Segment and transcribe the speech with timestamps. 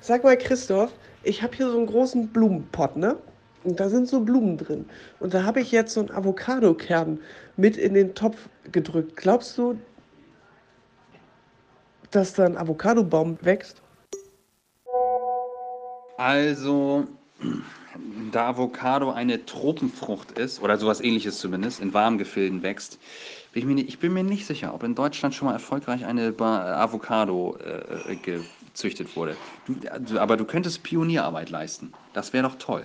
[0.00, 0.92] Sag mal, Christoph,
[1.22, 3.16] ich habe hier so einen großen Blumenpott, ne?
[3.64, 4.88] Und da sind so Blumen drin.
[5.18, 7.20] Und da habe ich jetzt so einen Avocadokern
[7.58, 9.16] mit in den Topf gedrückt.
[9.16, 9.78] Glaubst du,
[12.10, 13.82] dass da ein Avocadobaum wächst?
[16.16, 17.06] Also,
[18.32, 22.98] da Avocado eine Tropenfrucht ist, oder sowas ähnliches zumindest, in warmen Gefilden wächst,
[23.52, 26.06] bin ich, mir nicht, ich bin mir nicht sicher, ob in Deutschland schon mal erfolgreich
[26.06, 28.16] eine Avocado äh,
[28.72, 29.36] gezüchtet wurde.
[29.66, 31.92] Du, aber du könntest Pionierarbeit leisten.
[32.12, 32.84] Das wäre doch toll.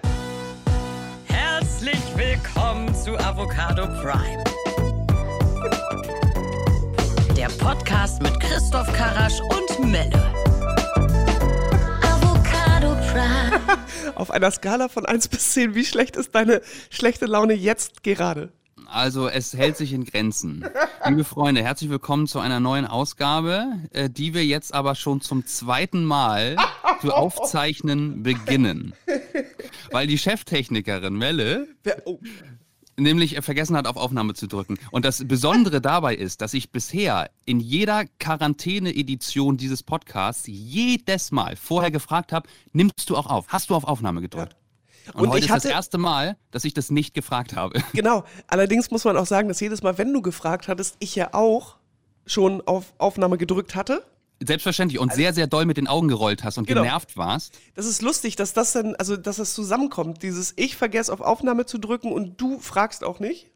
[1.26, 4.44] Herzlich willkommen zu Avocado Prime.
[7.36, 10.34] Der Podcast mit Christoph Karasch und Melle.
[12.02, 13.62] Avocado Prime.
[14.16, 18.52] Auf einer Skala von 1 bis 10, wie schlecht ist deine schlechte Laune jetzt gerade?
[18.96, 20.64] Also es hält sich in Grenzen.
[21.06, 25.46] Liebe Freunde, herzlich willkommen zu einer neuen Ausgabe, äh, die wir jetzt aber schon zum
[25.46, 26.56] zweiten Mal
[27.02, 28.94] zu aufzeichnen beginnen.
[29.92, 32.22] Weil die Cheftechnikerin Melle Wer, oh,
[32.96, 34.80] nämlich äh, vergessen hat, auf Aufnahme zu drücken.
[34.92, 41.58] Und das Besondere dabei ist, dass ich bisher in jeder Quarantäne-Edition dieses Podcasts jedes Mal
[41.58, 43.50] vorher gefragt habe, nimmst du auch auf?
[43.50, 44.56] Hast du auf Aufnahme gedrückt?
[45.14, 47.82] Und, Und heute ich ist das hatte- erste Mal, dass ich das nicht gefragt habe.
[47.94, 48.24] genau.
[48.48, 51.78] Allerdings muss man auch sagen, dass jedes Mal, wenn du gefragt hattest, ich ja auch
[52.26, 54.04] schon auf Aufnahme gedrückt hatte.
[54.44, 56.82] Selbstverständlich und sehr, sehr doll mit den Augen gerollt hast und Genau.
[56.82, 57.54] genervt warst.
[57.76, 60.24] Das ist lustig, dass das dann, also dass das zusammenkommt.
[60.24, 63.50] Dieses Ich vergesse auf Aufnahme zu drücken und du fragst auch nicht.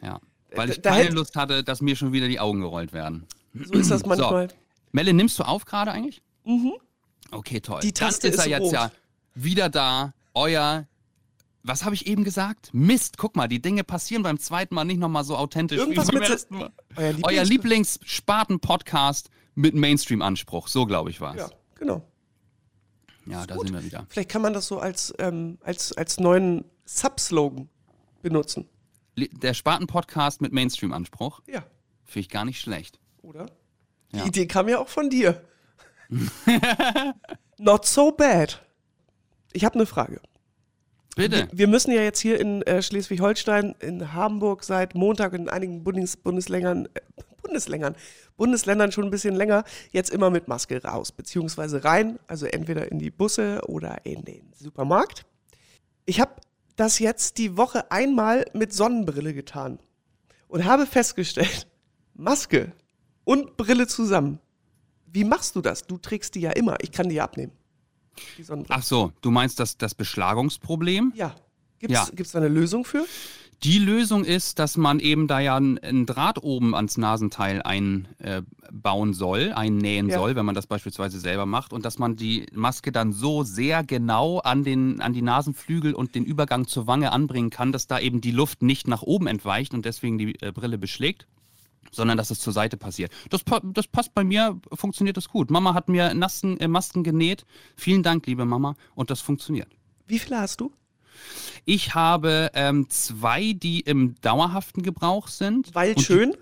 [0.00, 0.20] Ja.
[0.54, 2.92] Weil ich Da- da keine hält- Lust hatte, dass mir schon wieder die Augen gerollt
[2.92, 3.26] werden.
[3.54, 4.48] So ist das manchmal.
[4.92, 6.22] Melle, nimmst du auf gerade eigentlich?
[6.44, 6.72] Mhm.
[7.30, 7.80] Okay, toll.
[7.82, 8.72] Die Taste Dann ist er ist jetzt rot.
[8.72, 8.90] ja
[9.34, 10.14] wieder da.
[10.34, 10.86] Euer.
[11.64, 12.70] Was habe ich eben gesagt?
[12.72, 16.12] Mist, guck mal, die Dinge passieren beim zweiten Mal nicht nochmal so authentisch Irgendwas wie
[16.18, 16.72] beim ersten Mal.
[16.96, 17.48] Euer Euer Lieblings-
[18.00, 20.66] Lieblings-Sparten-Podcast mit Mainstream-Anspruch.
[20.68, 21.40] So, glaube ich, war es.
[21.42, 22.02] Ja, genau.
[23.26, 23.66] Ja, da Gut.
[23.68, 24.06] sind wir wieder.
[24.08, 27.68] Vielleicht kann man das so als, ähm, als, als neuen Subslogan
[28.22, 28.68] benutzen.
[29.16, 31.42] Der Sparten-Podcast mit Mainstream-Anspruch.
[31.46, 31.64] Ja,
[32.04, 32.98] Finde ich gar nicht schlecht.
[33.22, 33.46] oder?
[34.12, 34.22] Ja.
[34.22, 35.44] Die Idee kam ja auch von dir.
[37.58, 38.64] Not so bad.
[39.52, 40.20] Ich habe eine Frage.
[41.14, 41.48] Bitte.
[41.52, 45.84] Wir müssen ja jetzt hier in äh, Schleswig-Holstein, in Hamburg seit Montag und in einigen
[45.84, 47.00] Bundes Bundesländern, äh,
[47.42, 47.96] Bundesländern,
[48.36, 52.98] Bundesländern schon ein bisschen länger, jetzt immer mit Maske raus, beziehungsweise rein, also entweder in
[52.98, 55.26] die Busse oder in den Supermarkt.
[56.06, 56.32] Ich habe
[56.76, 59.78] das jetzt die Woche einmal mit Sonnenbrille getan
[60.48, 61.66] und habe festgestellt,
[62.14, 62.72] Maske
[63.24, 64.38] und Brille zusammen.
[65.06, 65.86] Wie machst du das?
[65.86, 66.78] Du trägst die ja immer.
[66.80, 67.52] Ich kann die abnehmen.
[68.38, 68.78] Die Sonnenbrille.
[68.78, 71.12] Ach so, du meinst das, das Beschlagungsproblem?
[71.14, 71.34] Ja.
[71.78, 72.06] Gibt's, Ja.
[72.14, 73.04] gibt's da eine Lösung für?
[73.64, 79.52] Die Lösung ist, dass man eben da ja einen, Draht oben ans Nasenteil einbauen soll,
[79.52, 80.18] einnähen Ja.
[80.18, 83.84] soll, wenn man das beispielsweise selber macht und dass man die Maske dann so sehr
[83.84, 88.00] genau an, den, an die Nasenflügel und den Übergang zur Wange anbringen kann, dass da
[88.00, 91.26] eben die Luft nicht nach oben entweicht und deswegen die äh, Brille beschlägt
[91.92, 93.12] sondern dass es zur Seite passiert.
[93.30, 95.50] Das, das passt bei mir, funktioniert das gut.
[95.50, 97.44] Mama hat mir Nassen, äh, Masken genäht.
[97.76, 99.68] Vielen Dank, liebe Mama, und das funktioniert.
[100.08, 100.72] Wie viele hast du?
[101.64, 105.72] Ich habe ähm, zwei, die im dauerhaften Gebrauch sind.
[105.74, 106.34] Weil Und die- schön.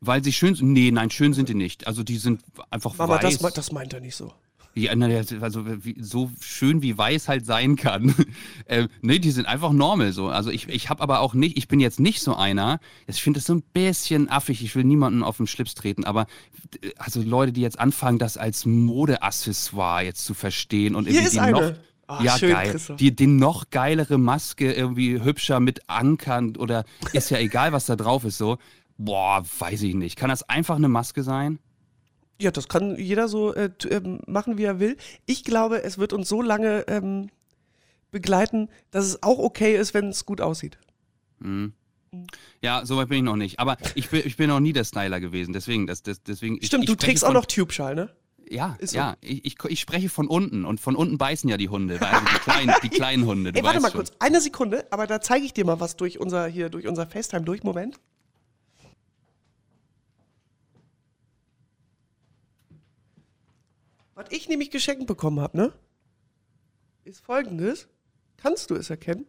[0.00, 0.72] Weil sie schön sind.
[0.72, 1.86] Nee, nein, schön sind die nicht.
[1.86, 3.22] Also die sind einfach Mama, weiß.
[3.38, 4.32] das, me- das meint er nicht so.
[4.78, 8.14] Ja, na, ja, also wie, so schön wie weiß halt sein kann.
[8.66, 10.28] äh, nee, die sind einfach normal so.
[10.28, 13.38] Also ich, ich habe aber auch nicht, ich bin jetzt nicht so einer, ich finde
[13.38, 16.26] das so ein bisschen affig, ich will niemanden auf den Schlips treten, aber
[16.82, 21.52] äh, also Leute, die jetzt anfangen, das als Modeaccessoire jetzt zu verstehen und Hier irgendwie
[21.52, 21.72] noch
[22.08, 22.70] Ah, ja, schön, geil.
[22.70, 22.96] Christoph.
[22.98, 27.96] Die, die noch geilere Maske irgendwie hübscher mit Ankern oder ist ja egal, was da
[27.96, 28.58] drauf ist so.
[28.96, 30.16] Boah, weiß ich nicht.
[30.16, 31.58] Kann das einfach eine Maske sein?
[32.40, 34.96] Ja, das kann jeder so äh, ähm, machen, wie er will.
[35.24, 37.30] Ich glaube, es wird uns so lange ähm,
[38.10, 40.78] begleiten, dass es auch okay ist, wenn es gut aussieht.
[42.62, 43.58] Ja, soweit bin ich noch nicht.
[43.58, 45.52] Aber ich bin, ich bin noch nie der Styler gewesen.
[45.52, 48.10] Deswegen, das, das, deswegen ich, Stimmt, ich du spreche trägst auch noch Tube-Schal, ne?
[48.48, 48.98] Ja, Ist so.
[48.98, 49.16] ja.
[49.20, 52.00] Ich, ich, ich spreche von unten und von unten beißen ja die Hunde.
[52.00, 53.52] Also die kleinen, die kleinen Hunde.
[53.52, 53.98] Du Ey, warte mal schon.
[54.02, 54.12] kurz.
[54.20, 57.42] Eine Sekunde, aber da zeige ich dir mal was durch unser, hier, durch unser FaceTime
[57.42, 57.64] durch.
[57.64, 57.98] Moment.
[64.16, 65.72] Was ich nämlich geschenkt bekommen habe, ne?
[67.04, 67.86] Ist folgendes.
[68.38, 69.26] Kannst du es erkennen?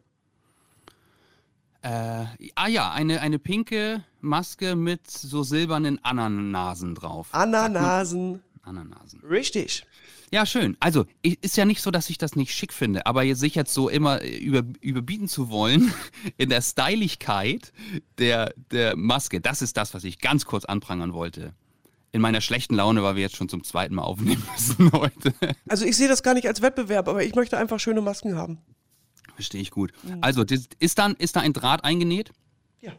[1.81, 2.25] Äh,
[2.55, 7.27] ah ja, eine, eine pinke Maske mit so silbernen Ananasen drauf.
[7.33, 8.41] Ananasen.
[8.61, 9.19] Ananasen.
[9.25, 9.85] Richtig.
[10.31, 10.77] Ja, schön.
[10.79, 13.89] Also, ist ja nicht so, dass ich das nicht schick finde, aber sich jetzt so
[13.89, 15.93] immer äh, über, überbieten zu wollen
[16.37, 17.73] in der Styligkeit
[18.19, 21.53] der, der Maske, das ist das, was ich ganz kurz anprangern wollte.
[22.11, 25.33] In meiner schlechten Laune, weil wir jetzt schon zum zweiten Mal aufnehmen müssen heute.
[25.67, 28.59] Also ich sehe das gar nicht als Wettbewerb, aber ich möchte einfach schöne Masken haben.
[29.35, 29.91] Verstehe ich gut.
[30.21, 32.31] Also, das- ist, dann, ist da ein Draht eingenäht?
[32.81, 32.93] Ja.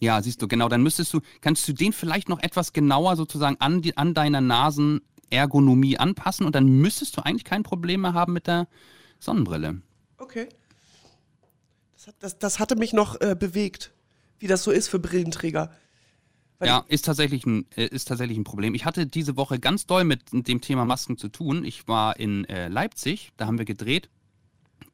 [0.00, 0.68] Ja, siehst du, genau.
[0.70, 4.40] Dann müsstest du, kannst du den vielleicht noch etwas genauer sozusagen an, die, an deiner
[4.40, 8.68] Nasenergonomie anpassen und dann müsstest du eigentlich kein Problem mehr haben mit der
[9.18, 9.82] Sonnenbrille.
[10.18, 10.48] Okay.
[11.94, 13.92] Das, hat, das, das hatte mich noch äh, bewegt,
[14.38, 15.70] wie das so ist für Brillenträger.
[16.58, 18.74] Weil Ja, ist tatsächlich, ein, äh, ist tatsächlich ein Problem.
[18.74, 21.64] Ich hatte diese Woche ganz doll mit dem Thema Masken zu tun.
[21.64, 24.08] Ich war in äh, Leipzig, da haben wir gedreht,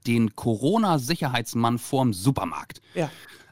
[0.06, 2.80] den Corona-Sicherheitsmann vorm Supermarkt.
[2.94, 3.10] Ja.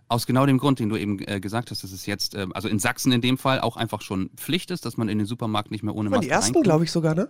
[0.09, 2.69] Aus genau dem Grund, den du eben äh, gesagt hast, dass es jetzt, äh, also
[2.69, 5.71] in Sachsen in dem Fall auch einfach schon Pflicht ist, dass man in den Supermarkt
[5.71, 7.29] nicht mehr ohne Maske die ersten, glaube ich, sogar, ne?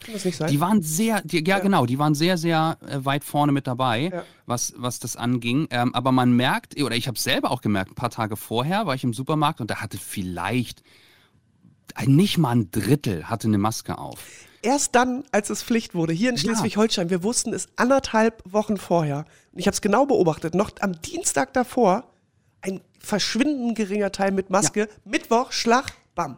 [0.00, 0.50] Kann das nicht sein?
[0.50, 4.10] Die waren sehr, die, ja, genau, die waren sehr, sehr äh, weit vorne mit dabei,
[4.12, 4.24] Ja.
[4.46, 5.68] was, was das anging.
[5.70, 8.86] Ähm, aber man merkt, oder ich habe es selber auch gemerkt, ein paar Tage vorher
[8.86, 10.82] war ich im Supermarkt und da hatte vielleicht
[12.06, 14.20] nicht mal ein Drittel hatte eine Maske auf.
[14.62, 16.42] Erst dann, als es Pflicht wurde, hier in Ja.
[16.42, 19.24] Schleswig-Holstein, wir wussten es anderthalb Wochen vorher.
[19.52, 20.54] Und ich habe es genau beobachtet.
[20.54, 22.04] Noch am Dienstag davor
[22.62, 24.88] ein verschwindend geringer Teil mit Maske.
[25.04, 26.36] Mittwoch, Schlag, bam.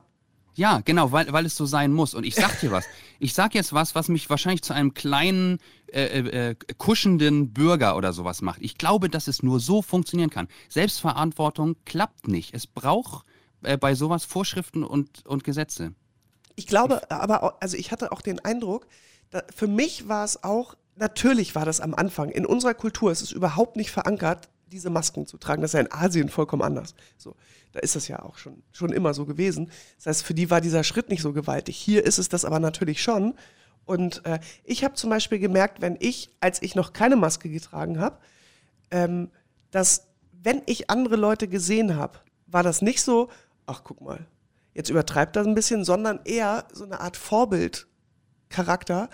[0.54, 2.14] Ja, genau, weil, weil es so sein muss.
[2.14, 2.84] Und ich sag dir was.
[3.22, 5.60] Ich sag jetzt was, was mich wahrscheinlich zu einem kleinen,
[5.92, 8.60] äh, äh, äh, kuschenden Bürger oder sowas macht.
[8.62, 10.48] Ich glaube, dass es nur so funktionieren kann.
[10.68, 12.52] Selbstverantwortung klappt nicht.
[12.52, 13.24] Es braucht
[13.62, 15.94] äh, bei sowas Vorschriften und, und Gesetze.
[16.56, 18.88] Ich glaube, aber, also ich hatte auch den Eindruck,
[19.30, 23.22] da, für mich war es auch, natürlich war das am Anfang, in unserer Kultur ist
[23.22, 25.62] es überhaupt nicht verankert, diese Masken zu tragen.
[25.62, 26.94] Das ist ja in Asien vollkommen anders.
[27.16, 27.36] So,
[27.72, 29.70] da ist es ja auch schon, schon immer so gewesen.
[29.96, 31.76] Das heißt, für die war dieser Schritt nicht so gewaltig.
[31.76, 33.34] Hier ist es das aber natürlich schon.
[33.84, 38.00] Und äh, ich habe zum Beispiel gemerkt, wenn ich, als ich noch keine Maske getragen
[38.00, 38.18] habe,
[38.90, 39.30] ähm,
[39.70, 43.28] dass wenn ich andere Leute gesehen habe, war das nicht so,
[43.66, 44.26] ach guck mal,
[44.74, 49.08] jetzt übertreibt das ein bisschen, sondern eher so eine Art Vorbildcharakter.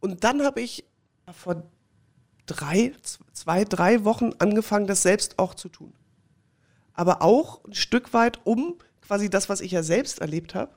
[0.00, 0.84] Und dann habe ich
[1.32, 1.62] vor
[2.48, 2.92] drei,
[3.32, 5.92] zwei, drei Wochen angefangen, das selbst auch zu tun.
[6.94, 8.74] Aber auch ein Stück weit, um
[9.06, 10.72] quasi das, was ich ja selbst erlebt habe,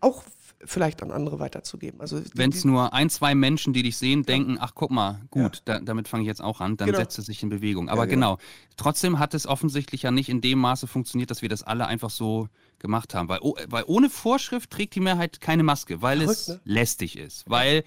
[0.00, 0.24] auch
[0.64, 2.00] vielleicht an andere weiterzugeben.
[2.00, 5.62] Also Wenn es nur ein, zwei Menschen, die dich sehen, denken, ach guck mal, gut,
[5.66, 6.98] da, damit fange ich jetzt auch an, dann Genau.
[6.98, 7.88] setzt es sich in Bewegung.
[7.88, 8.36] Aber Ja, genau.
[8.36, 8.48] genau.
[8.76, 12.10] trotzdem hat es offensichtlich ja nicht in dem Maße funktioniert, dass wir das alle einfach
[12.10, 12.48] so
[12.80, 13.28] gemacht haben.
[13.28, 17.48] Weil, oh, weil ohne Vorschrift trägt die Mehrheit keine Maske, weil es Verrückt, lästig ist.
[17.48, 17.84] Weil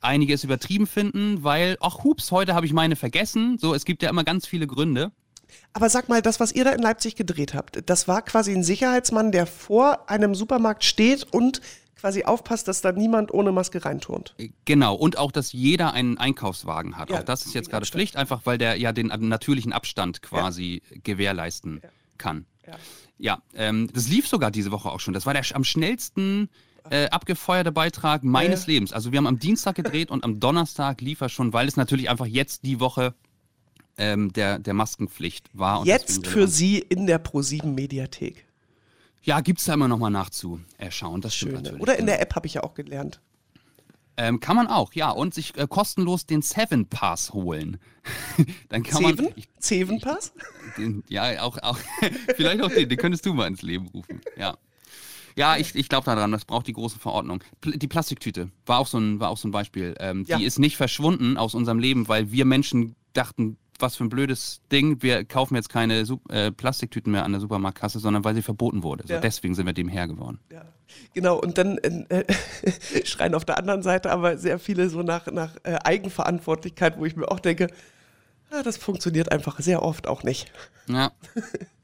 [0.00, 3.58] einige es übertrieben finden, weil, ach hups, heute habe ich meine vergessen.
[3.58, 5.12] So, es gibt ja immer ganz viele Gründe.
[5.72, 8.62] Aber sag mal, das, was ihr da in Leipzig gedreht habt, das war quasi ein
[8.62, 11.60] Sicherheitsmann, der vor einem Supermarkt steht und
[11.96, 14.34] quasi aufpasst, dass da niemand ohne Maske reinturnt.
[14.64, 17.10] Genau, und auch, dass jeder einen Einkaufswagen hat.
[17.10, 18.00] Ja, auch das ist jetzt gerade Abstand.
[18.00, 21.82] Pflicht, einfach weil der ja den natürlichen Abstand quasi gewährleisten
[22.16, 22.46] kann.
[22.66, 22.76] Ja.
[23.22, 25.12] Ja, ähm, das lief sogar diese Woche auch schon.
[25.12, 26.48] Das war der am schnellsten
[26.88, 28.72] äh, abgefeuerte Beitrag meines Ja.
[28.72, 28.92] Lebens.
[28.92, 32.08] Also wir haben am Dienstag gedreht und am Donnerstag lief er schon, weil es natürlich
[32.08, 33.14] einfach jetzt die Woche
[33.98, 35.84] ähm, der, der Maskenpflicht war.
[35.84, 36.48] Jetzt für.
[36.48, 38.46] Sie in der Pro7 Mediathek.
[39.22, 41.20] Ja, gibt's da immer noch mal nachzuschauen.
[41.20, 41.52] Das stimmt Schön.
[41.52, 41.62] ne?
[41.62, 41.82] natürlich.
[41.82, 43.20] Oder in der App habe ich ja auch gelernt.
[44.16, 45.10] Ähm, kann man auch, ja.
[45.10, 47.78] Und sich äh, kostenlos den Seven Pass holen.
[48.68, 49.24] Dann kann Zeven?
[49.26, 49.34] man.
[49.36, 50.32] Ich, Zevenpass?
[50.78, 51.78] den, ja, auch, auch
[52.36, 54.20] vielleicht auch den, den könntest du mal ins Leben rufen.
[54.36, 54.56] Ja.
[55.36, 57.42] Ja, ich, ich glaube daran, das braucht die große Verordnung.
[57.60, 59.94] Pl die Plastiktüte war auch so ein, war auch so ein Beispiel.
[59.98, 60.38] Ähm, Ja.
[60.38, 64.60] Die ist nicht verschwunden aus unserem Leben, weil wir Menschen dachten, was für ein blödes
[64.70, 68.82] Ding, wir kaufen jetzt keine äh, Plastiktüten mehr an der Supermarktkasse, sondern weil sie verboten
[68.82, 69.06] wurde.
[69.06, 69.20] So, Ja.
[69.20, 70.38] Deswegen sind wir dem Herr geworden.
[70.52, 70.64] Ja,
[71.14, 71.38] genau.
[71.40, 72.24] Und dann äh,
[73.04, 77.16] schreien auf der anderen Seite aber sehr viele so nach, nach äh, Eigenverantwortlichkeit, wo ich
[77.16, 77.68] mir auch denke,
[78.50, 80.52] ah, das funktioniert einfach sehr oft auch nicht.
[80.88, 81.12] Ja,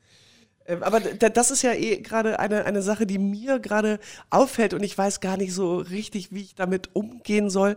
[0.81, 3.99] aber d- das ist ja eh gerade eine, eine Sache, die mir gerade
[4.31, 7.77] auffällt und ich weiß gar nicht so richtig, wie ich damit umgehen soll,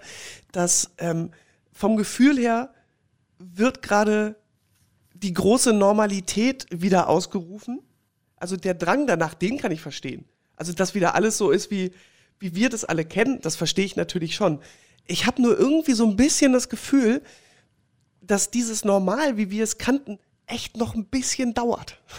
[0.51, 1.31] dass ähm,
[1.71, 2.73] vom Gefühl her
[3.37, 4.35] wird gerade
[5.13, 7.81] die große Normalität wieder ausgerufen.
[8.37, 10.25] Also der Drang danach, den kann ich verstehen.
[10.55, 11.91] Also dass wieder alles so ist, wie,
[12.39, 14.59] wie wir das alle kennen, das verstehe ich natürlich schon.
[15.07, 17.21] Ich habe nur irgendwie so ein bisschen das Gefühl,
[18.21, 21.99] dass dieses Normal, wie wir es kannten, echt noch ein bisschen dauert.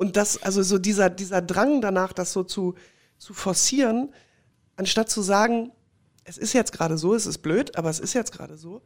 [0.00, 2.74] Und das, also so dieser, dieser Drang danach, das so zu,
[3.18, 4.14] zu forcieren,
[4.76, 5.72] anstatt zu sagen,
[6.24, 8.80] es ist jetzt gerade so, es ist blöd, aber es ist jetzt gerade so,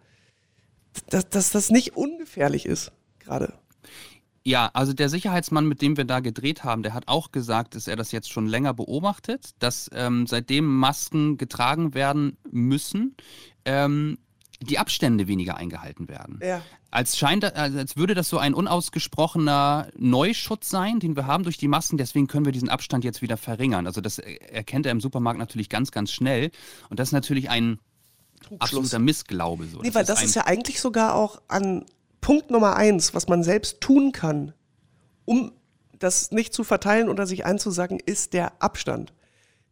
[1.10, 2.90] dass, dass das nicht ungefährlich ist,
[3.20, 3.54] gerade.
[4.42, 7.86] Ja, also der Sicherheitsmann, mit dem wir da gedreht haben, der hat auch gesagt, dass
[7.86, 13.14] er das jetzt schon länger beobachtet, dass ähm, seitdem Masken getragen werden müssen,
[13.64, 14.18] ähm,
[14.60, 16.40] die Abstände weniger eingehalten werden.
[16.42, 16.60] Ja.
[16.94, 21.58] Als, scheint, also als würde das so ein unausgesprochener Neuschutz sein, den wir haben durch
[21.58, 21.98] die Masken.
[21.98, 23.86] Deswegen können wir diesen Abstand jetzt wieder verringern.
[23.86, 26.52] Also das erkennt er im Supermarkt natürlich ganz, ganz schnell.
[26.90, 27.80] Und das ist natürlich ein
[28.60, 29.66] absoluter Missglaube.
[29.66, 29.78] So.
[29.78, 31.84] Nee, das weil ist das ist ja eigentlich sogar auch an
[32.20, 34.54] Punkt Nummer eins, was man selbst tun kann,
[35.24, 35.52] um
[35.98, 39.12] das nicht zu verteilen oder sich einzusagen, ist der Abstand.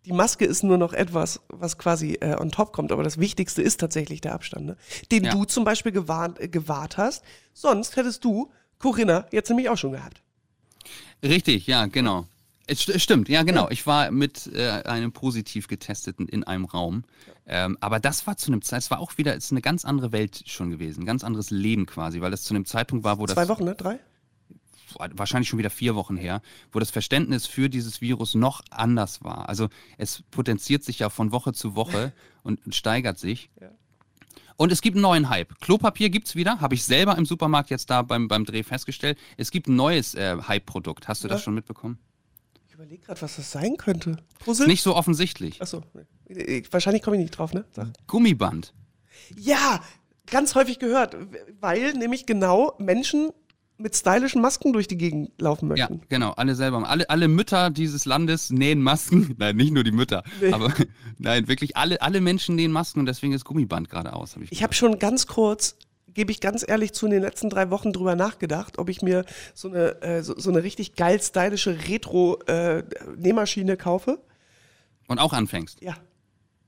[0.05, 3.63] Die Maske ist nur noch etwas, was quasi äh, on top kommt, aber das Wichtigste
[3.63, 4.77] ist tatsächlich der Abstand, ne?
[5.13, 5.33] den ja.
[5.33, 7.23] du zum Beispiel gewarnt, äh, gewahrt hast.
[7.53, 10.23] Sonst hättest du Corinna jetzt nämlich auch schon gehabt.
[11.23, 12.27] Richtig, ja, genau.
[12.67, 13.69] Es stimmt, ja, genau.
[13.71, 17.05] Ich war mit äh, einem positiv getesteten in einem Raum.
[17.47, 19.85] Ähm, aber das war zu einem Zeit, es war auch wieder, es ist eine ganz
[19.85, 23.19] andere Welt schon gewesen, ein ganz anderes Leben quasi, weil das zu einem Zeitpunkt war,
[23.19, 23.35] wo das.
[23.35, 23.75] Zwei Wochen, ne?
[23.75, 23.99] Drei?
[24.99, 29.49] Wahrscheinlich schon wieder vier Wochen her, wo das Verständnis für dieses Virus noch anders war.
[29.49, 29.69] Also
[29.99, 33.51] es potenziert sich ja von Woche zu Woche und, steigert sich.
[33.61, 33.71] Ja.
[34.57, 35.61] Und es gibt einen neuen Hype.
[35.61, 39.19] Klopapier gibt es wieder, habe ich selber im Supermarkt jetzt da beim, beim Dreh festgestellt.
[39.37, 41.09] Es gibt ein neues äh, Hype-Produkt.
[41.09, 41.35] Hast du ja.
[41.35, 41.99] das schon mitbekommen?
[42.69, 44.17] Ich überlege gerade, was das sein könnte.
[44.39, 44.67] Puzzle?
[44.67, 45.61] Nicht so offensichtlich.
[45.61, 45.83] Achso,
[46.71, 47.65] wahrscheinlich komme ich nicht drauf, ne?
[47.73, 47.89] Sag.
[48.07, 48.73] Gummiband.
[49.37, 49.81] Ja,
[50.27, 51.17] ganz häufig gehört,
[51.61, 53.31] weil nämlich genau Menschen
[53.83, 55.95] mit stylischen Masken durch die Gegend laufen möchten.
[55.95, 56.89] Ja, genau, alle selber.
[56.89, 59.35] Alle, alle Mütter dieses Landes nähen Masken.
[59.39, 60.53] Nein, nicht nur die Mütter, nee.
[60.53, 60.73] aber
[61.19, 64.37] nein, wirklich alle, alle Menschen nähen Masken und deswegen ist Gummiband gerade aus.
[64.37, 65.77] Hab ich ich habe schon ganz kurz,
[66.15, 69.25] gebe ich ganz ehrlich zu, in den letzten drei Wochen drüber nachgedacht, ob ich mir
[69.55, 74.19] so eine, äh, so, so, eine richtig geil stylische Retro-Nähmaschine äh, kaufe.
[75.09, 75.83] Und auch anfängst?
[75.83, 75.97] Ja.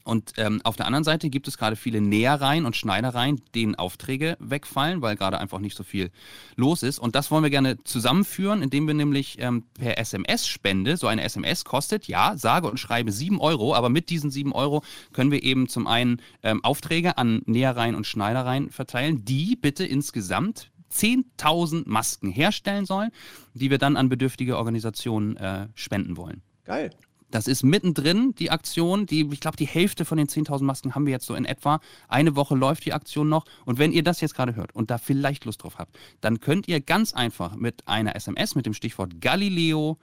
[0.04, 4.38] Und ähm, auf der anderen Seite gibt es gerade viele Nähereien und Schneidereien, denen Aufträge
[4.40, 6.12] wegfallen, weil gerade einfach nicht so viel
[6.56, 7.00] los ist.
[7.00, 11.64] Und das wollen wir gerne zusammenführen, indem wir nämlich ähm, per SMS-Spende, so eine SMS
[11.64, 14.84] kostet, ja, sage und schreibe 7 Euro, aber mit diesen 7 Euro
[15.14, 20.72] können wir eben zum einen ähm, Aufträge an Nähereien und Schneidereien verteilen, die bitte insgesamt
[20.92, 23.12] 10.000 Masken herstellen sollen,
[23.54, 26.42] die wir dann an bedürftige Organisationen äh, spenden wollen.
[26.66, 26.92] Geil.
[27.34, 29.08] Das ist mittendrin, die Aktion.
[29.08, 31.80] Die, ich glaube, die Hälfte von den 10.000 Masken haben wir jetzt so in etwa.
[32.08, 33.46] Eine Woche läuft die Aktion noch.
[33.66, 36.68] Und wenn ihr das jetzt gerade hört und da vielleicht Lust drauf habt, dann könnt
[36.68, 39.98] ihr ganz einfach mit einer SMS mit dem Stichwort Galileo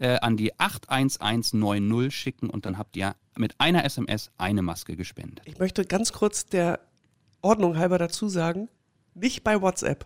[0.00, 5.42] äh, an die 81190 schicken und dann habt ihr mit einer SMS eine Maske gespendet.
[5.44, 6.80] Ich möchte ganz kurz der
[7.42, 8.68] Ordnung halber dazu sagen,
[9.14, 10.04] nicht bei WhatsApp.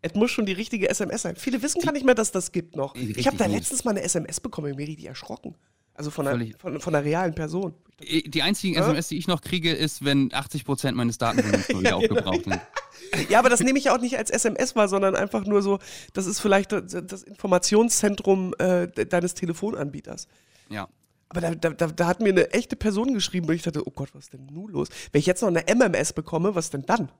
[0.00, 1.34] Es muss schon die richtige SMS sein.
[1.34, 2.94] Viele wissen gar nicht mehr, dass das gibt noch.
[2.94, 5.56] Ich habe da letztens mal eine SMS bekommen, ich bin richtig erschrocken.
[5.94, 7.74] Also von einer, von, von einer realen Person.
[8.00, 8.82] Äh, die einzigen ja?
[8.82, 12.60] SMS, die ich noch kriege, ist, wenn 80 Prozent meines Datenvolumens mal wieder aufgebraucht sind.
[13.28, 15.78] Ja, aber das nehme ich ja auch nicht als SMS wahr, sondern einfach nur so,
[16.12, 20.28] das ist vielleicht das Informationszentrum äh, deines Telefonanbieters.
[20.68, 20.88] Ja.
[21.28, 24.10] Aber da, da, da, hat mir eine echte Person geschrieben und ich dachte, oh Gott,
[24.14, 24.88] was ist denn nun los?
[25.12, 27.10] Wenn ich jetzt noch eine MMS bekomme, was denn dann?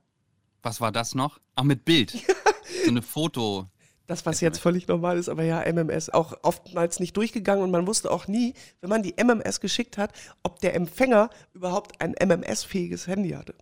[0.63, 1.41] Was war das noch?
[1.57, 2.11] Ach, mit Bild.
[2.85, 3.69] so eine Foto.
[4.07, 7.87] Das, was jetzt völlig normal ist, aber ja, MMS auch oftmals nicht durchgegangen und man
[7.87, 13.07] wusste auch nie, wenn man die MMS geschickt hat, ob der Empfänger überhaupt ein MMS-fähiges
[13.07, 13.55] Handy hatte.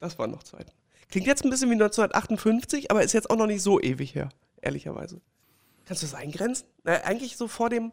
[0.00, 0.70] Das waren noch Zeiten.
[1.10, 4.28] Klingt jetzt ein bisschen wie 1958, aber ist jetzt auch noch nicht so ewig her,
[4.60, 5.20] ehrlicherweise.
[5.86, 6.66] Kannst du das eingrenzen?
[6.84, 7.92] Na, eigentlich so vor dem,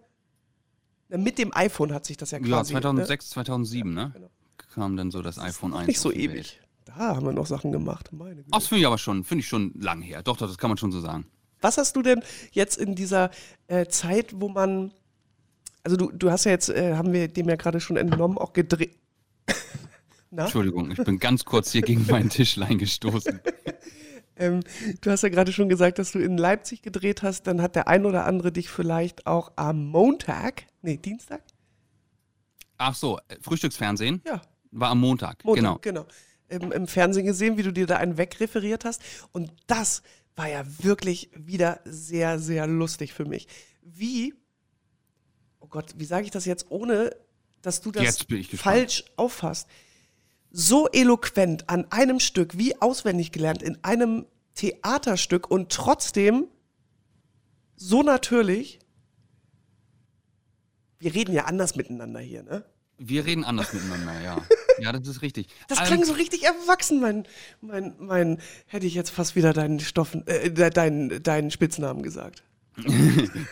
[1.07, 2.73] na, mit dem iPhone hat sich das ja quasi.
[2.73, 3.33] Ja, 2006, ne?
[3.33, 4.11] 2007, ne?
[4.13, 4.29] Genau.
[4.73, 5.87] Kam dann so das, das iPhone 1.
[5.87, 6.59] Nicht so ewig.
[6.83, 8.11] Da haben wir noch Sachen gemacht.
[8.11, 8.49] Meine Güte.
[8.51, 10.21] Ach, das finde ich aber schon, finde ich schon lang her.
[10.21, 11.25] Doch, doch, das kann man schon so sagen.
[11.65, 13.31] Was hast du denn jetzt in dieser
[13.65, 14.93] äh, Zeit, wo man,
[15.83, 18.53] also du, du hast ja jetzt, äh, haben wir dem ja gerade schon entnommen, auch
[18.53, 18.95] gedreht.
[20.31, 23.39] Entschuldigung, ich bin ganz kurz hier gegen meinen Tischlein gestoßen.
[24.35, 24.59] ähm,
[25.01, 27.47] du hast ja gerade schon gesagt, dass du in Leipzig gedreht hast.
[27.47, 31.41] Dann hat der ein oder andere dich vielleicht auch am Montag, nee, Dienstag?
[32.77, 34.21] Ach so, äh, Frühstücksfernsehen?
[34.27, 34.39] Ja.
[34.69, 36.05] War am Montag, Montag genau.
[36.05, 36.05] genau.
[36.47, 39.01] Im, Im Fernsehen gesehen, wie du dir da einen wegreferiert hast.
[39.31, 40.03] Und das
[40.35, 43.47] war ja wirklich wieder sehr, sehr lustig für mich.
[43.81, 44.33] Wie,
[45.59, 47.15] oh Gott, wie sage ich das jetzt, ohne
[47.61, 48.25] dass du das
[48.55, 49.67] falsch auffasst?
[50.51, 56.47] So eloquent an einem Stück, wie auswendig gelernt, in einem Theaterstück und trotzdem
[57.75, 58.79] so natürlich.
[60.97, 62.65] Wir reden ja anders miteinander hier, ne?
[62.97, 64.37] Wir reden anders miteinander, ja.
[64.77, 65.47] Ja, das ist richtig.
[65.69, 67.25] Das klang so richtig erwachsen, mein,
[67.61, 72.43] mein, mein, hätte ich jetzt fast wieder deinen Stoffen, äh, de- deinen, deinen Spitznamen gesagt.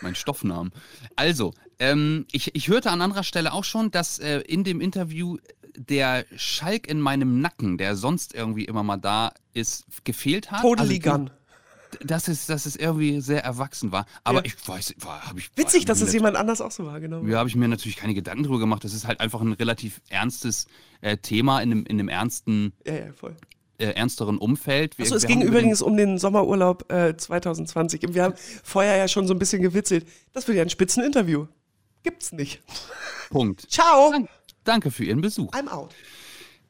[0.01, 0.73] mein Stoffnamen.
[1.15, 5.37] Also, ähm, ich, ich hörte an anderer Stelle auch schon, dass äh, in dem Interview
[5.75, 10.61] der Schalk in meinem Nacken, der sonst irgendwie immer mal da ist, gefehlt hat.
[10.61, 11.29] Totally also, Gun.
[12.01, 14.05] Dass es, dass es irgendwie sehr erwachsen war.
[14.23, 14.45] Aber Ja.
[14.45, 15.51] ich weiß, war, habe ich.
[15.55, 17.39] Witzig, dass es jemand anders auch so wahrgenommen Ja, hat.
[17.39, 18.83] habe ich mir natürlich keine Gedanken drüber gemacht.
[18.83, 20.67] Das ist halt einfach ein relativ ernstes
[21.01, 23.35] äh, Thema in einem, in einem ernsten, Ja, ja, voll.
[23.77, 24.97] äh, ernsteren Umfeld.
[24.97, 28.07] Wir- Achso, es ging den- übrigens um den Sommerurlaub äh, 2020.
[28.07, 28.33] Und wir haben
[28.63, 30.07] vorher ja schon so ein bisschen gewitzelt.
[30.33, 31.47] Das wird ja ein Spitzeninterview.
[32.03, 32.61] Gibt's nicht.
[33.29, 33.61] Punkt.
[33.69, 34.11] Ciao.
[34.11, 34.29] Dank-
[34.63, 35.51] Danke für Ihren Besuch.
[35.51, 35.93] I'm out.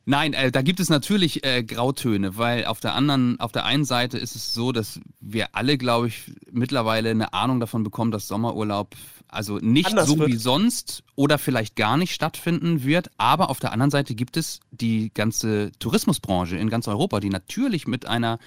[0.05, 3.85] Nein, äh, da gibt es natürlich äh, Grautöne, weil auf der anderen, auf der einen
[3.85, 8.27] Seite ist es so, dass wir alle, glaube ich, mittlerweile eine Ahnung davon bekommen, dass
[8.27, 8.95] Sommerurlaub
[9.29, 10.29] also nicht Anders so wird.
[10.29, 13.09] wie sonst oder vielleicht gar nicht stattfinden wird.
[13.17, 17.87] Aber auf der anderen Seite gibt es die ganze Tourismusbranche in ganz Europa, die natürlich
[17.87, 18.39] mit einer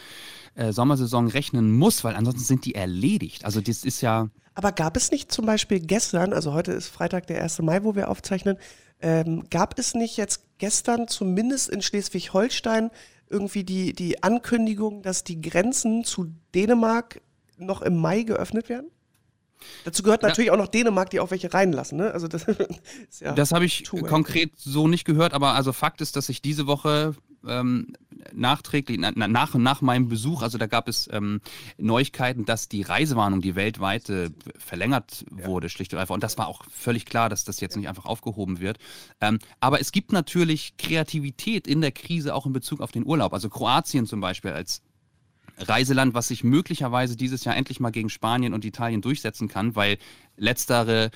[0.54, 3.44] äh, Sommersaison rechnen muss, weil ansonsten sind die erledigt.
[3.44, 7.26] Also das ist ja Aber gab es nicht zum Beispiel gestern, also heute ist Freitag,
[7.26, 7.62] der 1.
[7.62, 8.56] Mai, wo wir aufzeichnen,
[9.00, 12.90] ähm, gab es nicht jetzt gestern zumindest in Schleswig-Holstein
[13.28, 17.20] irgendwie die, die Ankündigung, dass die Grenzen zu Dänemark
[17.58, 18.90] noch im Mai geöffnet werden?
[19.84, 20.28] Dazu gehört Ja.
[20.28, 21.98] natürlich auch noch Dänemark, die auch welche reinlassen.
[21.98, 22.12] Ne?
[22.12, 22.46] Also das
[23.20, 23.32] ja.
[23.32, 27.14] Das habe ich konkret so nicht gehört, aber also Fakt ist, dass ich diese Woche
[27.48, 27.92] ähm,
[28.32, 31.40] nachträglich, na, na- nach, nach meinem Besuch, also da gab es ähm,
[31.78, 36.14] Neuigkeiten, dass die Reisewarnung, die weltweite, verlängert wurde, schlicht und einfach.
[36.14, 38.78] Und das war auch völlig klar, dass das jetzt nicht einfach aufgehoben wird.
[39.20, 43.32] Ähm, aber es gibt natürlich Kreativität in der Krise auch in Bezug auf den Urlaub.
[43.32, 44.82] Also Kroatien zum Beispiel als
[45.58, 49.96] Reiseland, was sich möglicherweise dieses Jahr endlich mal gegen Spanien und Italien durchsetzen kann, weil
[50.36, 51.10] letztere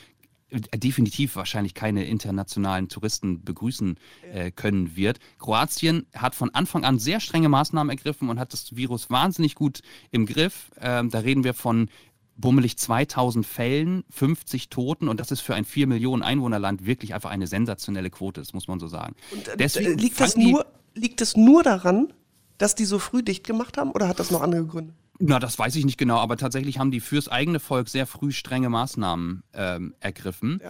[0.51, 3.97] definitiv wahrscheinlich keine internationalen Touristen begrüßen
[4.33, 5.19] äh, können wird.
[5.39, 9.81] Kroatien hat von Anfang an sehr strenge Maßnahmen ergriffen und hat das Virus wahnsinnig gut
[10.11, 10.71] im Griff.
[10.81, 11.89] Ähm, da reden wir von
[12.37, 17.31] bummelig 2000 Fällen, 50 Toten und das ist für ein 4 Millionen Einwohnerland wirklich einfach
[17.31, 19.15] eine sensationelle Quote, das muss man so sagen.
[19.31, 22.13] Und, äh, Deswegen liegt, das nur, liegt es nur daran,
[22.59, 24.95] dass die so früh dicht gemacht haben oder hat das noch andere Gründe?
[25.21, 28.33] Na, das weiß ich nicht genau, aber tatsächlich haben die fürs eigene Volk sehr früh
[28.33, 30.61] strenge Maßnahmen ähm, ergriffen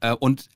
[0.00, 0.48] äh, und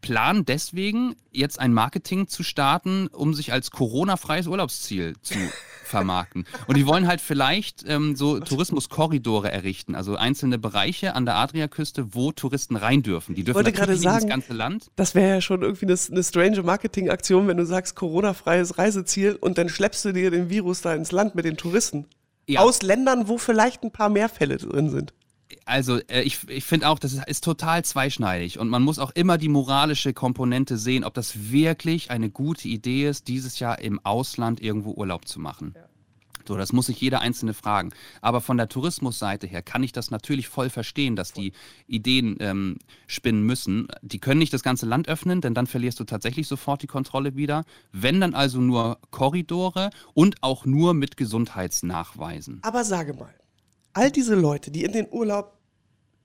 [0.00, 5.34] planen deswegen jetzt ein Marketing zu starten, um sich als Corona-freies Urlaubsziel zu
[5.84, 6.44] vermarkten.
[6.66, 12.14] Und die wollen halt vielleicht ähm, so Tourismuskorridore errichten, also einzelne Bereiche an der Adriaküste,
[12.14, 13.34] wo Touristen rein dürfen.
[13.34, 14.90] Die dürfen wollte natürlich gerade sagen, ganze Land.
[14.94, 19.56] Das wäre ja schon irgendwie eine, eine strange Marketingaktion, wenn du sagst Corona-freies Reiseziel und
[19.56, 22.06] dann schleppst du dir den Virus da ins Land mit den Touristen.
[22.46, 22.60] Ja.
[22.60, 25.14] Aus Ländern, wo vielleicht ein paar mehr Fälle drin sind.
[25.66, 29.10] Also äh, ich, ich finde auch, das ist, ist total zweischneidig und man muss auch
[29.12, 34.00] immer die moralische Komponente sehen, ob das wirklich eine gute Idee ist, dieses Jahr im
[34.04, 35.74] Ausland irgendwo Urlaub zu machen.
[36.46, 37.90] So, das muss sich jeder Einzelne fragen.
[38.20, 41.52] Aber von der Tourismusseite her kann ich das natürlich voll verstehen, dass die
[41.86, 43.88] Ideen ähm, spinnen müssen.
[44.02, 47.36] Die können nicht das ganze Land öffnen, denn dann verlierst du tatsächlich sofort die Kontrolle
[47.36, 47.64] wieder.
[47.92, 52.60] Wenn dann also nur Korridore und auch nur mit Gesundheitsnachweisen.
[52.62, 53.34] Aber sage mal,
[53.92, 55.58] all diese Leute, die in den Urlaub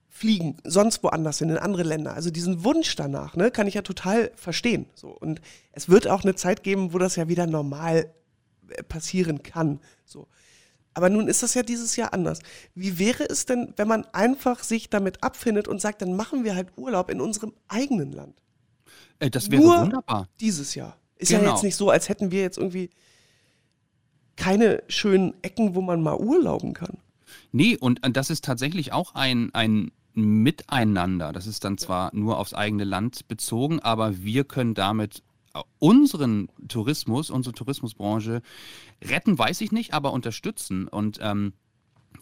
[0.10, 3.84] fliegen, sonst woanders hin, in andere Länder, also diesen Wunsch danach, ne, kann ich ja
[3.84, 4.88] total verstehen.
[4.96, 5.10] So.
[5.10, 5.40] Und
[5.72, 8.12] es wird auch eine Zeit geben, wo das ja wieder normal
[8.88, 9.80] passieren kann.
[10.06, 10.28] So.
[10.94, 12.40] Aber nun ist das ja dieses Jahr anders.
[12.76, 16.56] Wie wäre es denn, wenn man einfach sich damit abfindet und sagt, dann machen wir
[16.56, 18.42] halt Urlaub in unserem eigenen Land?
[19.20, 20.28] Äh, das wäre Nur wunderbar.
[20.40, 20.98] dieses Jahr.
[21.18, 21.52] Ist ja Genau.
[21.52, 22.90] jetzt nicht so, als hätten wir jetzt irgendwie
[24.36, 26.98] keine schönen Ecken, wo man mal urlauben kann.
[27.52, 31.32] Nee, und äh, das ist tatsächlich auch ein, ein Miteinander.
[31.34, 35.24] Das ist dann zwar nur aufs eigene Land bezogen, aber wir können damit
[35.80, 38.42] unseren Tourismus, unsere Tourismusbranche
[39.04, 40.88] retten, weiß ich nicht, aber unterstützen.
[40.88, 41.54] Und ähm,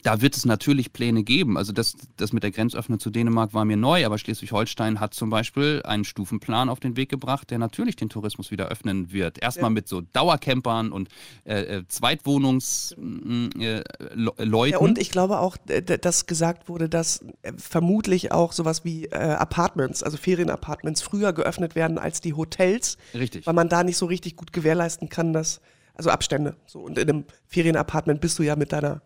[0.07, 1.57] da wird es natürlich Pläne geben.
[1.57, 5.29] Also das, das mit der Grenzöffnung zu Dänemark war mir neu, aber Schleswig-Holstein hat zum
[5.29, 9.41] Beispiel einen Stufenplan auf den Weg gebracht, der natürlich den Tourismus wieder öffnen wird.
[9.41, 11.09] Erstmal mit so Dauercampern und
[11.43, 13.61] äh, äh, Zweitwohnungsleuten.
[13.61, 14.71] Äh, Le- Leuten.
[14.71, 19.07] Ja, und ich glaube auch, äh, dass gesagt wurde, dass äh, vermutlich auch sowas wie
[19.07, 23.45] äh, Apartments, also Ferienapartments, früher geöffnet werden als die Hotels, Richtig.
[23.45, 25.59] weil man da nicht so richtig gut gewährleisten kann, dass,
[25.95, 26.55] also Abstände.
[26.65, 29.01] So, und in einem Ferienapartment bist du ja mit deiner,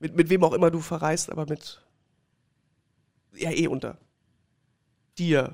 [0.00, 1.80] mit, mit wem auch immer du verreist, aber mit,
[3.34, 3.98] ja, eh unter
[5.16, 5.52] dir.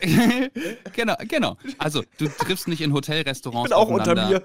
[0.94, 1.58] genau, genau.
[1.76, 4.42] Also du triffst nicht in Hotelrestaurants Ich bin auch unter mir.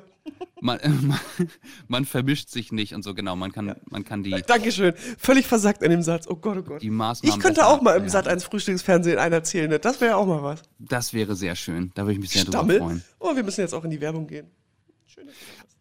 [0.59, 1.19] man, man,
[1.87, 3.37] man vermischt sich nicht und so, genau.
[3.37, 4.93] Man kann, man kann die, Dankeschön.
[5.17, 6.27] Völlig versagt in dem Satz.
[6.27, 6.81] Oh Gott, oh Gott.
[6.81, 7.37] die Maßnahmen.
[7.37, 8.09] Ich könnte auch mal im abwehren.
[8.09, 9.69] Sat 1 Frühstücksfernsehen einen erzählen.
[9.69, 9.79] Ne?
[9.79, 10.63] Das wäre ja auch mal was.
[10.77, 11.91] Das wäre sehr schön.
[11.95, 12.79] Da würde ich mich sehr drüber Stammel.
[12.79, 13.03] freuen.
[13.19, 14.47] Oh, wir müssen jetzt auch in die Werbung gehen.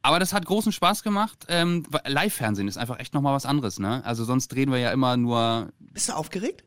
[0.02, 1.46] Aber das hat großen Spaß gemacht.
[1.48, 4.04] Ähm, Live-Fernsehen ist einfach echt nochmal was anderes, ne?
[4.04, 5.70] Also sonst drehen wir ja immer nur.
[5.78, 6.64] Bist du aufgeregt?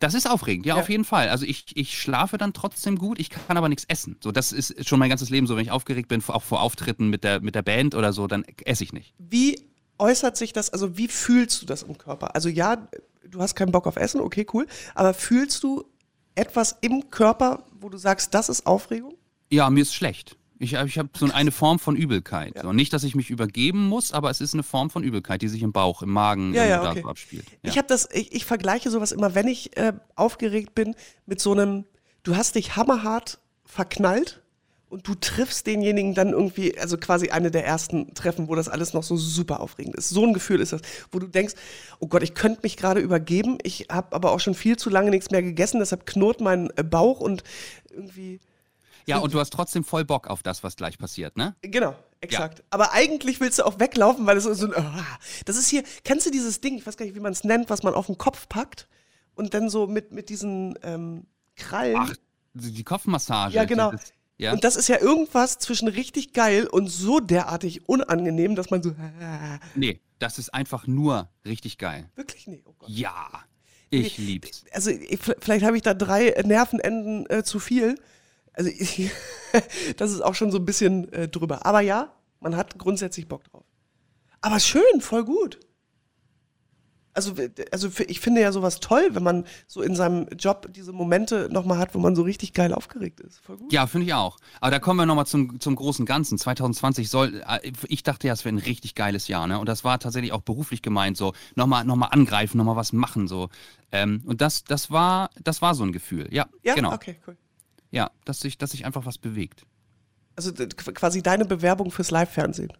[0.00, 0.80] Das ist aufregend, ja, Ja.
[0.80, 1.28] auf jeden Fall.
[1.28, 4.16] Also ich, ich schlafe dann trotzdem gut, ich kann aber nichts essen.
[4.22, 5.56] So, das ist schon mein ganzes Leben so.
[5.56, 8.44] Wenn ich aufgeregt bin, auch vor Auftritten mit der, mit der Band oder so, dann
[8.64, 9.12] esse ich nicht.
[9.18, 9.60] Wie
[9.98, 12.34] äußert sich das, also wie fühlst du das im Körper?
[12.36, 12.88] Also ja,
[13.28, 14.66] du hast keinen Bock auf Essen, okay, cool.
[14.94, 15.84] Aber fühlst du
[16.36, 19.14] etwas im Körper, wo du sagst, das ist Aufregung?
[19.50, 20.36] Ja, mir ist schlecht.
[20.60, 22.54] Ich, ich habe so eine Form von Übelkeit.
[22.60, 25.48] So, nicht, dass ich mich übergeben muss, aber es ist eine Form von Übelkeit, die
[25.48, 27.04] sich im Bauch, im Magen Ja, ja, okay.
[27.04, 27.46] abspielt.
[27.62, 27.70] Ja.
[27.70, 31.52] Ich habe das, ich, ich vergleiche sowas immer, wenn ich äh, aufgeregt bin, mit so
[31.52, 31.84] einem,
[32.24, 34.42] du hast dich hammerhart verknallt
[34.88, 38.94] und du triffst denjenigen dann irgendwie, also quasi eine der ersten Treffen, wo das alles
[38.94, 40.08] noch so super aufregend ist.
[40.08, 40.80] So ein Gefühl ist das,
[41.12, 41.54] wo du denkst,
[42.00, 45.10] oh Gott, ich könnte mich gerade übergeben, ich habe aber auch schon viel zu lange
[45.10, 47.44] nichts mehr gegessen, deshalb knurrt mein äh, Bauch und
[47.90, 48.40] irgendwie,
[49.08, 51.56] ja, und du hast trotzdem voll Bock auf das, was gleich passiert, ne?
[51.62, 52.62] Genau, exakt.
[52.70, 54.74] Aber eigentlich willst du auch weglaufen, weil es so ein.
[54.74, 55.18] Ah.
[55.44, 57.70] Das ist hier, kennst du dieses Ding, ich weiß gar nicht, wie man es nennt,
[57.70, 58.88] was man auf den Kopf packt
[59.34, 61.96] und dann so mit, mit diesen ähm, Krallen.
[61.98, 62.14] Ach,
[62.54, 63.54] die Kopfmassage.
[63.54, 63.92] Ja, genau.
[63.92, 64.52] Das, ja.
[64.52, 68.90] Und das ist ja irgendwas zwischen richtig geil und so derartig unangenehm, dass man so.
[69.20, 72.08] Ah, nee, das ist einfach nur richtig geil.
[72.14, 72.46] wirklich?
[72.46, 72.88] Nee, oh Gott.
[72.88, 73.28] Ja,
[73.90, 74.64] ich lieb's.
[74.72, 77.96] Also ich, vielleicht habe ich da drei Nervenenden äh, zu viel.
[78.58, 79.10] Also ich,
[79.96, 81.64] das ist auch schon so ein bisschen äh, drüber.
[81.64, 83.64] Aber ja, man hat grundsätzlich Bock drauf.
[84.40, 85.60] Aber schön, voll gut.
[87.14, 87.34] Also,
[87.72, 91.78] also ich finde ja sowas toll, wenn man so in seinem Job diese Momente nochmal
[91.78, 93.40] hat, wo man so richtig geil aufgeregt ist.
[93.40, 93.72] Voll gut.
[93.72, 94.36] Ja, finde ich auch.
[94.60, 96.38] Aber da kommen wir nochmal zum, zum großen Ganzen.
[96.38, 99.58] 2020 soll, äh, ich dachte ja, es wäre ein richtig geiles Jahr, ne?
[99.58, 103.26] Und das war tatsächlich auch beruflich gemeint, so nochmal noch mal angreifen, nochmal was machen,
[103.26, 103.48] so.
[103.90, 106.28] Ähm, und das, das war, das war so ein Gefühl.
[106.32, 106.92] Ja, Ja, genau.
[106.92, 107.36] okay, cool.
[107.90, 109.64] Ja, dass sich, dass sich einfach was bewegt.
[110.36, 112.72] Also quasi deine Bewerbung fürs Live-Fernsehen.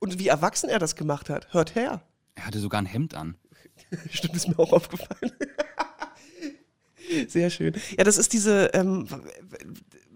[0.00, 2.02] Und wie erwachsen er das gemacht hat, hört her.
[2.34, 3.36] Er hatte sogar ein Hemd an.
[4.10, 5.32] Stimmt, ist mir auch aufgefallen.
[7.28, 7.74] Sehr schön.
[7.96, 9.06] Ja, das ist diese, ähm,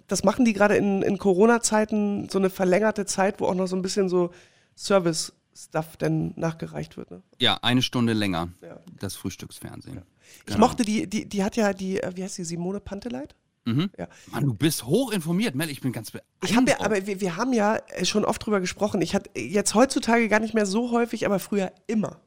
[0.08, 3.76] das machen die gerade in, in Corona-Zeiten, so eine verlängerte Zeit, wo auch noch so
[3.76, 4.30] ein bisschen so
[4.76, 7.10] Service-Stuff dann nachgereicht wird.
[7.10, 7.22] Ne?
[7.40, 8.48] Ja, eine Stunde länger.
[8.60, 8.80] Ja.
[8.98, 10.02] Das Frühstücksfernsehen.
[10.40, 10.60] Ich Genau.
[10.60, 13.34] mochte die, die, die hat ja die, äh, wie heißt die, Simone Panteleit?
[13.64, 13.90] Mhm.
[13.96, 14.08] Ja.
[14.30, 15.70] Mann, du bist hochinformiert, Mel.
[15.70, 16.44] Ich bin ganz beeindruckt.
[16.44, 19.00] Ich habe ja, aber wir, wir haben ja schon oft drüber gesprochen.
[19.02, 22.20] Ich hatte jetzt heutzutage gar nicht mehr so häufig, aber früher immer.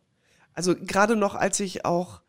[0.54, 2.22] Also gerade noch, als ich auch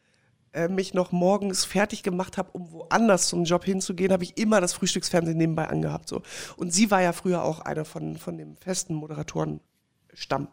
[0.53, 4.61] äh, mich noch morgens fertig gemacht habe, um woanders zum Job hinzugehen, habe ich immer
[4.61, 6.09] das Frühstücksfernsehen nebenbei angehabt.
[6.09, 6.23] So.
[6.57, 10.49] Und sie war ja früher auch eine von, von dem festen Moderatorenstamm.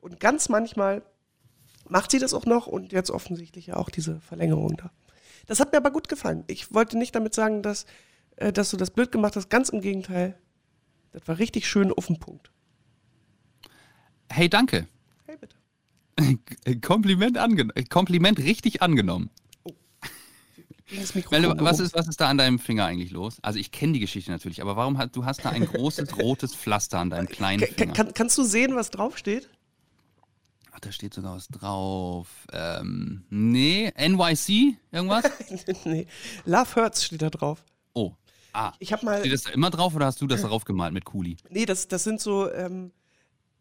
[0.00, 1.02] Und ganz manchmal
[1.88, 4.90] macht sie das auch noch und jetzt offensichtlich ja auch diese Verlängerung da.
[5.46, 6.44] Das hat mir aber gut gefallen.
[6.46, 7.86] Ich wollte nicht damit sagen, dass,
[8.36, 9.50] äh, dass du das blöd gemacht hast.
[9.50, 10.38] Ganz im Gegenteil.
[11.12, 12.50] Das war richtig schön auf den Punkt.
[14.30, 14.88] Hey, danke.
[15.26, 16.80] Hey, bitte.
[16.80, 17.88] Kompliment angenommen.
[17.88, 19.30] Kompliment richtig angenommen.
[20.86, 23.38] Ging das Mikrofon Mel, was ist, was ist da an deinem Finger eigentlich los?
[23.40, 26.54] Also ich kenne die Geschichte natürlich, aber warum hat, du hast da ein großes rotes
[26.54, 27.92] Pflaster an deinem kleinen Finger?
[27.94, 29.48] kann, kannst du sehen, was draufsteht?
[30.76, 32.26] Ach, da steht sogar was drauf.
[32.52, 34.76] Ähm, nee, NYC?
[34.90, 35.24] Irgendwas?
[35.84, 36.08] nee.
[36.46, 37.64] Love Hurts steht da drauf.
[37.92, 38.12] Oh.
[38.52, 38.72] Ah.
[38.80, 39.20] Ich habe mal.
[39.20, 41.36] Steht das da immer drauf oder hast du das darauf gemalt mit Kuli?
[41.48, 42.90] Nee, das, das sind so ähm,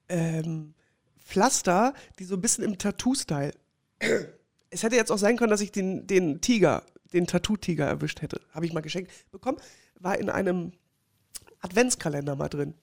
[0.10, 0.74] ähm,
[1.20, 3.54] Pflaster, die so ein bisschen im Tattoo-Style.
[4.72, 8.42] Es hätte jetzt auch sein können, dass ich den, den Tiger, den Tattoo-Tiger erwischt hätte.
[8.54, 9.60] Habe ich mal geschenkt bekommen.
[10.00, 10.72] War in einem
[11.62, 12.74] Adventskalender mal drin.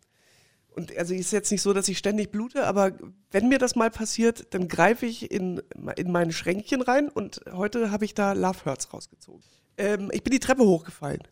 [0.74, 2.92] Und also ist jetzt nicht so, dass ich ständig blute, aber
[3.30, 5.60] wenn mir das mal passiert, dann greife ich in,
[5.96, 9.42] in mein Schränkchen rein und heute habe ich da Love Hurts rausgezogen.
[9.76, 11.22] Ähm, ich bin die Treppe hochgefallen.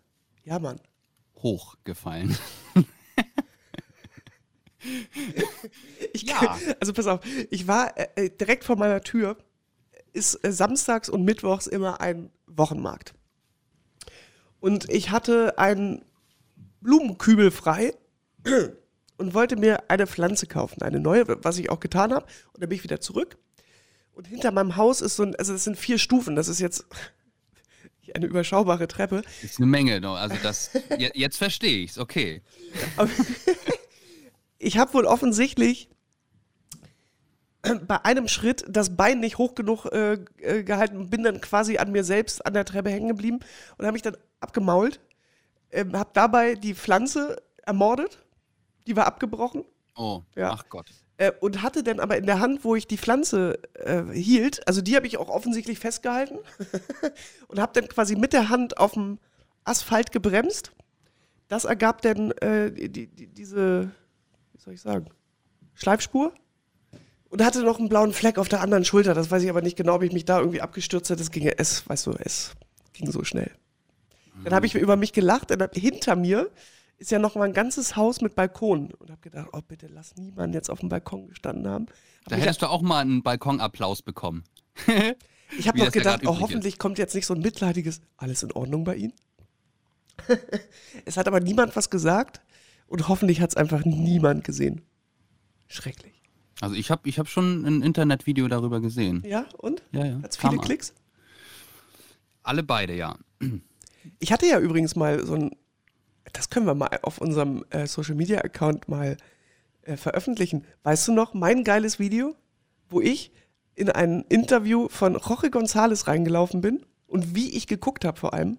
[0.44, 0.80] Ja, Mann.
[1.36, 2.36] Hochgefallen.
[6.12, 6.58] Ich, Ja.
[6.80, 7.20] Also pass auf,
[7.50, 9.36] ich war äh, äh, direkt vor meiner Tür,
[10.12, 13.14] ist äh, samstags und mittwochs immer ein Wochenmarkt.
[14.60, 16.04] Und ich hatte einen
[16.80, 17.94] Blumenkübel frei
[19.18, 22.26] und wollte mir eine Pflanze kaufen, eine neue, was ich auch getan habe.
[22.52, 23.36] Und dann bin ich wieder zurück.
[24.12, 26.84] Und hinter meinem Haus ist so ein, also das sind vier Stufen, das ist jetzt
[28.14, 29.22] eine überschaubare Treppe.
[29.42, 30.10] Das ist eine Menge, ne?
[30.10, 32.42] also das, je- jetzt verstehe ich's, okay.
[34.58, 35.88] ich habe wohl offensichtlich
[37.86, 41.92] bei einem Schritt das Bein nicht hoch genug äh, äh, gehalten, bin dann quasi an
[41.92, 43.40] mir selbst an der Treppe hängen geblieben
[43.76, 45.00] und habe mich dann abgemault,
[45.70, 48.24] ähm, habe dabei die Pflanze ermordet,
[48.88, 49.64] die war abgebrochen.
[49.96, 50.50] Oh, Ja.
[50.52, 50.90] ach Gott.
[51.18, 54.80] Äh, und hatte dann aber in der Hand, wo ich die Pflanze äh, hielt, also
[54.80, 56.38] die habe ich auch offensichtlich festgehalten
[57.48, 59.18] und habe dann quasi mit der Hand auf dem
[59.64, 60.72] Asphalt gebremst.
[61.48, 63.90] Das ergab dann äh, die, die, diese,
[64.52, 65.06] wie soll ich sagen,
[65.74, 66.32] Schleifspur.
[67.30, 69.12] Und hatte noch einen blauen Fleck auf der anderen Schulter.
[69.12, 71.18] Das weiß ich aber nicht genau, ob ich mich da irgendwie abgestürzt hätte.
[71.18, 72.52] Das ging ja, es, weißt du, es
[72.94, 73.50] ging so schnell.
[74.44, 75.50] Dann habe ich über mich gelacht.
[75.50, 76.50] Und dann hinter mir
[76.98, 78.92] ist ja noch mal ein ganzes Haus mit Balkon.
[78.92, 81.86] Und habe gedacht, oh bitte lass niemanden jetzt auf dem Balkon gestanden haben.
[82.24, 84.44] Hab Da hättest du auch mal einen Balkonapplaus bekommen.
[85.58, 88.84] ich habe noch gedacht, oh, hoffentlich kommt jetzt nicht so ein mitleidiges, alles in Ordnung
[88.84, 89.14] bei Ihnen.
[91.04, 92.40] es hat aber niemand was gesagt
[92.88, 94.82] und hoffentlich hat es einfach niemand gesehen.
[95.68, 96.22] Schrecklich.
[96.60, 99.22] Also ich habe ich hab schon ein Internetvideo darüber gesehen.
[99.24, 99.82] Ja, und?
[99.92, 100.22] Ja, ja.
[100.22, 100.58] Hat es viele.
[100.58, 100.92] Klicks?
[102.42, 103.16] Alle beide, ja.
[104.18, 105.50] Ich hatte ja übrigens mal so ein,
[106.32, 109.16] das können wir mal auf unserem äh, Social Media Account mal
[109.82, 110.64] äh, veröffentlichen.
[110.82, 112.34] Weißt du noch, mein geiles Video,
[112.88, 113.32] wo ich
[113.74, 118.58] in ein Interview von Jorge González reingelaufen bin und wie ich geguckt habe vor allem.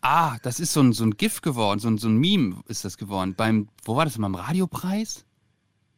[0.00, 2.84] Ah, das ist so ein, so ein GIF geworden, so ein, so ein Meme ist
[2.84, 3.34] das geworden.
[3.36, 5.24] Beim, wo war das, beim Radiopreis?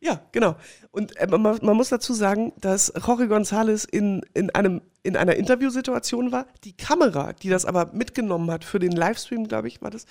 [0.00, 0.56] Ja, genau.
[0.90, 5.36] Und äh, man, man muss dazu sagen, dass Jorge González in, in, einem, in einer
[5.36, 6.46] Interviewsituation war.
[6.64, 10.06] Die Kamera, die das aber mitgenommen hat für den Livestream, glaube ich, war das,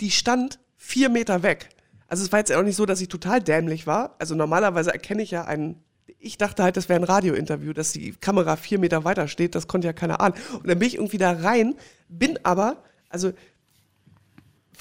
[0.00, 1.68] die stand vier Meter weg.
[2.08, 4.16] Also es war jetzt auch nicht so, dass ich total dämlich war.
[4.18, 5.82] Also normalerweise erkenne ich ja einen.
[6.18, 9.54] Ich dachte halt, das wäre ein Radiointerview, dass die Kamera vier Meter weiter steht.
[9.54, 10.34] Das konnte ja keiner ahnen.
[10.52, 11.74] Und dann bin ich irgendwie da rein,
[12.08, 13.32] bin aber, also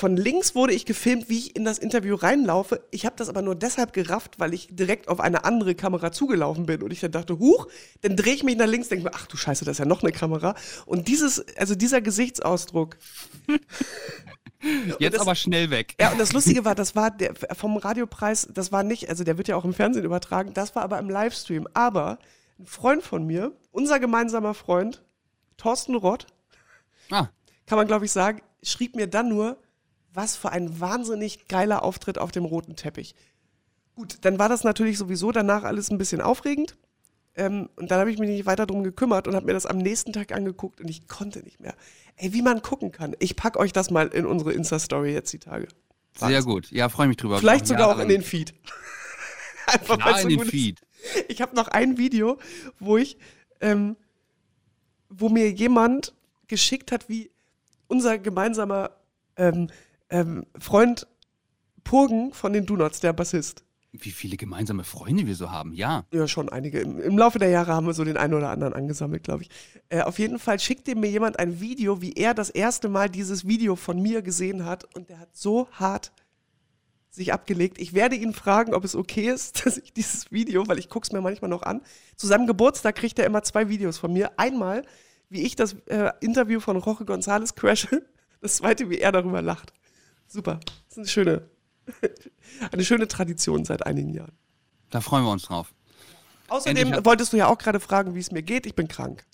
[0.01, 2.83] von links wurde ich gefilmt, wie ich in das Interview reinlaufe.
[2.89, 6.65] Ich habe das aber nur deshalb gerafft, weil ich direkt auf eine andere Kamera zugelaufen
[6.65, 7.67] bin und ich dann dachte, huch,
[8.01, 10.01] dann drehe ich mich nach links, denke mir, ach du Scheiße, das ist ja noch
[10.01, 10.55] eine Kamera.
[10.87, 12.97] Und dieses, also dieser Gesichtsausdruck.
[14.99, 15.95] Jetzt das- aber schnell weg.
[15.99, 19.37] Ja, und das Lustige war, das war der vom Radiopreis, das war nicht, also der
[19.37, 21.67] wird ja auch im Fernsehen übertragen, das war aber im Livestream.
[21.73, 22.19] Aber
[22.59, 25.03] ein Freund von mir, unser gemeinsamer Freund,
[25.57, 26.27] Thorsten Rott,
[27.09, 27.29] Ah,
[27.65, 29.57] kann man glaube ich sagen, schrieb mir dann nur,
[30.13, 33.15] was für ein wahnsinnig geiler Auftritt auf dem roten Teppich.
[33.95, 36.77] Gut, dann war das natürlich sowieso danach alles ein bisschen aufregend.
[37.35, 39.77] Ähm, und dann habe ich mich nicht weiter drum gekümmert und habe mir das am
[39.77, 41.75] nächsten Tag angeguckt und ich konnte nicht mehr.
[42.15, 43.15] Ey, wie man gucken kann.
[43.19, 45.67] Ich packe euch das mal in unsere Insta-Story jetzt die Tage.
[46.15, 46.71] sehr gut.
[46.71, 47.39] Ja, freue mich drüber.
[47.39, 48.53] Vielleicht sogar auch in den Feed.
[49.65, 50.51] Einfach Klar, so in den gut ist.
[50.51, 50.81] Feed.
[51.27, 52.37] Ich habe noch ein Video,
[52.79, 53.17] wo ich,
[53.59, 53.95] ähm,
[55.09, 56.13] wo mir jemand
[56.47, 57.31] geschickt hat, wie
[57.87, 58.91] unser gemeinsamer
[59.37, 59.69] ähm,
[60.09, 61.07] ähm, Freund
[61.83, 63.63] Purgen von den Donuts, der Bassist.
[63.93, 66.05] Wie viele gemeinsame Freunde wir so haben, ja.
[66.13, 66.79] Ja, schon einige.
[66.79, 69.49] Im, Im Laufe der Jahre haben wir so den einen oder anderen angesammelt, glaube ich.
[69.89, 73.45] Äh, auf jeden Fall schickte mir jemand ein Video, wie er das erste Mal dieses
[73.45, 74.85] Video von mir gesehen hat.
[74.95, 76.13] Und der hat so hart
[77.09, 77.79] sich abgelegt.
[77.79, 81.05] Ich werde ihn fragen, ob es okay ist, dass ich dieses Video, weil ich gucke
[81.05, 81.81] es mir manchmal noch an,
[82.15, 84.31] zu seinem Geburtstag kriegt er immer zwei Videos von mir.
[84.37, 84.83] Einmal,
[85.29, 88.05] wie ich das äh, Interview von Jorge González crashe.
[88.43, 89.71] Das zweite, wie er darüber lacht.
[90.25, 90.59] Super.
[90.65, 91.49] Das ist eine schöne,
[92.71, 94.33] eine schöne Tradition seit einigen Jahren.
[94.89, 95.73] Da freuen wir uns drauf.
[96.49, 98.65] Außerdem Endlich wolltest du ja auch gerade fragen, wie es mir geht.
[98.65, 99.25] Ich bin krank.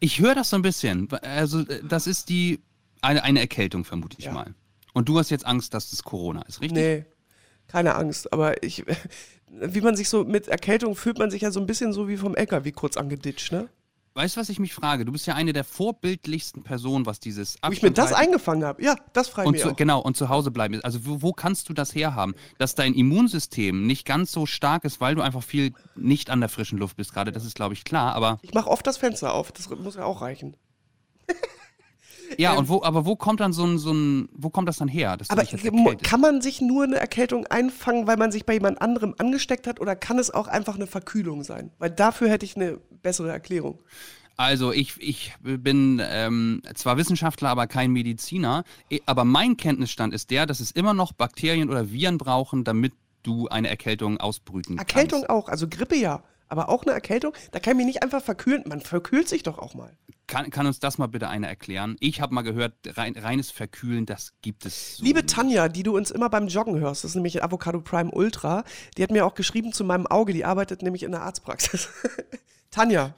[0.00, 1.10] Ich höre das so ein bisschen.
[1.22, 2.62] Also, äh, das ist die
[3.02, 4.32] eine, eine Erkältung, vermute ich Ja.
[4.32, 4.54] mal.
[4.94, 6.76] Und du hast jetzt Angst, dass das Corona ist, richtig?
[6.76, 7.04] Nee,
[7.66, 8.32] keine Angst.
[8.32, 8.84] Aber ich,
[9.48, 12.16] wie man sich so mit Erkältung fühlt man sich ja so ein bisschen so wie
[12.16, 13.68] vom LKW kurz angeditscht, ne?
[14.14, 15.06] Weißt du, was ich mich frage?
[15.06, 18.64] Du bist ja eine der vorbildlichsten Personen, was dieses Wo ich mir das Abstand eingefangen
[18.64, 18.82] habe.
[18.82, 19.76] Ja, das frage ich mich zu, auch.
[19.76, 20.84] genau und zu Hause bleiben ist.
[20.84, 25.00] Also wo, wo kannst du das herhaben, dass dein Immunsystem nicht ganz so stark ist,
[25.00, 27.32] weil du einfach viel nicht an der frischen Luft bist gerade.
[27.32, 28.14] Das ist glaube ich klar.
[28.14, 29.50] Aber Ich mache oft das Fenster auf.
[29.52, 30.56] Das muss ja auch reichen.
[32.38, 34.88] ja und wo aber wo kommt dann so ein so ein wo kommt das dann
[34.88, 35.16] her?
[35.28, 35.44] Aber
[36.02, 39.80] kann man sich nur eine Erkältung einfangen, weil man sich bei jemand anderem angesteckt hat?
[39.80, 41.70] Oder kann es auch einfach eine Verkühlung sein?
[41.78, 43.78] Weil dafür hätte ich eine bessere Erklärung.
[44.36, 48.64] Also ich, ich bin ähm, zwar Wissenschaftler, aber kein Mediziner.
[48.90, 52.92] Eh, Aber mein Kenntnisstand ist der, dass es immer noch Bakterien oder Viren brauchen, damit
[53.22, 55.30] du eine Erkältung ausbrüten Erkältung kannst.
[55.30, 55.48] auch.
[55.48, 56.22] Also Grippe ja.
[56.52, 57.32] Aber auch eine Erkältung?
[57.50, 58.62] Da kann ich mich nicht einfach verkühlen.
[58.66, 59.96] Man verkühlt sich doch auch mal.
[60.26, 61.96] Kann, kann uns das mal bitte einer erklären?
[61.98, 65.24] Ich habe mal gehört, rein, reines Verkühlen, das gibt es so Liebe.
[65.24, 68.64] Tanja, die du uns immer beim Joggen hörst, das ist nämlich Avocado Prime Ultra,
[68.98, 71.88] die hat mir auch geschrieben zu meinem Auge, die arbeitet nämlich in der Arztpraxis.
[72.70, 73.14] Tanja,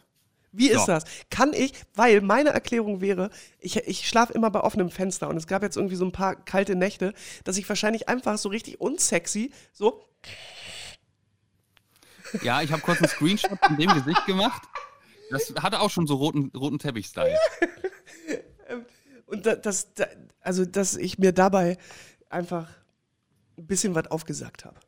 [0.52, 0.86] wie ist So.
[0.86, 1.02] das?
[1.28, 5.48] Kann ich, weil meine Erklärung wäre, ich, ich schlafe immer bei offenem Fenster und es
[5.48, 9.50] gab jetzt irgendwie so ein paar kalte Nächte, dass ich wahrscheinlich einfach so richtig unsexy
[9.72, 10.04] so
[12.42, 14.62] Ja, ich habe kurz einen Screenshot von dem Gesicht gemacht.
[15.30, 17.38] Das hatte auch schon so roten, roten Teppich-Style.
[19.26, 20.06] und da, das, da,
[20.40, 21.78] also dass ich mir dabei
[22.28, 22.68] einfach
[23.56, 24.78] ein bisschen was aufgesagt habe.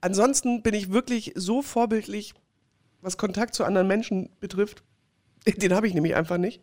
[0.00, 2.34] Ansonsten bin ich wirklich so vorbildlich,
[3.00, 4.82] was Kontakt zu anderen Menschen betrifft.
[5.46, 6.60] Den habe ich nämlich einfach nicht.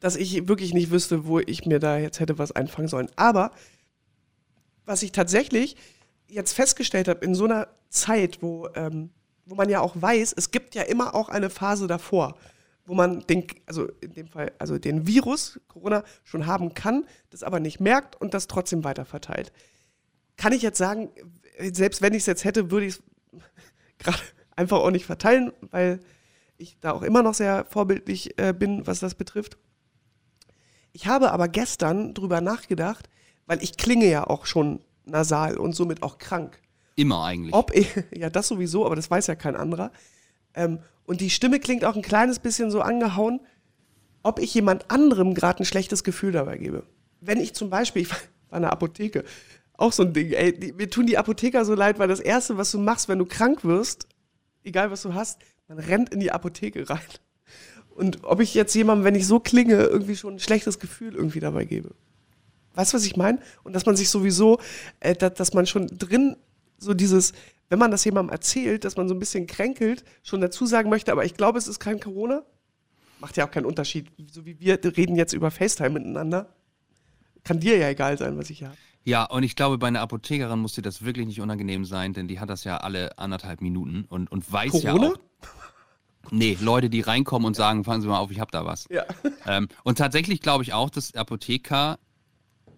[0.00, 3.10] Dass ich wirklich nicht wüsste, wo ich mir da jetzt hätte was einfangen sollen.
[3.16, 3.52] Aber
[4.84, 5.76] was ich tatsächlich
[6.34, 9.10] jetzt festgestellt habe, in so einer Zeit, wo, ähm,
[9.46, 12.36] wo man ja auch weiß, es gibt ja immer auch eine Phase davor,
[12.86, 17.42] wo man den, also in dem Fall, also den Virus, Corona, schon haben kann, das
[17.42, 19.52] aber nicht merkt und das trotzdem weiter verteilt.
[20.36, 21.10] Kann ich jetzt sagen,
[21.58, 23.02] selbst wenn ich es jetzt hätte, würde ich es
[23.98, 24.18] gerade
[24.56, 26.00] einfach auch nicht verteilen, weil
[26.56, 29.56] ich da auch immer noch sehr vorbildlich äh, bin, was das betrifft.
[30.92, 33.08] Ich habe aber gestern drüber nachgedacht,
[33.46, 36.60] weil ich klinge ja auch schon nasal und somit auch krank.
[36.96, 37.54] Immer eigentlich.
[37.54, 39.90] Ob ich, ja, das sowieso, aber das weiß ja kein anderer.
[40.54, 43.40] Ähm, und die Stimme klingt auch ein kleines bisschen so angehauen,
[44.22, 46.84] ob ich jemand anderem gerade ein schlechtes Gefühl dabei gebe.
[47.20, 48.18] Wenn ich zum Beispiel, ich war
[48.52, 49.24] in der Apotheke,
[49.76, 52.56] auch so ein Ding, ey, die, mir tun die Apotheker so leid, weil das Erste,
[52.56, 54.06] was du machst, wenn du krank wirst,
[54.62, 57.00] egal was du hast, man rennt in die Apotheke rein.
[57.90, 61.40] Und ob ich jetzt jemandem, wenn ich so klinge, irgendwie schon ein schlechtes Gefühl irgendwie
[61.40, 61.90] dabei gebe.
[62.74, 63.38] Weißt du, was ich meine?
[63.62, 64.58] Und dass man sich sowieso,
[65.00, 66.36] äh, dass, dass man schon drin
[66.78, 67.32] so dieses,
[67.68, 71.12] wenn man das jemandem erzählt, dass man so ein bisschen kränkelt, schon dazu sagen möchte,
[71.12, 72.42] aber ich glaube, es ist kein Corona.
[73.20, 74.10] Macht ja auch keinen Unterschied.
[74.30, 76.54] So wie wir reden jetzt über FaceTime miteinander.
[77.42, 78.76] Kann dir ja egal sein, was ich habe.
[79.04, 82.26] Ja, und ich glaube, bei einer Apothekerin muss dir das wirklich nicht unangenehm sein, denn
[82.26, 85.06] die hat das ja alle anderthalb Minuten und, und weiß Corona?
[85.06, 85.18] ja auch.
[86.30, 88.86] Nee, Leute, die reinkommen und sagen, fangen Sie mal auf, ich hab da was.
[88.88, 89.04] Ja.
[89.46, 91.98] Ähm, und tatsächlich glaube ich auch, dass Apotheker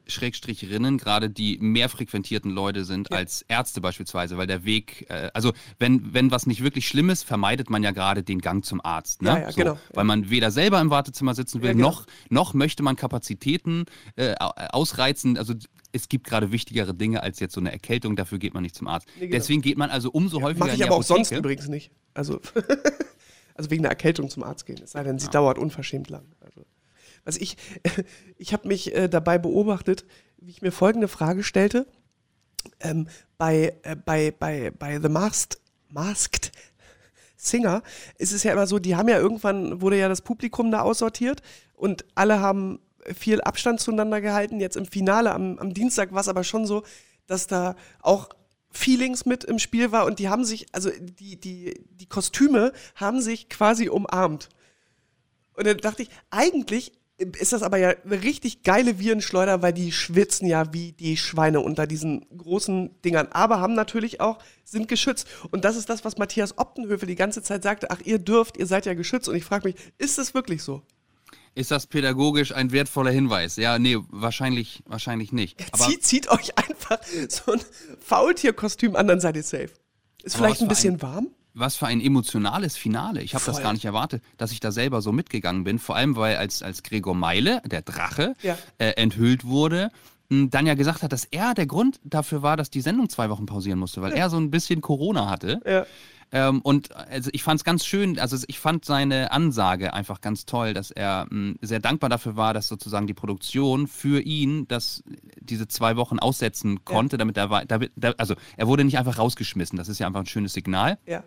[0.07, 3.19] Schrägstricherinnen gerade die mehr frequentierten Leute sind Ja.
[3.19, 7.25] als Ärzte beispielsweise, weil der Weg, äh, also wenn, wenn was nicht wirklich schlimm ist,
[7.25, 9.23] vermeidet man ja gerade den Gang zum Arzt.
[9.23, 9.31] Ne?
[9.31, 9.79] Ja, ja, genau.
[9.95, 11.89] Weil man weder selber im Wartezimmer sitzen will, genau.
[11.89, 13.85] noch, noch möchte man Kapazitäten
[14.17, 15.37] äh, au- ausreizen.
[15.39, 15.55] Also
[15.93, 18.87] es gibt gerade wichtigere Dinge als jetzt so eine Erkältung, dafür geht man nicht zum
[18.89, 19.09] Arzt.
[19.17, 19.33] Nee, genau.
[19.37, 21.91] Deswegen geht man also umso häufiger Mache ich aber auch sonst übrigens nicht.
[22.15, 22.41] Also,
[23.55, 24.81] also wegen der Erkältung zum Arzt gehen.
[24.83, 26.25] Es sei denn, sie dauert unverschämt lang.
[27.27, 27.59] Also, ich,
[28.39, 30.07] ich habe mich äh, dabei beobachtet,
[30.39, 31.87] wie ich mir folgende Frage stellte.
[32.81, 35.61] Ähm, bei, äh, bei, bei, bei The Masked,
[35.91, 36.53] Masked
[37.37, 37.83] Singer
[38.19, 41.43] ist es ja immer so, die haben ja irgendwann, wurde ja das Publikum da aussortiert
[41.75, 42.81] und alle haben
[43.15, 44.61] viel Abstand zueinander gehalten.
[44.61, 46.83] Jetzt im Finale am, am Dienstag war es aber schon so,
[47.27, 48.31] dass da auch
[48.71, 53.21] Feelings mit im Spiel war und die haben sich, also die, die, die Kostüme haben
[53.21, 54.49] sich quasi umarmt.
[55.55, 59.91] Und dann dachte ich, eigentlich ist das aber ja eine richtig geile Virenschleuder, weil die
[59.93, 63.29] schwitzen ja wie die Schweine unter diesen großen Dingern.
[63.31, 65.27] Aber haben natürlich auch, sind geschützt.
[65.51, 68.67] Und das ist das, was Matthias Optenhöfe die ganze Zeit sagte, ach, ihr dürft, ihr
[68.67, 69.29] seid ja geschützt.
[69.29, 70.83] Und ich frage mich, ist das wirklich so?
[71.55, 73.57] Ist das pädagogisch ein wertvoller Hinweis?
[73.57, 75.59] Ja, nee, wahrscheinlich, wahrscheinlich nicht.
[75.73, 76.99] Aber zieht, zieht euch einfach
[77.31, 77.61] so ein
[78.01, 79.71] Faultierkostüm an, dann seid ihr safe.
[80.23, 81.31] Ist vielleicht ein bisschen warm?
[81.59, 83.23] Was für ein emotionales Finale.
[83.23, 85.79] Ich habe das gar nicht erwartet, dass ich da selber so mitgegangen bin.
[85.79, 88.57] Vor allem, weil als, als Gregor Meile, der Drache, Ja.
[88.79, 89.91] äh, enthüllt wurde,
[90.31, 93.31] m, dann ja gesagt hat, dass er der Grund dafür war, dass die Sendung zwei
[93.31, 95.61] Wochen pausieren musste, weil er so ein bisschen Corona hatte.
[95.67, 95.87] Ja.
[96.33, 100.45] Ähm, und also ich fand es ganz schön, also ich fand seine Ansage einfach ganz
[100.45, 105.05] toll, dass er mh, sehr dankbar dafür war, dass sozusagen die Produktion für ihn das,
[105.41, 109.79] diese zwei Wochen aussetzen konnte, damit er, damit, da, also er wurde nicht einfach rausgeschmissen,
[109.79, 110.99] das ist ja einfach ein schönes Signal.
[111.07, 111.23] Ja.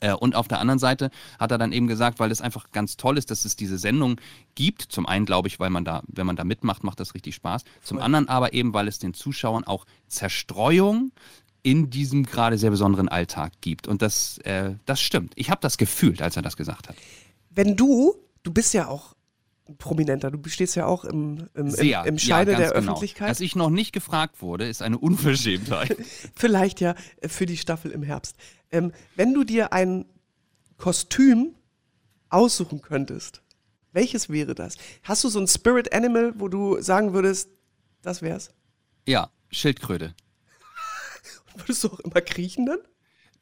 [0.00, 2.96] Äh, Und auf der anderen Seite hat er dann eben gesagt, weil es einfach ganz
[2.96, 4.20] toll ist, dass es diese Sendung
[4.54, 4.82] gibt.
[4.82, 7.64] Zum einen glaube ich, weil man da, wenn man da mitmacht, macht das richtig Spaß.
[7.82, 11.12] Zum anderen aber eben, weil es den Zuschauern auch Zerstreuung
[11.62, 13.88] in diesem gerade sehr besonderen Alltag gibt.
[13.88, 15.32] Und das, äh, das stimmt.
[15.36, 16.96] Ich habe das gefühlt, als er das gesagt hat.
[17.50, 19.13] Wenn du, du bist ja auch
[19.78, 22.04] Prominenter, du stehst ja auch im, im, Sehr.
[22.04, 22.78] im, Scheide ja, der genau.
[22.78, 23.30] Öffentlichkeit.
[23.30, 25.96] Dass ich noch nicht gefragt wurde, ist eine Unverschämtheit.
[26.34, 28.36] Vielleicht ja äh, für die Staffel im Herbst.
[28.70, 30.04] Ähm, wenn du dir ein
[30.76, 31.54] Kostüm
[32.28, 33.42] aussuchen könntest,
[33.92, 34.76] welches wäre das?
[35.02, 37.48] Hast du so ein Spirit Animal, wo du sagen würdest,
[38.02, 38.52] das wär's?
[39.06, 40.14] ja, Schildkröte.
[41.56, 42.78] Würdest du auch immer kriechen dann?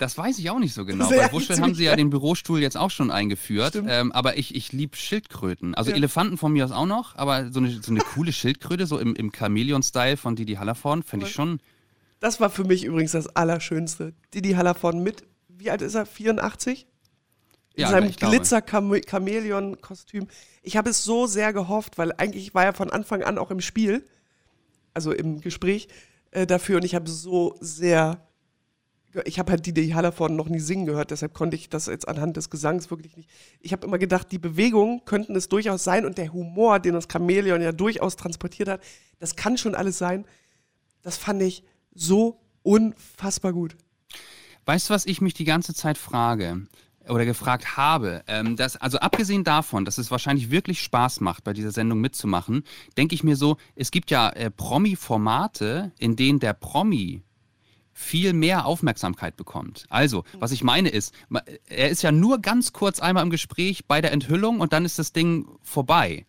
[0.03, 1.09] Das weiß ich auch nicht so genau.
[1.09, 3.81] Bei ziemlich haben sie ja den Bürostuhl jetzt auch schon eingeführt.
[3.87, 5.77] Ähm, aber ich, ich liebe Schildkröten.
[5.77, 5.97] Also Ja.
[5.97, 9.15] Elefanten von mir aus auch noch, aber so eine, so eine coole Schildkröte, so im,
[9.15, 11.61] im Chamäleon-Style von Didi Hallervorn, finde ich schon.
[12.19, 14.12] Das war für mich übrigens das Allerschönste.
[14.35, 16.05] Didi Hallervorden mit, wie alt ist er?
[16.05, 16.88] 84?
[17.75, 18.11] In Ja, seinem.
[18.11, 20.27] Glitzer-Chamäleon-Kostüm.
[20.63, 23.61] Ich habe es so sehr gehofft, weil eigentlich war er von Anfang an auch im
[23.61, 24.05] Spiel,
[24.94, 25.87] also im Gespräch
[26.33, 28.21] äh, dafür und ich habe so sehr,
[29.25, 32.37] ich habe halt Didi Hallervorden noch nie singen gehört, deshalb konnte ich das jetzt anhand
[32.37, 33.29] des Gesangs wirklich nicht.
[33.60, 37.08] Ich habe immer gedacht, die Bewegungen könnten es durchaus sein und der Humor, den das
[37.10, 38.83] Chamäleon ja durchaus transportiert hat,
[39.19, 40.25] das kann schon alles sein.
[41.02, 43.77] Das fand ich so unfassbar gut.
[44.65, 46.67] Weißt du, was ich mich die ganze Zeit frage?
[47.08, 51.52] Oder gefragt habe, ähm, dass, also abgesehen davon, dass es wahrscheinlich wirklich Spaß macht, bei
[51.52, 52.63] dieser Sendung mitzumachen,
[52.96, 57.25] denke ich mir so, es gibt ja äh, Promi-Formate, in denen der Promi
[57.93, 59.87] viel mehr Aufmerksamkeit bekommt.
[59.88, 61.15] Also, was ich meine ist,
[61.69, 64.99] er ist ja nur ganz kurz einmal im Gespräch bei der Enthüllung und dann ist
[64.99, 66.27] das Ding vorbei.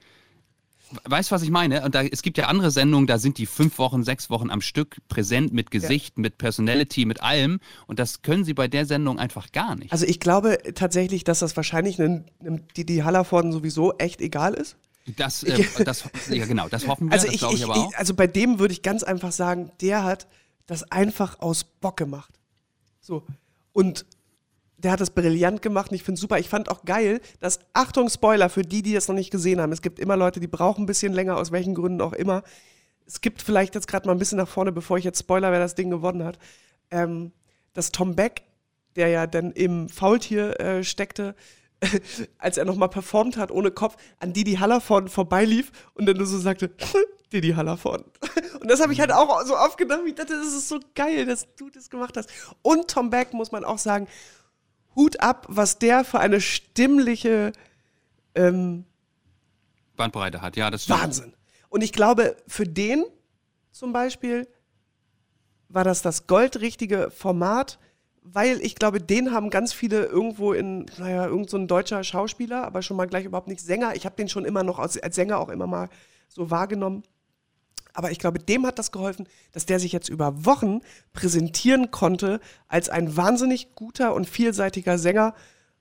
[1.06, 1.84] Weißt du, was ich meine?
[1.84, 4.62] Und da, es gibt ja andere Sendungen, da sind die fünf Wochen, sechs Wochen am
[4.62, 6.22] Stück präsent mit Gesicht, ja.
[6.22, 7.60] mit Personality, mit allem.
[7.88, 9.92] Und das können sie bei der Sendung einfach gar nicht.
[9.92, 12.26] Also ich glaube tatsächlich, dass das wahrscheinlich einem,
[12.78, 14.76] Didi Hallervorden sowieso echt egal ist.
[15.18, 17.94] Das, äh, das, ja genau, das hoffen wir, also ich, ich, ich, aber auch.
[17.96, 20.28] Also bei dem würde ich ganz einfach sagen, der hat
[20.66, 22.40] das einfach aus Bock gemacht.
[23.00, 23.24] So.
[23.74, 24.06] Und
[24.78, 26.40] der hat das brillant gemacht und ich finde es super.
[26.40, 29.72] Ich fand auch geil, dass, Achtung, Spoiler für die, die das noch nicht gesehen haben.
[29.72, 32.44] Es gibt immer Leute, die brauchen ein bisschen länger, aus welchen Gründen auch immer.
[33.06, 35.60] Es gibt vielleicht jetzt gerade mal ein bisschen nach vorne, bevor ich jetzt Spoiler, wer
[35.60, 36.38] das Ding gewonnen hat,
[36.92, 37.32] ähm,
[37.74, 38.44] dass Tom Beck,
[38.96, 41.36] der ja dann im Faultier äh, steckte,
[42.38, 46.38] als er nochmal performt hat ohne Kopf, an Didi Hallervorden vorbeilief und dann nur so
[46.38, 46.72] sagte,
[47.34, 48.06] Didi Hallervorden.
[48.60, 51.26] Und das habe ich halt auch so oft gedacht, ich dachte, das ist so geil,
[51.26, 52.30] dass du das gemacht hast.
[52.62, 54.08] Und Tom Beck, muss man auch sagen,
[54.96, 57.52] Hut ab, was der für eine stimmliche
[58.36, 58.86] ähm,
[59.98, 60.56] Bandbreite hat.
[60.56, 61.02] Ja, das stimmt.
[61.02, 61.34] Wahnsinn.
[61.70, 63.04] Und ich glaube, für den
[63.72, 64.48] zum Beispiel
[65.70, 67.80] war das das goldrichtige Format,
[68.24, 72.64] weil ich glaube, den haben ganz viele irgendwo in, naja, irgend so ein deutscher Schauspieler,
[72.64, 73.96] aber schon mal gleich überhaupt nicht Sänger.
[73.96, 75.90] Ich habe den schon immer noch als, als Sänger auch immer mal
[76.30, 77.04] so wahrgenommen.
[77.94, 80.80] Aber ich glaube, dem hat das geholfen, dass der sich jetzt über Wochen
[81.12, 85.36] präsentieren konnte als ein wahnsinnig guter und vielseitiger Sänger.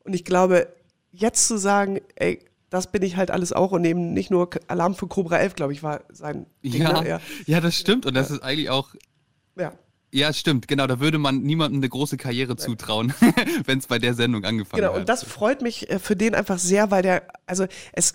[0.04, 0.68] Und ich glaube,
[1.10, 4.94] jetzt zu sagen, ey, das bin ich halt alles auch und eben nicht nur Alarm
[4.94, 7.20] für Cobra 11, glaube ich, war sein Ding, ja, ne?
[7.46, 8.36] ja, das stimmt und das ja.
[8.36, 8.94] ist eigentlich auch
[9.56, 9.72] ja.
[10.12, 10.86] Ja, stimmt, genau.
[10.86, 13.14] Da würde man niemandem eine große Karriere zutrauen,
[13.64, 14.94] wenn es bei der Sendung angefangen genau, hat.
[14.94, 18.14] Genau, und das freut mich äh, für den einfach sehr, weil der, also es,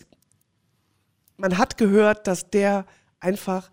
[1.38, 2.86] man hat gehört, dass der
[3.20, 3.72] einfach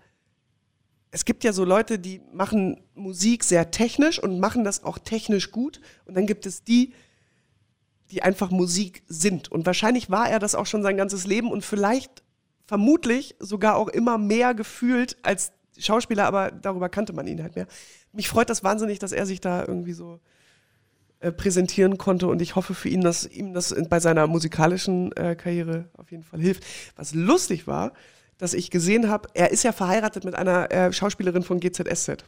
[1.14, 5.53] es gibt ja so Leute, die machen Musik sehr technisch und machen das auch technisch
[5.53, 5.81] gut.
[6.07, 6.93] Und dann gibt es die,
[8.11, 9.51] die einfach Musik sind.
[9.53, 12.25] Und wahrscheinlich war er das auch schon sein ganzes Leben und vielleicht,
[12.66, 17.68] vermutlich sogar auch immer mehr gefühlt als Schauspieler, aber darüber kannte man ihn halt mehr.
[18.15, 20.21] Mich freut das wahnsinnig, dass er sich da irgendwie so
[21.21, 25.35] äh, präsentieren konnte und ich hoffe für ihn, dass ihm das bei seiner musikalischen äh,
[25.35, 26.65] Karriere auf jeden Fall hilft.
[26.97, 27.93] Was lustig war,
[28.39, 32.25] dass ich gesehen habe, er ist ja verheiratet mit einer äh, Schauspielerin von GZSZ.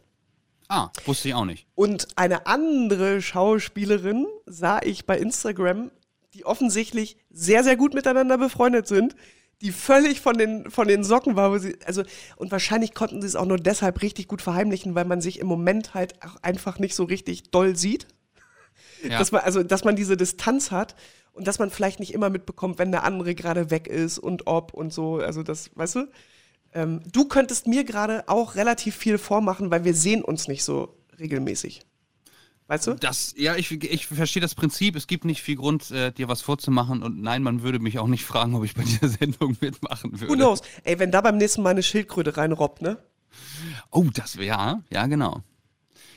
[0.68, 1.66] Ah, wusste ich auch nicht.
[1.74, 5.91] Und eine andere Schauspielerin sah ich bei Instagram,
[6.34, 9.14] die offensichtlich sehr, sehr gut miteinander befreundet sind,
[9.62, 11.50] die völlig von den, von den Socken war.
[11.52, 12.02] Wo sie, also,
[12.36, 15.46] und wahrscheinlich konnten sie es auch nur deshalb richtig gut verheimlichen, weil man sich im
[15.46, 18.07] Moment halt auch einfach nicht so richtig doll sieht.
[19.02, 19.18] Ja.
[19.18, 20.96] Dass man, also, dass man diese Distanz hat
[21.32, 24.74] und dass man vielleicht nicht immer mitbekommt, wenn der andere gerade weg ist und ob
[24.74, 25.16] und so.
[25.16, 26.09] Also das, weißt du?
[26.72, 30.96] Ähm, du könntest mir gerade auch relativ viel vormachen, weil wir sehen uns nicht so
[31.18, 31.82] regelmäßig.
[32.69, 32.95] Weißt du?
[32.95, 34.97] Das, ja, ich, ich verstehe das Prinzip.
[34.97, 37.03] Es gibt nicht viel Grund, äh, dir was vorzumachen.
[37.03, 40.33] Und nein, man würde mich auch nicht fragen, ob ich bei dieser Sendung mitmachen würde.
[40.33, 40.62] Who knows?
[40.83, 42.99] Ey, wenn da beim nächsten Mal eine Schildkröte reinrobbt, ne?
[43.91, 45.43] Oh, das wäre, ja, ja, genau.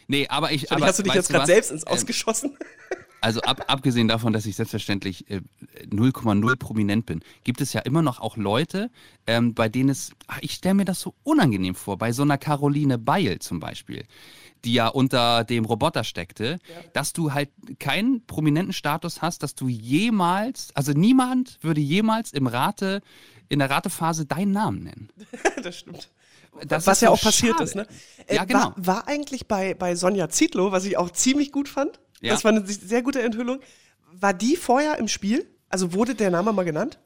[0.08, 0.72] Nee, aber ich.
[0.72, 2.58] Aber, hast du dich jetzt gerade selbst ins ähm, Ausgeschossen?
[3.22, 8.02] Also ab, abgesehen davon, dass ich selbstverständlich 0,0 äh, prominent bin, gibt es ja immer
[8.02, 8.90] noch auch Leute,
[9.28, 12.38] ähm, bei denen es, ach, ich stelle mir das so unangenehm vor, bei so einer
[12.38, 14.06] Caroline Beil zum Beispiel,
[14.66, 16.76] die ja unter dem Roboter steckte, ja.
[16.94, 17.50] dass du halt
[17.80, 23.02] keinen prominenten Status hast, dass du jemals, also niemand würde jemals im Rate,
[23.48, 25.10] in der Ratephase deinen Namen nennen.
[25.64, 26.10] das stimmt.
[26.66, 27.64] Das was ja auch passiert schade.
[27.64, 27.88] ist, ne?
[28.28, 28.74] Äh, ja, genau.
[28.76, 32.34] War, war, eigentlich bei, bei Sonja Zietlow, was ich auch ziemlich gut fand, ja.
[32.34, 33.60] Das war eine sehr gute Enthüllung.
[34.12, 35.48] War die vorher im Spiel?
[35.70, 37.00] Also wurde der Name mal genannt?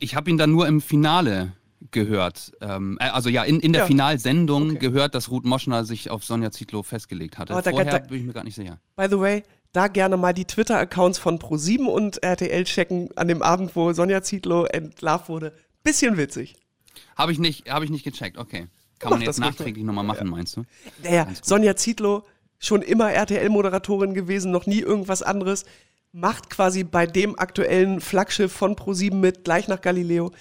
[0.00, 1.52] Ich habe ihn dann nur im Finale
[1.90, 2.52] gehört.
[2.60, 3.86] Ähm, äh, also ja, in, in der ja.
[3.86, 4.78] Finalsendung okay.
[4.78, 7.52] gehört, dass Ruth Moschner sich auf Sonja Zietlow festgelegt hatte.
[7.52, 8.78] Vorher da, bin ich mir gar nicht sicher.
[8.96, 13.42] By the way, da gerne mal die Twitter-Accounts von Pro7 und RTL checken an dem
[13.42, 15.52] Abend, wo Sonja Zietlow entlarvt wurde.
[15.82, 16.56] Bisschen witzig.
[17.14, 18.68] Habe ich, nicht, hab ich nicht gecheckt, okay.
[18.98, 20.30] Kann Mach man jetzt nachträglich nochmal machen, ja.
[20.30, 20.64] meinst du?
[21.02, 22.24] Naja, Sonja Zietlow
[22.58, 25.66] schon immer RTL-Moderatorin gewesen, noch nie irgendwas anderes.
[26.12, 30.32] Macht quasi bei dem aktuellen Flaggschiff von Pro7 mit, gleich nach Galileo.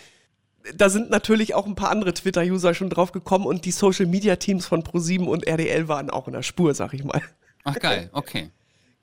[0.75, 4.83] Da sind natürlich auch ein paar andere Twitter-User schon drauf gekommen und die Social-Media-Teams von
[4.83, 7.21] Pro7 und RTL waren auch in der Spur, sag ich mal.
[7.63, 8.49] Ach geil, okay.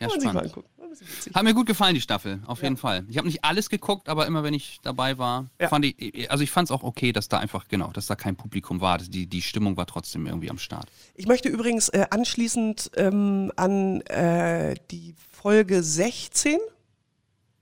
[0.00, 0.34] Ja, spannend.
[0.34, 0.68] Mal angucken.
[0.90, 1.34] bisschen witzig.
[1.34, 3.04] Hat mir gut gefallen, die Staffel, auf jeden Fall.
[3.08, 5.68] Ich habe nicht alles geguckt, aber immer wenn ich dabei war, Ja.
[5.68, 8.34] fand ich, also ich fand es auch okay, dass da einfach, genau, dass da kein
[8.36, 8.98] Publikum war.
[8.98, 10.86] Die, die Stimmung war trotzdem irgendwie am Start.
[11.14, 16.58] Ich möchte übrigens äh, anschließend ähm, an äh, die Folge 16,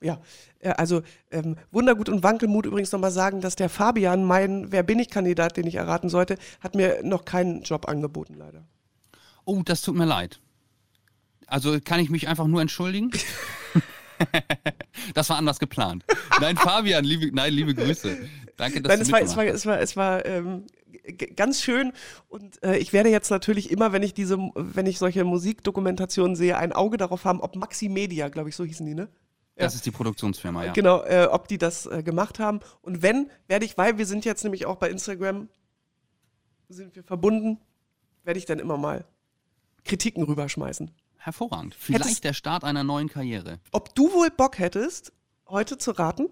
[0.01, 0.21] ja,
[0.61, 4.99] äh, also ähm, Wundergut und Wankelmut übrigens nochmal sagen, dass der Fabian, mein Wer bin
[4.99, 8.65] ich Kandidat, den ich erraten sollte, hat mir noch keinen Job angeboten, leider.
[9.45, 10.41] Oh, das tut mir leid.
[11.47, 13.11] Also kann ich mich einfach nur entschuldigen?
[15.15, 16.05] das war anders geplant.
[16.41, 18.17] Nein, Fabian, liebe, nein, liebe Grüße.
[18.57, 20.67] Danke, dass Nein, du es war, es war, es war, es war ähm,
[21.35, 21.93] ganz schön
[22.29, 26.59] und äh, ich werde jetzt natürlich immer, wenn ich diese, wenn ich solche Musikdokumentationen sehe,
[26.59, 29.09] ein Auge darauf haben, ob Maxi Media, glaube ich, so hießen die, ne?
[29.61, 30.73] Das ist die Produktionsfirma, ja.
[30.73, 32.61] Genau, äh, ob die das äh, gemacht haben.
[32.83, 35.49] Und wenn, werde ich, weil wir sind jetzt nämlich auch bei Instagram,
[36.69, 37.59] sind wir verbunden,
[38.25, 39.05] werde ich dann immer mal
[39.85, 40.91] Kritiken rüberschmeißen.
[41.17, 41.75] Hervorragend.
[41.75, 43.61] Vielleicht Hättest- der Start einer neuen Karriere.
[43.73, 45.13] Ob du wohl Bock hättest,
[45.49, 46.29] heute zu raten?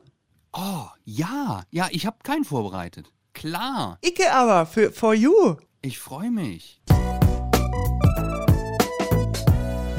[0.53, 1.65] Oh, ja.
[1.71, 3.13] Ja, ich habe keinen vorbereitet.
[3.35, 3.99] Klar.
[4.03, 5.57] Icke aber, für For You.
[5.83, 6.81] Ich freue mich.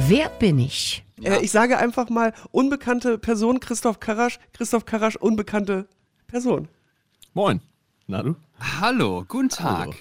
[0.07, 1.05] Wer bin ich?
[1.23, 5.87] Äh, ich sage einfach mal, unbekannte Person, Christoph Karasch, Christoph Karasch, unbekannte
[6.27, 6.67] Person.
[7.33, 7.61] Moin.
[8.07, 8.35] Na du?
[8.81, 9.89] Hallo, guten Tag.
[9.89, 9.93] Hallo.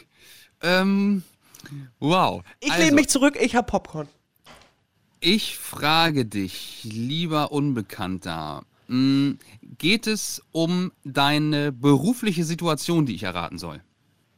[0.62, 1.22] Ähm,
[1.98, 2.42] wow.
[2.60, 4.08] Ich also, lehne mich zurück, ich habe Popcorn.
[5.20, 9.34] Ich frage dich, lieber Unbekannter, mh,
[9.78, 13.82] geht es um deine berufliche Situation, die ich erraten soll?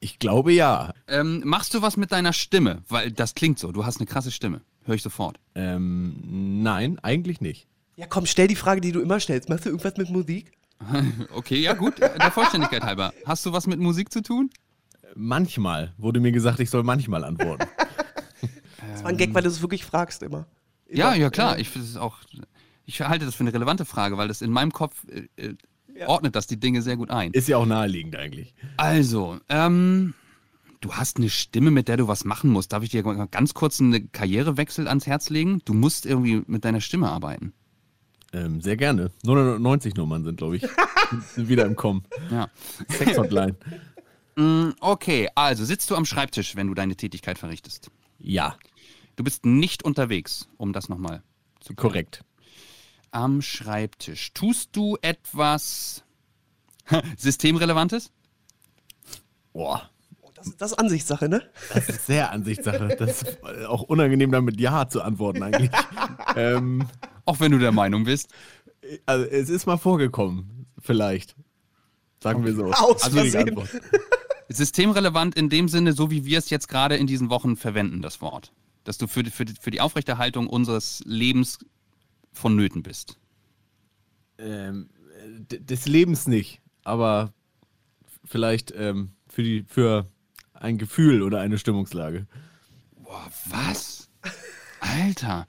[0.01, 0.92] Ich glaube ja.
[1.07, 2.82] Ähm, machst du was mit deiner Stimme?
[2.88, 4.62] Weil das klingt so, du hast eine krasse Stimme.
[4.84, 5.38] Höre ich sofort.
[5.55, 7.68] Ähm, nein, eigentlich nicht.
[7.96, 9.51] Ja, komm, stell die Frage, die du immer stellst.
[9.51, 10.53] Machst du irgendwas mit Musik?
[11.34, 13.12] Okay, ja gut, der Vollständigkeit halber.
[13.26, 14.48] Hast du was mit Musik zu tun?
[15.14, 17.66] Manchmal wurde mir gesagt, ich soll manchmal antworten.
[18.92, 20.46] Das war ein Gag, weil du es wirklich fragst immer.
[20.88, 21.16] Ja, Immer.
[21.22, 21.59] ja klar.
[21.59, 22.16] Ich finde es auch.
[22.86, 25.05] Ich halte das für eine relevante Frage, weil das in meinem Kopf
[25.36, 25.55] äh,
[26.07, 27.32] ordnet das die Dinge sehr gut ein.
[27.32, 28.55] Ist ja auch naheliegend eigentlich.
[28.76, 30.14] Also, ähm,
[30.80, 32.72] du hast eine Stimme, mit der du was machen musst.
[32.72, 35.61] Darf ich dir ganz kurz einen Karrierewechsel ans Herz legen?
[35.64, 37.53] Du musst irgendwie mit deiner Stimme arbeiten.
[38.32, 39.11] Ähm, sehr gerne.
[39.24, 40.62] 990 Nummern sind, glaube ich,
[41.34, 42.05] sind wieder im Kommen.
[42.30, 42.48] Ja.
[42.88, 43.57] Sexhotline.
[44.36, 47.90] Mm, Okay, also sitzt du am Schreibtisch, wenn du deine Tätigkeit verrichtest.
[48.18, 48.57] Ja,
[49.16, 51.22] Du bist nicht unterwegs, um das nochmal
[51.61, 52.24] zu korrekt.
[53.13, 54.33] Am Schreibtisch.
[54.33, 56.05] Tust du etwas
[57.17, 58.11] Systemrelevantes?
[59.53, 59.91] Boah,
[60.35, 61.43] Das ist, das ist Ansichtssache, ne?
[61.75, 62.97] das ist sehr Ansichtssache.
[62.99, 65.71] Das ist auch unangenehm, damit Ja zu antworten eigentlich.
[66.37, 66.87] ähm,
[67.25, 68.29] Auch wenn du der Meinung bist.
[69.07, 71.35] also, es ist mal vorgekommen, vielleicht.
[72.23, 72.67] Sagen wir so.
[72.73, 73.61] Aus Versehen.
[74.49, 78.21] Systemrelevant in dem Sinne, so wie wir es jetzt gerade in diesen Wochen verwenden, das
[78.21, 78.53] Wort.
[78.85, 81.59] Dass du für für für die Aufrechterhaltung unseres Lebens
[82.33, 83.18] vonnöten bist.
[84.39, 84.91] Ähm,
[85.49, 87.33] des Lebens nicht, aber
[88.24, 90.07] vielleicht ähm, für, die, für
[90.55, 92.26] ein Gefühl oder eine Stimmungslage.
[92.97, 94.09] Boah, was?
[94.81, 95.47] Alter.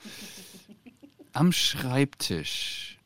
[1.33, 2.99] Am Schreibtisch.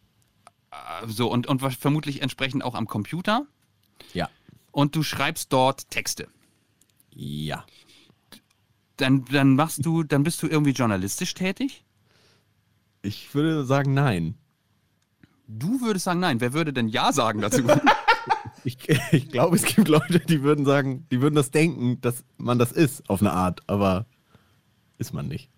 [0.72, 3.46] Äh, So, und, und vermutlich entsprechend auch am Computer.
[4.14, 4.30] Ja.
[4.72, 6.28] Und du schreibst dort Texte.
[7.12, 7.66] Ja.
[8.98, 11.85] Dann, dann machst du, dann bist du irgendwie journalistisch tätig?
[13.06, 14.36] Ich würde sagen, nein.
[15.48, 16.42] Du würdest sagen, nein.
[16.42, 17.64] Wer würde denn Ja sagen dazu?
[18.68, 18.78] Ich,
[19.12, 22.72] ich glaube, es gibt Leute, die würden sagen, die würden das denken, dass man das
[22.72, 24.08] ist, auf eine Art, aber
[24.98, 25.52] ist man nicht.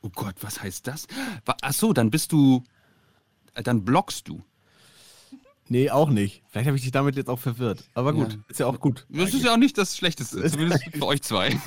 [0.00, 1.06] oh Gott, was heißt das?
[1.60, 2.64] Ach so, dann bist du,
[3.54, 4.42] äh, dann bloggst du.
[5.68, 6.42] Nee, auch nicht.
[6.50, 7.84] Vielleicht habe ich dich damit jetzt auch verwirrt.
[7.94, 8.38] Aber gut, Ja.
[8.48, 9.06] ist ja auch gut.
[9.08, 11.56] Das ist ja auch nicht das Schlechteste, zumindest für euch zwei.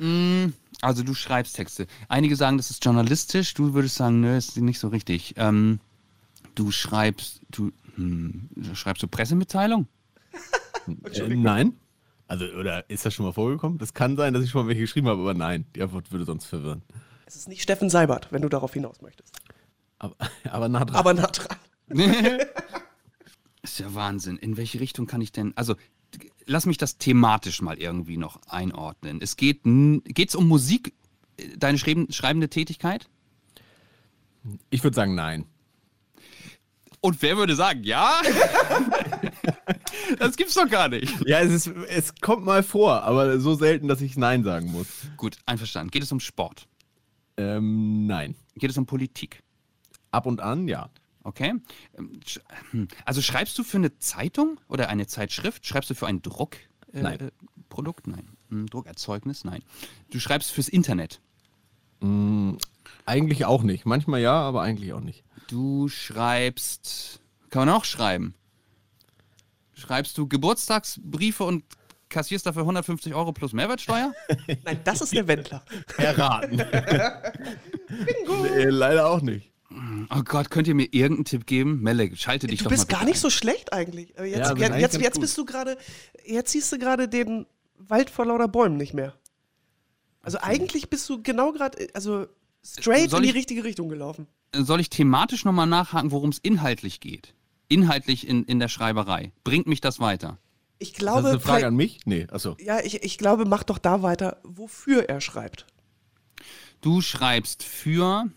[0.00, 1.86] Mm, also du schreibst Texte.
[2.08, 5.34] Einige sagen, das ist journalistisch, du würdest sagen, nö, ist nicht so richtig.
[5.36, 5.80] Ähm,
[6.54, 9.86] du schreibst, du, hm, schreibst du Pressemitteilung?
[11.12, 11.74] Äh, nein.
[12.28, 13.76] Also, oder ist das schon mal vorgekommen?
[13.76, 15.66] Das kann sein, dass ich schon mal welche geschrieben habe, aber nein.
[15.74, 16.80] Die Antwort würde sonst verwirren.
[17.26, 19.36] Es ist nicht Steffen Seibert, wenn du darauf hinaus möchtest.
[19.98, 20.16] Aber,
[20.50, 20.96] aber nah dran.
[20.96, 21.58] Aber nah dran.
[23.62, 24.38] Ist ja Wahnsinn.
[24.38, 25.74] In welche Richtung kann ich denn, also
[26.46, 29.20] lass mich das thematisch mal irgendwie noch einordnen.
[29.20, 30.94] Es geht, es um Musik,
[31.36, 33.08] äh, deine schreiben, schreibende Tätigkeit?
[34.70, 35.44] ich würde sagen, nein.
[37.00, 38.20] Und wer würde sagen, ja?
[40.18, 41.14] das gibt's doch gar nicht.
[41.26, 44.88] Ja, es, ist, es kommt mal vor, aber so selten, dass ich Nein sagen muss.
[45.16, 45.92] Gut, einverstanden.
[45.92, 46.66] Geht es um Sport?
[47.36, 48.34] Ähm, nein.
[48.56, 49.44] Geht es um Politik?
[50.10, 50.90] Ab und an, ja.
[51.22, 51.54] Okay.
[51.96, 52.20] Ähm,
[52.70, 52.88] hm.
[53.04, 55.66] Also schreibst du für eine Zeitung oder eine Zeitschrift?
[55.66, 56.68] Schreibst du für ein Druckprodukt?
[56.92, 57.30] Äh, Nein.
[57.68, 58.06] Produkt?
[58.06, 58.36] Nein.
[58.50, 59.44] Hm, Druckerzeugnis?
[59.44, 59.62] Nein.
[60.10, 61.20] Du schreibst fürs Internet.
[63.04, 63.86] Eigentlich auch nicht.
[63.86, 65.24] Manchmal ja, aber eigentlich auch nicht.
[65.48, 67.20] Du schreibst.
[67.50, 68.34] Kann man auch schreiben?
[69.74, 71.64] Schreibst du Geburtstagsbriefe und
[72.08, 74.12] kassierst dafür 150 Euro plus Mehrwertsteuer?
[74.64, 75.64] Nein, das ist der Wendler.
[75.96, 76.56] Erraten.
[78.42, 79.52] nee, leider auch nicht.
[79.70, 81.80] Oh Gott, könnt ihr mir irgendeinen Tipp geben?
[81.82, 84.16] Melle, schalte dich Du doch bist mal gar nicht so schlecht eigentlich.
[84.16, 85.76] Aber jetzt, Ja, jetzt, eigentlich jetzt, jetzt bist du gerade,
[86.24, 87.44] jetzt siehst du gerade den
[87.76, 89.14] Wald vor lauter Bäumen nicht mehr.
[90.22, 92.26] Also eigentlich bist du genau gerade, also
[92.64, 94.26] straight Soll in die ich- richtige Richtung gelaufen.
[94.54, 97.34] Soll ich thematisch nochmal nachhaken, worum es inhaltlich geht?
[97.68, 99.32] Inhaltlich in, in der Schreiberei.
[99.44, 100.38] Bringt mich das weiter?
[100.78, 102.00] Ich Ist das glaube, eine Frage an mich?
[102.06, 102.56] Nee, achso.
[102.58, 105.66] ja, ich, ich glaube, mach doch da weiter, wofür er schreibt.
[106.80, 108.30] Du schreibst für.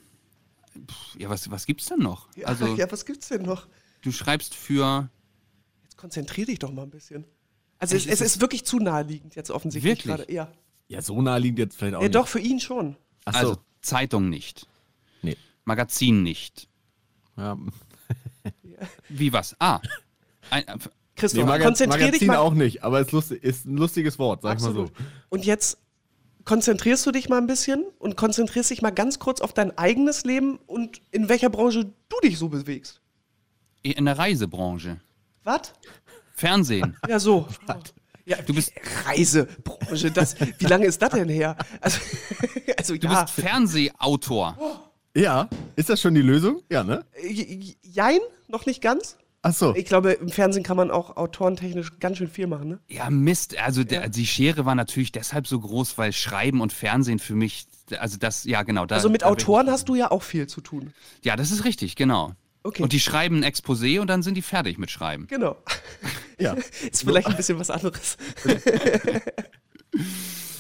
[0.74, 2.28] Pff, Ja, was, was gibt's denn noch?
[2.36, 3.68] Ja, Also, ja, was gibt's denn noch?
[4.02, 5.10] du schreibst für.
[5.84, 7.26] Jetzt konzentrier dich doch mal ein bisschen.
[7.78, 10.16] Also es, Es ist- wirklich zu naheliegend jetzt offensichtlich Wirklich?
[10.28, 10.32] gerade.
[10.34, 10.52] Ja.
[10.88, 12.16] Ja, so naheliegend jetzt vielleicht auch ja, nicht.
[12.16, 12.98] doch, für ihn schon.
[13.26, 13.40] Achso.
[13.40, 14.68] Also, Zeitung nicht.
[15.22, 15.38] Nee.
[15.66, 16.68] Magazin nicht.
[17.38, 17.58] Ja.
[19.10, 19.56] Wie was?
[19.60, 19.80] Ah.
[20.50, 20.78] Ein, äh,
[21.16, 22.38] Christoph, Nee, Maga konzentrier dich Magazin mal.
[22.38, 24.98] auch nicht, aber es ist, lustig, ist ein lustiges Wort, sag ich mal Absolut.
[24.98, 25.04] so.
[25.30, 25.78] Und jetzt
[26.46, 30.24] konzentrierst du dich mal ein bisschen und konzentrierst dich mal ganz kurz auf dein eigenes
[30.26, 33.02] Leben und in welcher Branche du dich so bewegst.
[33.84, 35.00] in der Reisebranche.
[35.44, 35.74] Was?
[36.34, 36.96] Fernsehen.
[37.08, 37.48] Ja, so.
[38.26, 38.72] Ja, Du bist-
[39.06, 41.58] Reisebranche, das, wie lange ist das denn her?
[41.82, 42.00] Also,
[42.78, 44.92] also Du ja, bist Fernsehautor.
[45.16, 46.62] Ja, ist das schon die Lösung?
[46.70, 47.04] Ja, ne?
[47.22, 49.18] J- jein, noch nicht ganz.
[49.44, 49.74] Achso.
[49.76, 52.80] Ich glaube, im Fernsehen kann man auch autorentechnisch ganz schön viel machen, ne?
[52.90, 53.58] Ja, Mist.
[53.58, 57.66] Also der, die Schere war natürlich deshalb so groß, weil Schreiben und Fernsehen für mich,
[57.98, 58.86] also das, ja genau.
[58.86, 60.94] Da, Also mit Autoren hast du ja auch viel zu tun.
[61.24, 62.34] Ja, das ist richtig, genau.
[62.64, 62.84] Okay.
[62.84, 65.26] Und die schreiben ein Exposé und dann sind die fertig mit Schreiben.
[65.28, 65.58] Genau.
[66.40, 66.54] Ja.
[66.92, 68.18] Ist vielleicht ein bisschen was anderes.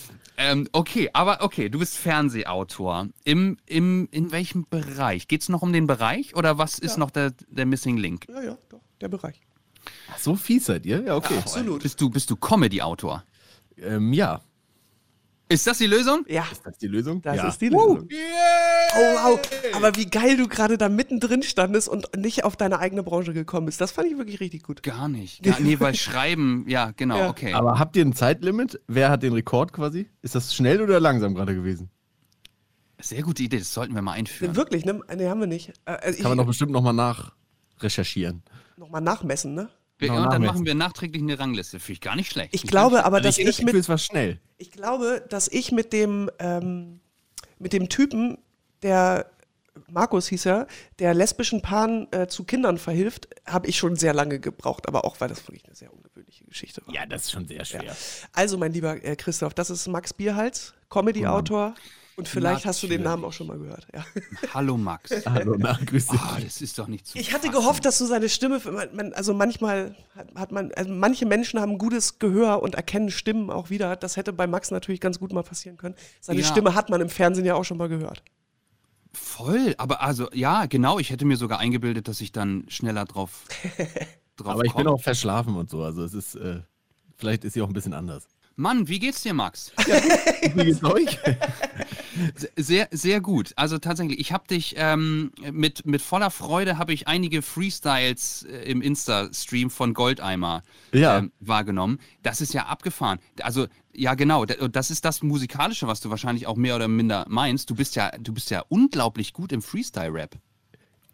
[0.43, 3.09] Ähm, okay, aber okay, du bist Fernsehautor.
[3.23, 5.27] Im, im, in welchem Bereich?
[5.27, 8.25] Geht es noch um den Bereich oder was ist noch der, der Missing Link?
[8.27, 9.39] Ja, ja, doch, der Bereich.
[10.17, 11.03] So fies seid ihr?
[11.03, 11.37] Ja, okay.
[11.37, 11.83] Absolut.
[11.83, 13.23] Bist du, bist du Comedy-Autor?
[13.77, 14.41] Ähm, ja.
[15.51, 16.23] Ist das die Lösung?
[16.27, 17.21] Ja, Ist das die Lösung?
[17.21, 17.47] das ja.
[17.47, 18.07] ist die Lösung.
[18.07, 19.39] Oh, wow.
[19.73, 23.65] Aber wie geil du gerade da mittendrin standest und nicht auf deine eigene Branche gekommen
[23.65, 23.81] bist.
[23.81, 24.83] Das fand ich wirklich richtig gut.
[24.83, 25.43] Gar nicht.
[25.43, 27.29] Gar, nee, weil Schreiben, ja, genau, Ja.
[27.29, 27.53] okay.
[27.53, 28.79] Aber habt ihr ein Zeitlimit?
[28.87, 30.09] Wer hat den Rekord quasi?
[30.21, 31.89] Ist das schnell oder langsam gerade gewesen?
[32.99, 34.55] Sehr gute Idee, das sollten wir mal einführen.
[34.55, 35.01] Wirklich, ne?
[35.15, 35.69] Nee, haben wir nicht.
[35.85, 38.43] Äh, Also Kann man doch bestimmt nochmal nachrecherchieren.
[38.77, 39.69] noch mal nachmessen, ne?
[40.01, 41.79] Wir, Noch und dann machen wir nachträglich eine Rangliste.
[41.79, 42.53] Finde ich gar nicht schlecht.
[42.53, 44.39] Ich glaube aber, Also dass ich, ich mit es war schnell.
[44.57, 46.99] Ich glaube, dass ich mit dem, ähm,
[47.59, 48.39] mit dem Typen,
[48.81, 49.29] der
[49.87, 50.67] Markus hieß er,
[50.99, 55.21] der lesbischen Paaren äh, zu Kindern verhilft, habe ich schon sehr lange gebraucht, aber auch
[55.21, 56.93] weil das wirklich eine sehr ungewöhnliche Geschichte war.
[56.93, 57.95] Ja, das ist schon sehr schwer.
[58.33, 61.75] Also, mein lieber äh, Christoph, das ist Max Bierhals, Comedy-Autor.
[62.21, 63.87] Und vielleicht hast du den Namen auch schon mal gehört.
[63.95, 64.05] Ja.
[64.53, 65.09] Hallo Max.
[65.25, 66.19] Hallo, na, grüß dich.
[66.23, 67.59] Oh, das ist doch nicht zu Ich hatte fassen.
[67.59, 71.59] gehofft, dass du seine Stimme, für, man, also manchmal hat, hat man, also manche Menschen
[71.59, 73.95] haben gutes Gehör und erkennen Stimmen auch wieder.
[73.95, 75.95] Das hätte bei Max natürlich ganz gut mal passieren können.
[76.19, 76.45] Seine Ja.
[76.45, 78.21] Stimme hat man im Fernsehen ja auch schon mal gehört.
[79.13, 83.45] Voll, aber also, ja, genau, ich hätte mir sogar eingebildet, dass ich dann schneller drauf,
[84.37, 84.95] drauf Aber ich bin komme.
[84.95, 85.81] auch verschlafen und so.
[85.81, 86.61] Also es ist, äh,
[87.17, 88.27] vielleicht ist sie auch ein bisschen anders.
[88.57, 89.71] Mann, wie geht's dir, Max?
[90.53, 91.17] Wie geht's euch?
[92.55, 93.53] Sehr, sehr gut.
[93.55, 98.69] Also tatsächlich, ich habe dich ähm, mit, mit voller Freude habe ich einige Freestyles äh,
[98.69, 101.19] im Insta-Stream von Goldeimer Ja.
[101.19, 101.99] ähm, wahrgenommen.
[102.23, 103.19] Das ist ja abgefahren.
[103.41, 104.45] Also ja, genau.
[104.45, 107.69] Das ist das musikalische, was du wahrscheinlich auch mehr oder minder meinst.
[107.69, 110.37] Du bist ja, du bist ja unglaublich gut im Freestyle-Rap.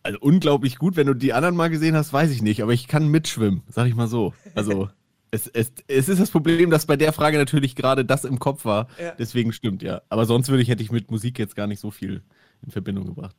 [0.03, 0.95] Also unglaublich gut.
[0.95, 2.61] Wenn du die anderen mal gesehen hast, weiß ich nicht.
[2.61, 4.33] Aber ich kann mitschwimmen, sag ich mal so.
[4.55, 4.89] Also
[5.31, 8.65] es, es, es ist das Problem, dass bei der Frage natürlich gerade das im Kopf
[8.65, 8.87] war.
[9.01, 9.13] Ja.
[9.17, 10.01] Deswegen stimmt, ja.
[10.09, 12.21] Aber sonst würde ich, hätte ich mit Musik jetzt gar nicht so viel
[12.63, 13.35] in Verbindung gebracht.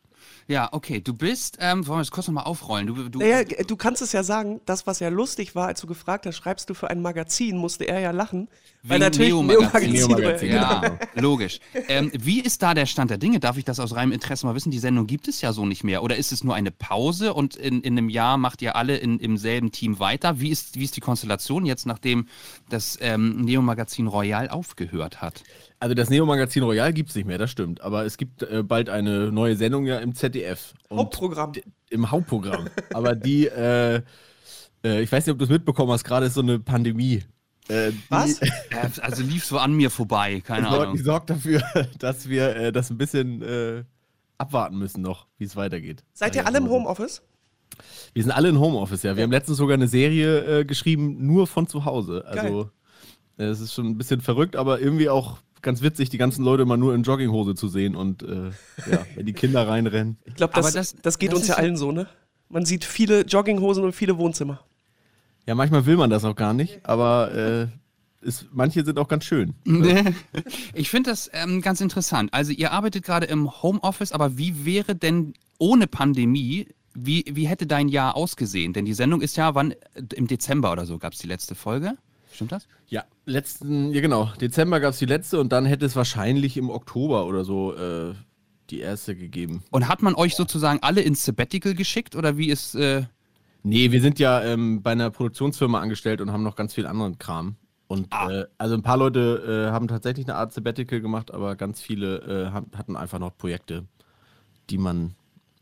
[0.47, 1.01] Ja, okay.
[1.01, 2.87] Du bist, ähm, wollen wir das kurz nochmal aufrollen?
[2.87, 5.87] Du, du, Naja, du kannst es ja sagen, das, was ja lustig war, als du
[5.87, 8.49] gefragt hast, schreibst du für ein Magazin, musste er ja lachen.
[8.83, 9.93] weil Wegen natürlich Neo-Magazin.
[9.93, 11.61] Neo-Magazin, war, Ja, logisch.
[11.89, 13.41] Ähm, wie ist da der Stand der Dinge?
[13.41, 14.71] Darf ich das aus reinem Interesse mal wissen?
[14.71, 16.03] Die Sendung gibt es ja so nicht mehr.
[16.03, 19.19] Oder ist es nur eine Pause und in, in einem Jahr macht ihr alle in,
[19.19, 20.41] im selben Team weiter?
[20.41, 22.27] Wie ist, wie ist die Konstellation jetzt, nachdem
[22.71, 25.43] das ähm, Neo-Magazin Royal aufgehört hat?
[25.81, 27.81] Also das Neo-Magazin Royal gibt es nicht mehr, das stimmt.
[27.83, 30.75] Aber es gibt äh, bald eine neue Sendung ja im ZDF.
[30.91, 31.53] Hauptprogramm.
[31.91, 32.69] Im Hauptprogramm.
[32.93, 34.03] Aber die, äh,
[34.85, 37.23] äh, ich weiß nicht, ob du es mitbekommen hast, gerade ist so eine Pandemie.
[37.69, 38.41] Äh, Was?
[39.01, 41.05] Also lief so an mir vorbei, keine Die sorgt, die Ahnung.
[41.05, 41.63] sorgt dafür,
[41.99, 43.85] dass wir äh, das ein bisschen äh,
[44.37, 46.03] abwarten müssen noch, wie es weitergeht.
[46.13, 47.23] Seid ihr alle im Homeoffice?
[48.15, 49.17] Wir sind alle in Homeoffice, ja.
[49.17, 52.25] Wir haben letztens sogar eine Serie äh, geschrieben, nur von zu Hause.
[52.27, 52.71] Also
[53.37, 56.65] äh, es ist schon ein bisschen verrückt, aber irgendwie auch ganz witzig, die ganzen Leute
[56.65, 58.51] mal nur in Jogginghose zu sehen und äh,
[58.91, 60.17] ja, wenn die Kinder reinrennen.
[60.25, 62.07] Ich glaube, das, das- das, geht das uns ja- allen so, ne?
[62.51, 64.61] Man sieht viele Jogginghosen und viele Wohnzimmer.
[65.47, 67.67] Ja, manchmal will man das auch gar nicht, aber äh,
[68.27, 69.55] ist, manche sind auch ganz schön.
[70.75, 72.33] Ich finde das ähm, ganz interessant.
[72.33, 77.67] Also ihr arbeitet gerade im Homeoffice, aber wie wäre denn ohne Pandemie, wie, wie hätte
[77.67, 78.73] dein Jahr ausgesehen?
[78.73, 79.75] Denn die Sendung ist ja, wann?
[80.15, 81.97] Im Dezember oder so gab es die letzte Folge.
[82.33, 82.69] Stimmt das?
[82.89, 86.71] Ja, letzten, ja genau, Dezember gab es die letzte und dann hätte es wahrscheinlich im
[86.71, 88.15] Oktober oder so äh,
[88.71, 89.63] die erste gegeben.
[89.71, 92.75] Und hat man euch sozusagen alle ins Sabbatical geschickt oder wie ist.
[92.75, 93.05] Äh,
[93.65, 97.19] Nee, wir sind ja ähm, bei einer Produktionsfirma angestellt und haben noch ganz viel anderen
[97.19, 97.57] Kram.
[97.89, 98.31] Und Ah.
[98.31, 102.19] äh, also ein paar Leute äh, haben tatsächlich eine Art Sabbatical gemacht, aber ganz viele
[102.49, 103.85] äh, haben, hatten einfach noch Projekte,
[104.71, 105.15] die man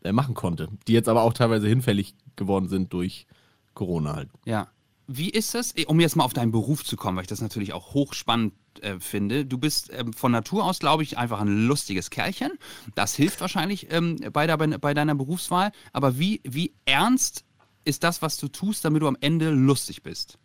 [0.02, 3.26] äh, machen konnte, die jetzt aber auch teilweise hinfällig geworden sind durch
[3.74, 4.28] Corona halt.
[4.44, 4.68] ja.
[5.08, 7.40] Wie ist das, eh, um jetzt mal auf deinen Beruf zu kommen, weil ich das
[7.40, 9.44] natürlich auch hochspannend äh, finde.
[9.44, 12.52] Du bist ähm, von Natur aus, glaube ich, einfach ein lustiges Kerlchen.
[12.94, 15.72] Das hilft wahrscheinlich ähm, bei, der, bei deiner Berufswahl.
[15.92, 17.44] Aber wie, wie ernst
[17.84, 20.38] ist das, was du tust, damit du am Ende lustig bist?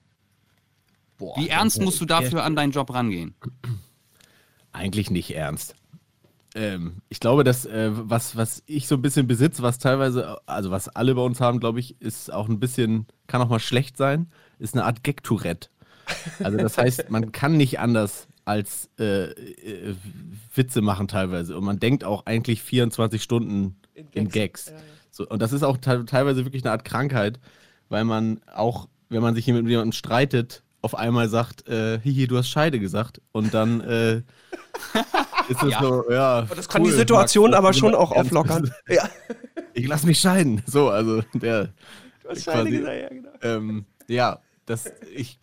[1.38, 3.36] Wie ernst musst du dafür an deinen Job rangehen?
[4.72, 5.76] Eigentlich nicht ernst.
[6.56, 10.72] Ähm, ich glaube, dass äh, was, was ich so ein bisschen besitze, was teilweise, also
[10.72, 13.98] was alle bei uns haben, glaube ich, ist auch ein bisschen, kann auch mal schlecht
[13.98, 14.32] sein,
[14.62, 15.70] ist eine Art Gag-Tourette.
[16.44, 19.96] Also das heißt, man kann nicht anders als äh, äh,
[20.56, 21.56] Witze machen teilweise.
[21.58, 24.66] Und man denkt auch eigentlich 24 Stunden in In Gags.
[24.66, 24.66] Gags.
[24.68, 24.76] Ja.
[25.12, 27.40] So, und das ist auch te teilweise wirklich eine Art Krankheit,
[27.90, 32.28] weil man auch, wenn man sich hier mit jemandem streitet, auf einmal sagt, äh, hihi,
[32.28, 33.22] du hast Scheide gesagt.
[33.32, 34.16] Und dann äh,
[35.50, 35.80] ist es Ja.
[35.82, 36.40] so, ja.
[36.40, 38.72] Aber das kann cool, die Situation Max, aber schon auch auflockern.
[38.90, 39.08] Ja.
[39.74, 40.62] Ich lass mich scheiden.
[40.66, 41.70] So, also der.
[42.24, 43.30] Du hast Quasi- Scheine gesagt, ja, genau.
[43.42, 45.40] Ähm, ja, das, ich.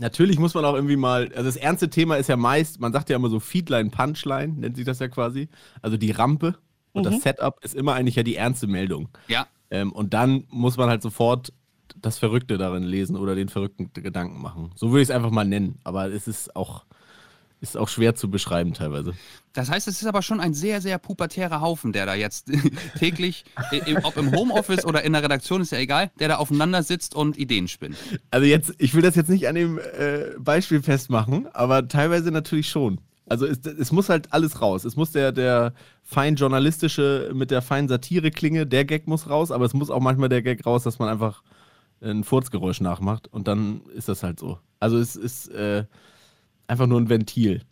[0.00, 3.10] Natürlich muss man auch irgendwie mal, also das ernste Thema ist ja meist, man sagt
[3.10, 5.48] ja immer so Feedline, Punchline, nennt sich das ja quasi.
[5.82, 6.56] Also die Rampe
[6.92, 9.08] und das Setup ist immer eigentlich ja die ernste Meldung.
[9.28, 9.46] Ja.
[9.70, 11.52] Ähm, und dann muss man halt sofort
[11.96, 14.72] das Verrückte darin lesen oder den verrückten Gedanken machen.
[14.74, 15.78] So würde ich es einfach mal nennen.
[15.84, 16.84] Aber es ist auch,
[17.64, 19.14] ist auch schwer zu beschreiben teilweise.
[19.52, 22.50] Das heißt, es ist aber schon ein sehr, sehr pubertärer Haufen, der da jetzt
[22.98, 23.44] täglich,
[24.02, 27.38] ob im Homeoffice oder in der Redaktion, ist ja egal, der da aufeinander sitzt und
[27.38, 27.96] Ideen spinnt.
[28.30, 32.68] Also jetzt, ich will das jetzt nicht an dem äh, Beispiel festmachen, aber teilweise natürlich
[32.68, 33.00] schon.
[33.26, 34.84] Also es, es muss halt alles raus.
[34.84, 39.64] Es muss der, der fein journalistische mit der feinen Satire-Klinge, der Gag muss raus, aber
[39.64, 41.42] es muss auch manchmal der Gag raus, dass man einfach
[42.02, 44.58] ein Furzgeräusch nachmacht und dann ist das halt so.
[44.78, 45.84] Also es ist äh,
[46.66, 47.62] einfach nur ein Ventil.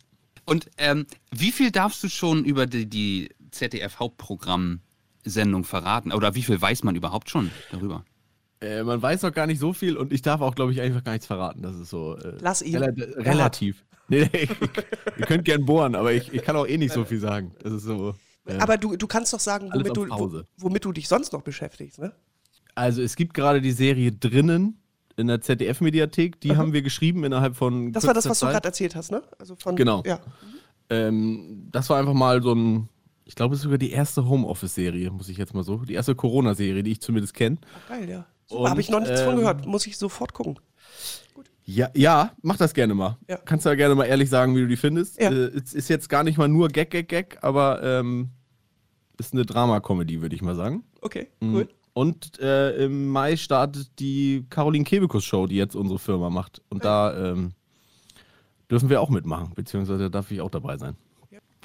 [0.45, 6.11] Und ähm, wie viel darfst du schon über die, die ZDF-Hauptprogramm-Sendung verraten?
[6.11, 8.03] Oder wie viel weiß man überhaupt schon darüber?
[8.61, 11.03] Äh, man weiß noch gar nicht so viel und ich darf auch, glaube ich, einfach
[11.03, 11.61] gar nichts verraten.
[11.61, 12.77] Das ist so äh, Lass ihn.
[12.77, 13.83] rela relativ.
[14.09, 14.49] Nee, nee, ich,
[15.17, 17.55] ihr könnt gern bohren, aber ich, ich kann auch eh nicht so viel sagen.
[17.63, 18.13] Das ist so.
[18.45, 21.99] äh, Aber du, du kannst doch sagen, womit du, womit du dich sonst noch beschäftigst,
[21.99, 22.11] ne?
[22.75, 24.77] Also es gibt gerade die Serie drinnen
[25.15, 26.39] in der ZDF-Mediathek.
[26.41, 27.91] Die haben wir geschrieben innerhalb von.
[27.93, 28.53] Das war das, was du Zeit.
[28.53, 29.21] gerade erzählt hast, ne?
[29.39, 30.03] Also von, Genau.
[30.05, 30.19] Ja.
[30.89, 32.89] Ähm, das war einfach mal so ein.
[33.25, 35.77] Ich glaube, es ist sogar die erste Homeoffice-Serie, muss ich jetzt mal so.
[35.77, 37.57] Die erste Corona-Serie, die ich zumindest kenne.
[37.87, 38.25] Geil, ja.
[38.51, 39.65] Habe ich noch nichts von ähm, gehört.
[39.65, 40.59] Muss ich sofort gucken.
[41.65, 43.17] Ja, ja, mach das gerne mal.
[43.29, 43.37] Ja.
[43.37, 45.21] Kannst du ja gerne mal ehrlich sagen, wie du die findest.
[45.21, 45.31] Ja.
[45.31, 48.31] Äh, es ist jetzt gar nicht mal nur Gag, Gag, Gag, aber ähm,
[49.17, 50.83] ist eine Drama-Comedy, würde ich mal sagen.
[50.99, 51.55] Okay, Mhm.
[51.55, 51.69] cool.
[51.93, 56.61] Und äh, im Mai startet die Caroline Kebekus Show, die jetzt unsere Firma macht.
[56.69, 57.53] Und da ähm,
[58.69, 60.95] dürfen wir auch mitmachen, beziehungsweise darf ich auch dabei sein.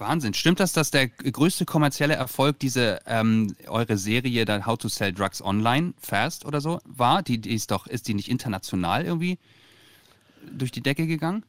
[0.00, 0.34] Wahnsinn.
[0.34, 5.12] Stimmt das, dass der größte kommerzielle Erfolg diese ähm, eure Serie da How to Sell
[5.12, 7.22] Drugs Online Fast oder so war?
[7.22, 9.38] Die, die ist doch, ist die nicht international irgendwie
[10.52, 11.44] durch die Decke gegangen?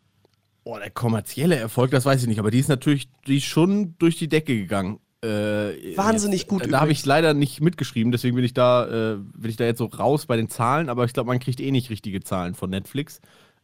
[0.63, 3.95] Oh, der kommerzielle Erfolg, das weiß ich nicht, aber die ist natürlich die ist schon
[3.97, 4.99] durch die Decke gegangen.
[5.21, 9.17] Äh, Wahnsinnig jetzt, gut Da habe ich leider nicht mitgeschrieben, deswegen bin ich da, äh,
[9.17, 11.71] bin ich da jetzt so raus bei den Zahlen, aber ich glaube, man kriegt eh
[11.71, 13.19] nicht richtige Zahlen von Netflix.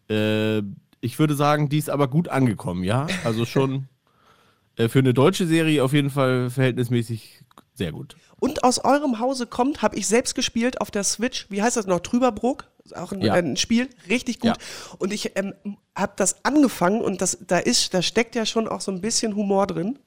[0.10, 0.60] Äh,
[1.00, 3.08] ich würde sagen, die ist aber gut angekommen, ja.
[3.24, 3.88] Also schon
[4.76, 7.44] äh, für eine deutsche Serie auf jeden Fall verhältnismäßig
[7.74, 8.18] sehr gut.
[8.40, 11.48] Und aus eurem Hause kommt, habe ich selbst gespielt auf der Switch.
[11.50, 12.00] Wie heißt das noch?
[12.00, 12.66] Trüberbrook?
[12.96, 13.34] Auch ein, Ja.
[13.34, 14.54] ein Spiel, richtig gut.
[15.00, 15.54] Und ich ähm,
[15.96, 19.36] habe das angefangen und das, da ist, da steckt ja schon auch so ein bisschen
[19.36, 19.98] Humor drin.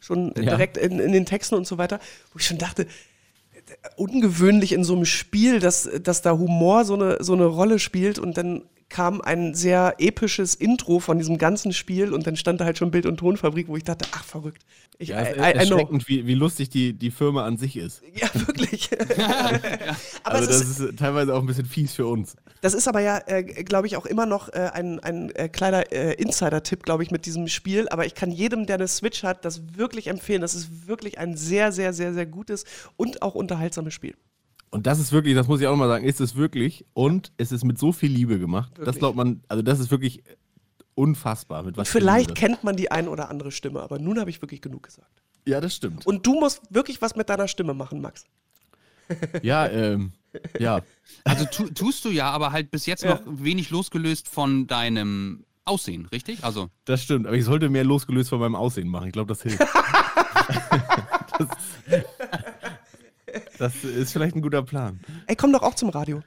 [0.00, 0.42] Schon Ja.
[0.42, 2.00] direkt in, in den Texten und so weiter.
[2.32, 2.86] Wo ich schon dachte,
[3.96, 8.18] ungewöhnlich in so einem Spiel, dass, dass da Humor so eine, so eine Rolle spielt
[8.18, 12.64] und dann kam ein sehr episches Intro von diesem ganzen Spiel und dann stand da
[12.64, 14.64] halt schon Bild- und Tonfabrik, wo ich dachte, ach verrückt.
[14.98, 15.76] Ich, Ja, es ist I- I know.
[15.76, 18.02] erschreckend, wie, wie lustig die, die Firma an sich ist.
[18.14, 18.88] Ja, wirklich.
[20.24, 22.34] aber also das ist, ist, teilweise auch ein bisschen fies für uns.
[22.62, 25.92] das ist aber ja, äh, glaube ich, auch immer noch äh, ein, ein äh, kleiner
[25.92, 27.88] äh, Insider-Tipp, glaube ich, mit diesem Spiel.
[27.90, 30.40] Aber ich kann jedem, der eine Switch hat, das wirklich empfehlen.
[30.40, 32.64] Das ist wirklich ein sehr, sehr, sehr, sehr gutes
[32.96, 34.14] und auch unterhaltsames Spiel.
[34.70, 37.52] Und das ist wirklich, das muss ich auch nochmal sagen, ist es wirklich und es
[37.52, 38.72] ist mit so viel Liebe gemacht.
[38.76, 38.98] Das Wirklich.
[38.98, 40.22] glaubt man, also das ist wirklich
[40.94, 41.62] unfassbar.
[41.62, 44.60] Mit was Vielleicht kennt man die ein oder andere Stimme, aber nun habe ich wirklich
[44.60, 45.22] genug gesagt.
[45.46, 46.06] Ja, das stimmt.
[46.06, 48.24] Und du musst wirklich was mit deiner Stimme machen, Max.
[49.42, 50.12] Ja, ähm,
[50.58, 50.82] ja.
[51.24, 53.14] Also tu, tust du ja, aber halt bis jetzt Ja.
[53.14, 56.44] noch wenig losgelöst von deinem Aussehen, richtig?
[56.44, 59.06] Also Das stimmt, aber ich sollte mehr losgelöst von meinem Aussehen machen.
[59.06, 59.60] Ich glaube, das hilft.
[61.38, 61.48] das,
[63.58, 65.00] das ist vielleicht ein guter Plan.
[65.26, 66.22] Ey, komm doch auch zum Radio.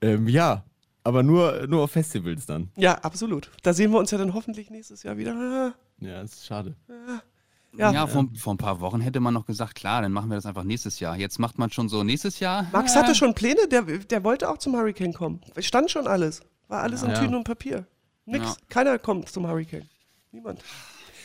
[0.00, 0.64] Ähm, ja,
[1.04, 2.70] aber nur, nur auf Festivals dann.
[2.76, 3.50] Ja, absolut.
[3.62, 5.74] Da sehen wir uns ja dann hoffentlich nächstes Jahr wieder.
[5.98, 6.76] Ja, ist schade.
[7.76, 7.92] Ja.
[7.92, 10.44] ja, vor, vor ein paar Wochen hätte man noch gesagt, klar, dann machen wir das
[10.46, 11.16] einfach nächstes Jahr.
[11.16, 12.66] Jetzt macht man schon so nächstes Jahr.
[12.72, 15.40] Max hatte schon Pläne, der, der wollte auch zum Hurricane kommen.
[15.58, 16.42] Stand schon alles.
[16.68, 17.18] War alles in Ja.
[17.18, 17.86] Tüten und Papier.
[18.26, 18.44] Nix.
[18.44, 18.56] Ja.
[18.68, 19.88] Keiner kommt zum Hurricane.
[20.32, 20.62] Niemand.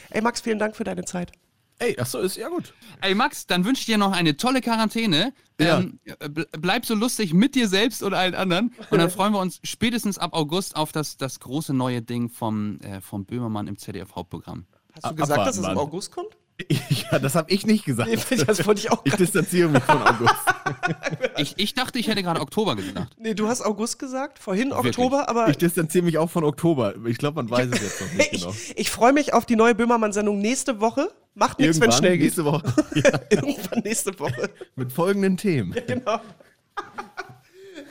[0.10, 1.32] Ey, Max, vielen Dank für deine Zeit.
[1.80, 2.74] Ey, achso, ist ja gut.
[3.02, 5.34] Ey Max, dann wünsche ich dir noch eine tolle Quarantäne.
[5.60, 5.80] Ja.
[5.80, 8.74] Ähm, ble- bleib so lustig mit dir selbst und allen anderen.
[8.92, 12.80] Und dann freuen wir uns spätestens ab August auf das, das große neue Ding vom,
[12.80, 14.66] äh, vom Böhmermann im ZDF-Hauptprogramm.
[14.94, 15.78] Hast du gesagt, abwarten, dass es im.
[15.78, 16.38] August kommt?
[17.12, 18.10] Ja, das habe ich nicht gesagt.
[18.10, 20.34] Nee, das wollte ich auch Ich distanziere mich von August.
[21.38, 23.14] Ich, ich dachte, ich hätte gerade Oktober gesagt.
[23.20, 24.98] Nee, du hast August gesagt, vorhin Wirklich?
[24.98, 26.96] Oktober, aber Ich distanziere mich auch von Oktober.
[27.06, 28.56] Ich glaube, man weiß es jetzt noch nicht ich, genau.
[28.76, 31.10] ich freue mich auf die neue Böhmermann-Sendung nächste Woche.
[31.34, 32.22] Macht nichts, wenn es schnell geht.
[32.22, 32.64] nächste Woche.
[32.96, 34.50] Ja, Irgendwann nächste Woche.
[34.76, 35.76] mit folgenden Themen.
[35.88, 36.20] Genau.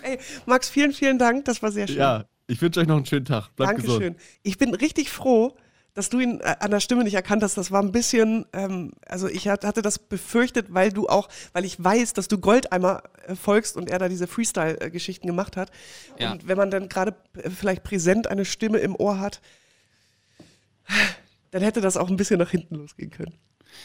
[0.02, 1.44] Ey, Max, vielen, vielen Dank.
[1.44, 1.98] Das war sehr schön.
[1.98, 3.54] Ja, ich wünsche euch noch einen schönen Tag.
[3.56, 4.02] Bleibt gesund.
[4.02, 4.16] Dankeschön.
[4.42, 5.54] Ich bin richtig froh,
[5.94, 7.56] dass du ihn äh, an der Stimme nicht erkannt hast.
[7.56, 11.64] Das war ein bisschen, ähm, also ich hat- hatte das befürchtet, weil du auch, weil
[11.64, 15.70] ich weiß, dass du Goldeimer äh, folgst und er da diese Freestyle-Geschichten gemacht hat.
[16.18, 16.32] Ja.
[16.32, 19.40] Und wenn man dann gerade äh, vielleicht präsent eine Stimme im Ohr hat,
[21.52, 23.34] dann hätte das auch ein bisschen nach hinten losgehen können.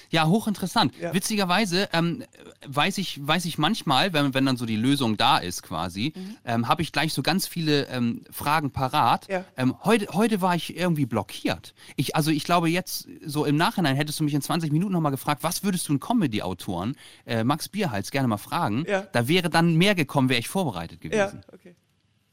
[0.09, 0.93] Ja, hochinteressant.
[0.99, 1.13] Ja.
[1.13, 2.23] Witzigerweise ähm,
[2.67, 6.13] weiß, ich, weiß ich manchmal, wenn, wenn dann so die Lösung da ist quasi,
[6.45, 9.27] ähm, habe ich gleich so ganz viele ähm, Fragen parat.
[9.29, 9.45] Ja.
[9.57, 11.73] Ähm, heute, heute war ich irgendwie blockiert.
[11.95, 15.11] Ich, also ich glaube jetzt, so im Nachhinein hättest du mich in 20 Minuten nochmal
[15.11, 18.85] gefragt, was würdest du einen Comedy-Autoren, äh, Max Bierhals, gerne mal fragen.
[18.87, 19.01] Ja.
[19.11, 21.41] Da wäre dann mehr gekommen, wäre ich vorbereitet Ja, gewesen.
[21.53, 21.75] okay.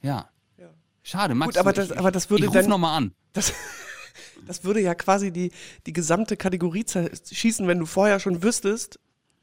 [0.03, 0.29] Ja.
[0.59, 0.69] Ja.
[1.03, 1.55] Schade, Max.
[1.55, 3.13] Gut, aber ich, das- aber das würde ich ruf dann- nochmal an.
[3.33, 3.53] Das,
[4.45, 5.53] das würde ja quasi die,
[5.87, 8.99] die gesamte Kategorie zerschießen, wenn du vorher schon wüsstest,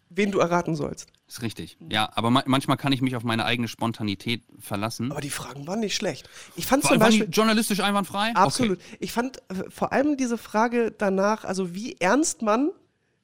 [0.09, 1.07] wen du erraten sollst.
[1.27, 1.77] Ist richtig.
[1.89, 5.11] Ja, aber ma manchmal kann ich mich auf meine eigene Spontanität verlassen.
[5.11, 6.29] Aber die Fragen waren nicht schlecht.
[6.55, 7.27] Ich fand War, zum Beispiel.
[7.31, 8.31] journalistisch einwandfrei?
[8.35, 8.79] Absolut.
[8.99, 12.71] Ich fand äh, vor allem diese Frage danach, also wie ernst man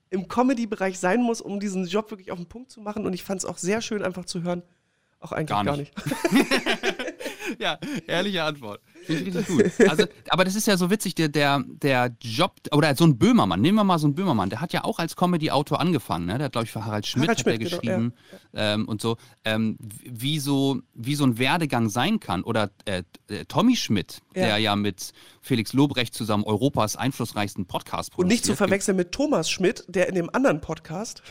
[0.09, 3.05] im Comedy-Bereich sein muss, um diesen Job wirklich auf den Punkt zu machen.
[3.05, 4.63] Und ich fand es auch sehr schön, einfach zu hören.
[5.19, 5.93] Auch eigentlich Gar gar nicht.
[7.59, 8.81] Ja, ehrliche Antwort.
[9.05, 9.89] Finde ich richtig gut.
[9.89, 13.61] Also, aber das ist ja so witzig, der, der, der Job, oder so ein Böhmermann,
[13.61, 16.37] nehmen wir mal so einen Böhmermann, der hat ja auch als Comedy-Autor angefangen, ne?
[16.37, 18.13] Der hat, glaube ich, für Harald Schmidt, Harald hat er Schmidt, genau, geschrieben
[18.53, 22.43] ähm, und so, ähm, wie so, wie so ein Werdegang sein kann.
[22.43, 24.43] Oder äh, äh, Tommy Schmidt, Ja.
[24.45, 28.31] der ja mit Felix Lobrecht zusammen Europas einflussreichsten Podcast Und produziert.
[28.31, 31.23] nicht zu verwechseln mit Thomas Schmidt, der in dem anderen Podcast.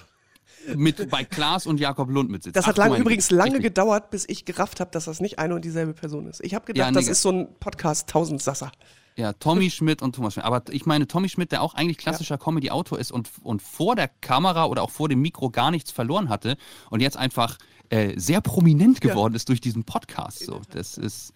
[0.77, 2.57] Mit bei Klaas und Jakob Lund mit sitzt.
[2.57, 3.65] Das hat Ach, lang, meine übrigens lange Richtig.
[3.75, 6.43] gedauert, bis ich gerafft habe, dass das nicht eine und dieselbe Person ist.
[6.45, 8.71] Ich habe gedacht, Ja, das ist so ein Podcast Tausendsasser.
[9.17, 10.47] Ja, Tommy Schmidt und Thomas Schmidt.
[10.47, 14.07] Aber ich meine, Tommy Schmidt, der auch eigentlich klassischer Comedy-Autor ist und, und vor der
[14.07, 16.57] Kamera oder auch vor dem Mikro gar nichts verloren hatte
[16.91, 17.59] und jetzt einfach
[17.91, 20.45] äh, sehr prominent geworden ist durch diesen Podcast.
[20.45, 20.61] So.
[20.71, 21.33] Das ist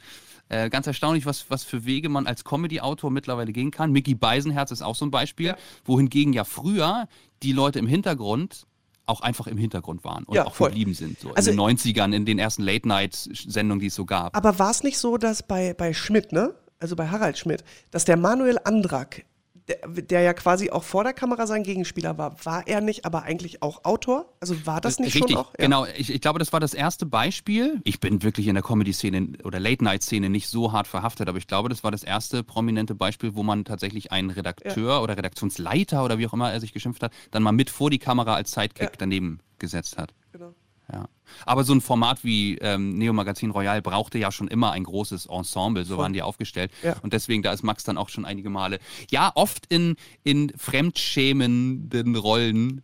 [0.48, 3.90] äh, ganz erstaunlich, was, was für Wege man als Comedy-Autor mittlerweile gehen kann.
[3.90, 5.56] Mickey Beisenherz ist auch so ein Beispiel, Ja.
[5.84, 7.08] wohingegen ja früher
[7.42, 8.66] die Leute im Hintergrund
[9.12, 10.70] auch einfach im Hintergrund waren und Ja, auch voll.
[10.70, 11.20] geblieben sind.
[11.20, 14.36] So Also- in den 90ern, in den ersten Late-Night-Sendungen, die es so gab.
[14.36, 16.54] Aber war es nicht so, dass bei, bei Schmidt, ne?
[16.80, 19.24] Also bei Harald Schmidt, dass der Manuel Andrak,
[19.68, 23.22] der, der ja quasi auch vor der Kamera sein Gegenspieler war, war er nicht aber
[23.22, 24.26] eigentlich auch Autor?
[24.40, 25.52] Also war das nicht Richtig, schon auch?
[25.58, 25.64] Ja.
[25.64, 25.86] genau.
[25.96, 27.80] Ich, ich glaube, das war das erste Beispiel.
[27.84, 31.68] Ich bin wirklich in der Comedy-Szene oder Late-Night-Szene nicht so hart verhaftet, aber ich glaube,
[31.68, 36.26] das war das erste prominente Beispiel, wo man tatsächlich einen Redakteur oder Redaktionsleiter oder wie
[36.26, 38.96] auch immer er sich geschimpft hat, dann mal mit vor die Kamera als Sidekick Ja.
[38.98, 40.12] daneben gesetzt hat.
[40.32, 40.54] Genau.
[40.92, 41.08] Ja.
[41.46, 45.26] Aber so ein Format wie ähm, Neo Magazin Royal brauchte ja schon immer ein großes
[45.26, 46.70] Ensemble, so waren die aufgestellt.
[46.82, 46.96] Ja.
[47.02, 48.78] Und deswegen, da ist Max dann auch schon einige Male,
[49.10, 52.82] ja, oft in, in fremdschämenden Rollen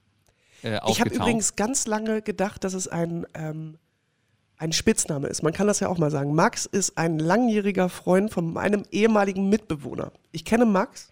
[0.63, 3.77] äh, Ich habe übrigens ganz lange gedacht, dass es ein, ähm,
[4.57, 5.43] ein Spitzname ist.
[5.43, 6.35] Man kann das ja auch mal sagen.
[6.35, 10.11] Max ist ein langjähriger Freund von meinem ehemaligen Mitbewohner.
[10.33, 11.11] Ich kenne Max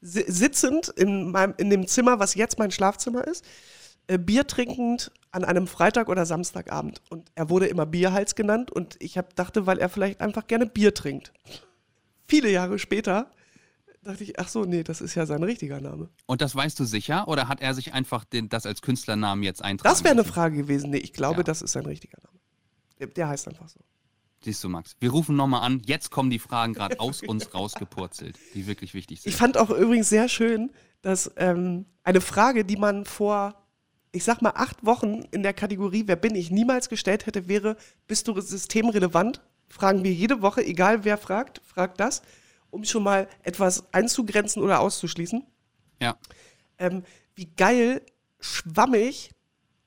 [0.00, 3.44] si- sitzend in, meinem, in dem Zimmer, was jetzt mein Schlafzimmer ist,
[4.08, 7.02] äh, Bier trinkend an einem Freitag oder Samstagabend.
[7.10, 10.66] Und er wurde immer Bierhals genannt und ich hab, dachte, weil er vielleicht einfach gerne
[10.66, 11.32] Bier trinkt.
[12.26, 13.30] Viele Jahre später
[14.02, 16.08] dachte ich, ach so, nee, das ist ja sein richtiger Name.
[16.26, 17.26] Und das weißt du sicher?
[17.26, 20.24] Oder hat er sich einfach den, das als Künstlernamen jetzt eintragen Das wäre eine?
[20.24, 20.90] Frage gewesen.
[20.90, 21.42] Nee, ich glaube, Ja.
[21.44, 22.38] das ist sein richtiger Name.
[23.00, 23.80] Der, der heißt einfach so.
[24.42, 24.94] Siehst du, Max.
[25.00, 25.80] Wir rufen nochmal an.
[25.86, 29.30] Jetzt kommen die Fragen gerade aus uns rausgepurzelt, die wirklich wichtig sind.
[29.30, 30.70] Ich fand auch übrigens sehr schön,
[31.00, 33.54] dass ähm, eine Frage, die man vor,
[34.14, 37.76] ich sag mal, acht Wochen in der Kategorie Wer bin ich niemals gestellt hätte, wäre,
[38.06, 39.42] bist du systemrelevant?
[39.68, 42.22] Fragen wir jede Woche, egal wer fragt, fragt das,
[42.70, 45.44] um schon mal etwas einzugrenzen oder auszuschließen.
[46.00, 46.16] ja.
[46.78, 47.04] Ähm,
[47.36, 48.02] wie geil,
[48.40, 49.30] schwammig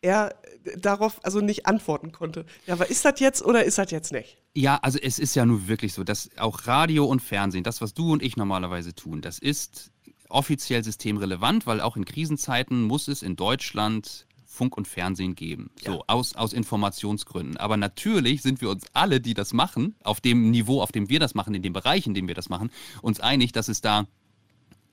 [0.02, 2.46] er äh, darauf also nicht antworten konnte.
[2.66, 4.38] Ja, aber ist das jetzt oder ist das jetzt nicht?
[4.54, 7.94] Ja, also es ist ja nun wirklich so, dass auch Radio und Fernsehen, das, was
[7.94, 9.92] du und ich normalerweise tun, das ist
[10.30, 15.70] offiziell systemrelevant, weil auch in Krisenzeiten muss es in Deutschland Funk und Fernsehen geben.
[15.86, 17.58] So, aus, aus Informationsgründen.
[17.58, 21.20] Aber natürlich sind wir uns alle, die das machen, auf dem Niveau, auf dem wir
[21.20, 22.72] das machen, in dem Bereich, in dem wir das machen,
[23.02, 24.08] uns einig, dass es da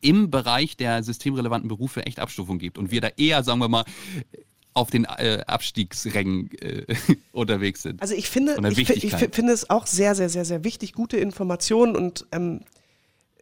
[0.03, 3.85] im Bereich der systemrelevanten Berufe echt Abstufung gibt und wir da eher, sagen wir mal,
[4.75, 6.85] auf den äh, Abstiegsrängen äh,
[7.33, 8.03] unterwegs sind.
[8.03, 11.97] Also ich finde, ich, ich finde es auch sehr, sehr, sehr, sehr wichtig, gute Informationen
[11.97, 12.61] und ähm,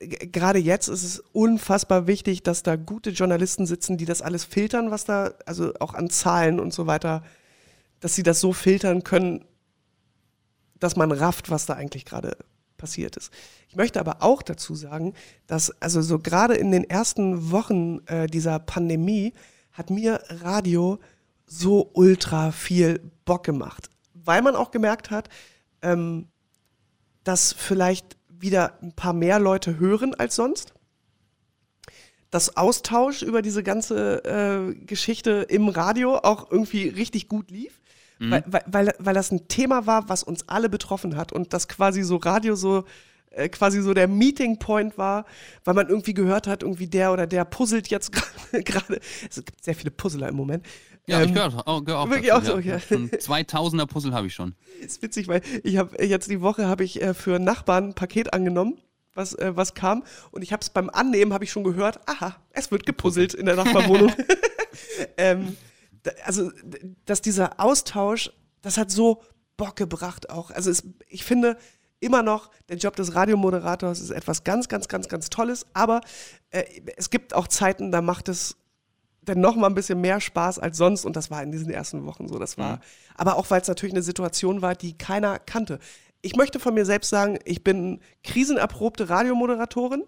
[0.08, 4.90] gerade jetzt ist es unfassbar wichtig, dass da gute Journalisten sitzen, die das alles filtern,
[4.90, 7.22] was da, also auch an Zahlen und so weiter,
[8.00, 9.44] dass sie das so filtern können,
[10.78, 12.36] dass man rafft, was da eigentlich gerade
[12.76, 13.32] passiert ist.
[13.68, 15.14] Ich möchte aber auch dazu sagen,
[15.46, 19.32] dass also so gerade in den ersten Wochen äh, dieser Pandemie
[19.70, 20.98] hat mir Radio
[21.46, 25.28] so ultra viel Bock gemacht, weil man auch gemerkt hat,
[25.82, 26.26] ähm,
[27.24, 30.74] dass vielleicht wieder ein paar mehr Leute hören als sonst.
[32.30, 37.80] Das Austausch über diese ganze äh, Geschichte im Radio auch irgendwie richtig gut lief,
[38.18, 41.68] weil, weil, weil, weil das ein Thema war, was uns alle betroffen hat und das
[41.68, 42.84] quasi so Radio so
[43.34, 45.24] äh, quasi so der Meeting Point war,
[45.64, 48.12] weil man irgendwie gehört hat, irgendwie der oder der puzzelt jetzt
[48.52, 49.00] gerade.
[49.28, 50.66] Es gibt sehr viele Puzzler im Moment.
[51.06, 52.74] Ja, ich Ähm, gehöre auch, gehör auch wirklich dazu, auch so, ja.
[52.76, 52.80] ja.
[52.80, 54.54] Schon 2000er Puzzle habe ich schon.
[54.80, 58.32] Ist witzig, weil ich habe jetzt die Woche habe ich äh, für Nachbarn ein Paket
[58.32, 58.78] angenommen,
[59.14, 62.36] was, äh, was kam und ich habe es beim Annehmen habe ich schon gehört, aha,
[62.50, 64.12] es wird gepuzzelt in der Nachbarwohnung.
[65.16, 65.56] ähm,
[66.24, 66.50] also,
[67.04, 69.22] dass dieser Austausch, das hat so
[69.56, 70.50] Bock gebracht auch.
[70.50, 71.56] Also es, ich finde
[72.00, 76.00] immer noch, der Job des Radiomoderators ist etwas ganz, ganz, ganz, ganz Tolles, aber
[76.50, 76.64] äh,
[76.96, 78.56] es gibt auch Zeiten, da macht es
[79.24, 82.04] dann noch mal ein bisschen mehr Spaß als sonst und das war in diesen ersten
[82.04, 82.38] Wochen so.
[82.38, 82.80] Das war,
[83.14, 85.78] aber auch weil es natürlich eine Situation war, die keiner kannte.
[86.22, 90.04] Ich möchte von mir selbst sagen, ich bin krisenerprobte Radiomoderatorin.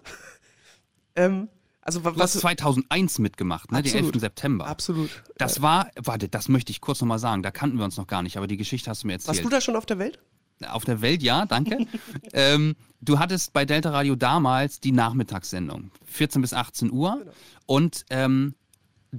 [1.16, 1.48] ähm,
[1.80, 3.82] also Du hast was 2001 mitgemacht, ne?
[3.82, 4.14] den Absolut.
[4.14, 4.20] 11.
[4.20, 4.66] September.
[4.66, 5.10] absolut.
[5.36, 8.22] Das war, warte, das möchte ich kurz nochmal sagen, da kannten wir uns noch gar
[8.22, 9.36] nicht, aber die Geschichte hast du mir erzählt.
[9.36, 10.18] Warst du da schon auf der Welt?
[10.66, 11.86] Auf der Welt, ja, danke.
[12.32, 17.18] ähm, du hattest bei Delta Radio damals die Nachmittagssendung, 14 bis 18 Uhr.
[17.18, 17.32] Genau.
[17.66, 18.54] Und ähm,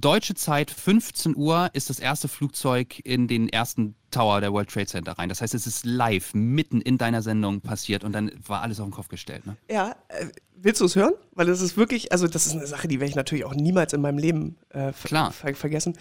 [0.00, 4.86] deutsche Zeit, 15 Uhr, ist das erste Flugzeug in den ersten Tower der World Trade
[4.86, 5.28] Center rein.
[5.28, 8.86] Das heißt, es ist live, mitten in deiner Sendung passiert und dann war alles auf
[8.86, 9.46] den Kopf gestellt.
[9.46, 9.56] Ne?
[9.70, 11.14] Ja, äh, willst du es hören?
[11.32, 13.92] Weil das ist wirklich, also das ist eine Sache, die werde ich natürlich auch niemals
[13.92, 15.32] in meinem Leben äh, ver Klar.
[15.32, 15.96] ver vergessen.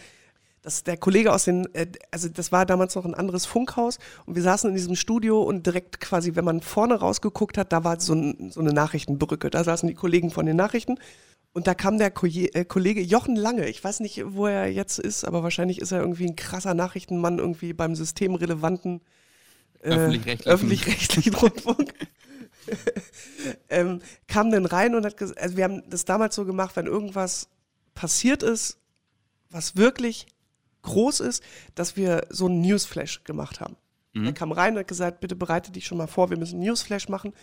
[0.61, 4.35] Das der Kollege aus den, äh, also das war damals noch ein anderes Funkhaus und
[4.35, 7.99] wir saßen in diesem Studio und direkt quasi, wenn man vorne rausgeguckt hat, da war
[7.99, 9.49] so, ein, so eine Nachrichtenbrücke.
[9.49, 10.97] Da saßen die Kollegen von den Nachrichten
[11.55, 13.69] und da kam der äh, Kollege Jochen Lange.
[13.69, 17.39] Ich weiß nicht, wo er jetzt ist, aber wahrscheinlich ist er irgendwie ein krasser Nachrichtenmann
[17.39, 18.99] irgendwie beim systemrelevanten
[19.79, 20.51] äh, Öffentlich-rechtlichen.
[20.51, 21.93] öffentlich-rechtlichen Rundfunk.
[23.69, 26.87] ähm, kam dann rein und hat gesagt, also wir haben das damals so gemacht, wenn
[26.87, 27.47] irgendwas
[27.93, 28.77] passiert ist,
[29.49, 30.27] was wirklich
[30.81, 31.41] groß ist,
[31.73, 33.77] dass wir so einen Newsflash gemacht haben.
[34.13, 36.65] Er kam rein und hat gesagt, bitte bereite dich schon mal vor, wir müssen einen
[36.65, 37.33] Newsflash machen.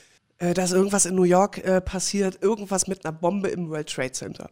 [0.43, 3.89] Äh, da ist irgendwas in New York äh, passiert, irgendwas mit einer Bombe im World
[3.89, 4.51] Trade Center.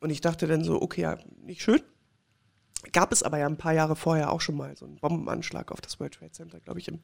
[0.00, 1.82] Und ich dachte dann so, okay, ja, nicht schön.
[2.92, 5.80] Gab es aber ja ein paar Jahre vorher auch schon mal so einen Bombenanschlag auf
[5.80, 7.00] das World Trade Center, glaube ich, im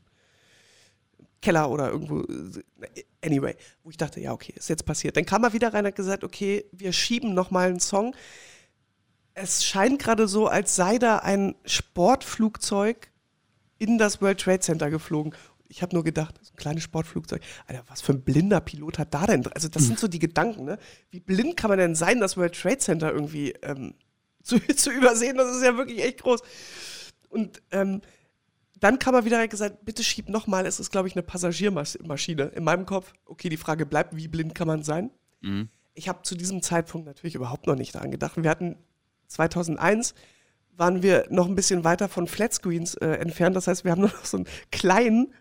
[1.43, 2.23] Keller oder irgendwo.
[3.21, 5.17] Anyway, wo ich dachte, ja, okay, ist jetzt passiert.
[5.17, 8.15] Dann kam er wieder rein und hat gesagt, okay, wir schieben nochmal einen Song.
[9.35, 13.11] Es scheint gerade so, als sei da ein Sportflugzeug
[13.79, 15.35] in das World Trade Center geflogen.
[15.67, 17.43] Ich habe nur gedacht, ein kleines Sportflugzeug.
[17.67, 19.47] Alter, was für ein blinder Pilot hat da denn?
[19.49, 20.79] Also, das sind so die Gedanken, ne?
[21.11, 23.95] Wie blind kann man denn sein, das World Trade Center irgendwie ähm,
[24.43, 25.37] zu, zu übersehen?
[25.37, 26.41] Das ist ja wirklich echt groß.
[27.29, 28.01] Und ähm,
[28.81, 32.45] dann kam er wieder gesagt, bitte schieb nochmal, es ist, glaube ich, eine Passagiermaschine.
[32.55, 35.11] In meinem Kopf, okay, die Frage bleibt, wie blind kann man sein?
[35.41, 35.69] Mhm.
[35.95, 38.37] Ich habe zu diesem Zeitpunkt natürlich überhaupt noch nicht daran gedacht.
[38.37, 38.77] Wir hatten
[39.29, 40.15] 2001
[40.77, 43.57] waren wir noch ein bisschen weiter von Flatscreens äh, entfernt.
[43.57, 45.33] Das heißt, wir haben nur noch so einen kleinen,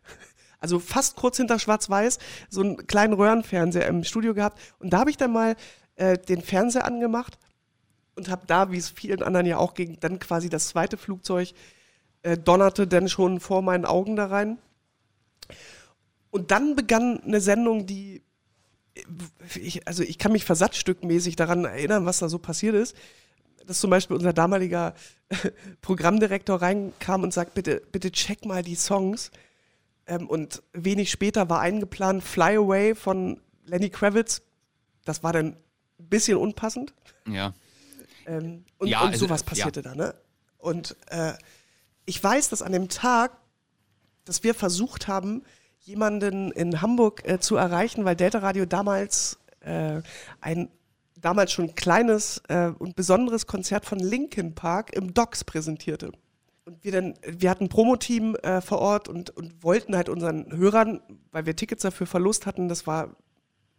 [0.63, 4.61] also fast kurz hinter Schwarz-Weiß, so einen kleinen Röhrenfernseher im Studio gehabt.
[4.79, 5.57] Und da habe ich dann mal
[5.97, 7.37] äh, den Fernseher angemacht
[8.15, 11.53] und habe da, wie es vielen anderen ja auch ging, dann quasi das zweite Flugzeug
[12.21, 14.57] äh, donnerte dann schon vor meinen Augen da rein.
[16.31, 18.23] Und dann begann eine Sendung, die
[19.55, 22.95] ich, also ich kann mich versatzstückmäßig daran erinnern, was da so passiert ist.
[23.67, 24.93] Dass zum Beispiel unser damaliger
[25.81, 29.29] Programmdirektor reinkam und sagt, bitte, bitte check mal die Songs.
[30.05, 34.41] Ähm, und wenig später war eingeplant Fly Away von Lenny Kravitz.
[35.05, 35.57] Das war dann
[35.99, 36.93] ein bisschen unpassend.
[37.27, 37.53] Ja.
[38.25, 40.15] Ähm, und, Ja, und also, sowas äh, passierte da, ne?
[40.57, 41.33] Und äh,
[42.05, 43.37] ich weiß, dass an dem Tag,
[44.25, 45.43] dass wir versucht haben,
[45.81, 50.01] jemanden in Hamburg äh, zu erreichen, weil Delta Radio damals äh,
[50.39, 50.69] ein
[51.23, 56.11] damals schon kleines äh, und besonderes Konzert von Linkin Park im Docks präsentierte.
[56.65, 60.51] Und wir dann, wir hatten ein Promoteam äh, vor Ort und, und wollten halt unseren
[60.55, 61.01] Hörern,
[61.31, 63.17] weil wir Tickets dafür Verlust hatten, das war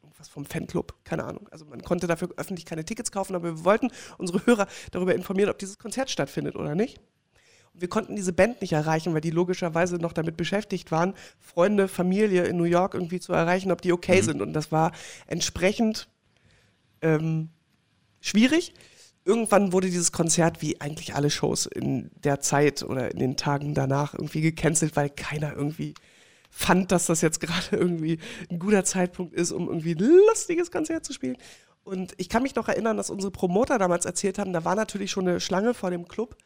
[0.02, 1.48] irgendwas vom Fanclub, keine Ahnung.
[1.50, 5.50] Also man konnte dafür öffentlich keine Tickets kaufen, aber wir wollten unsere Hörer darüber informieren,
[5.50, 7.00] ob dieses Konzert stattfindet oder nicht.
[7.72, 11.88] Und wir konnten diese Band nicht erreichen, weil die logischerweise noch damit beschäftigt waren, Freunde,
[11.88, 14.40] Familie in New York irgendwie zu erreichen, ob die okay sind.
[14.42, 14.92] Und das war
[15.26, 16.08] entsprechend
[17.02, 17.48] ähm,
[18.20, 18.74] schwierig.
[19.24, 23.74] Irgendwann wurde dieses Konzert, wie eigentlich alle Shows in der Zeit oder in den Tagen
[23.74, 25.94] danach, irgendwie gecancelt, weil keiner irgendwie
[26.50, 28.18] fand, dass das jetzt gerade irgendwie
[28.50, 31.36] ein guter Zeitpunkt ist, um irgendwie ein lustiges Konzert zu spielen.
[31.82, 35.10] Und ich kann mich noch erinnern, dass unsere Promoter damals erzählt haben, da war natürlich
[35.10, 36.36] schon eine Schlange vor dem Club,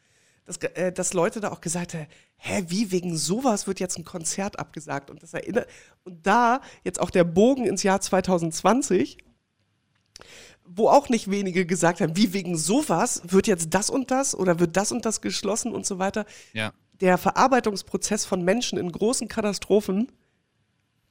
[0.46, 2.06] dass, äh, dass Leute da auch gesagt haben,
[2.36, 5.10] hä, wie wegen sowas wird jetzt ein Konzert abgesagt?
[5.10, 5.68] Und das erinnert,
[6.04, 9.18] und da jetzt auch der Bogen ins Jahr 2020,
[10.70, 14.60] wo auch nicht wenige gesagt haben, wie wegen sowas wird jetzt das und das oder
[14.60, 16.24] wird das und das geschlossen und so weiter.
[16.52, 16.72] Ja.
[17.00, 20.10] Der Verarbeitungsprozess von Menschen in großen Katastrophen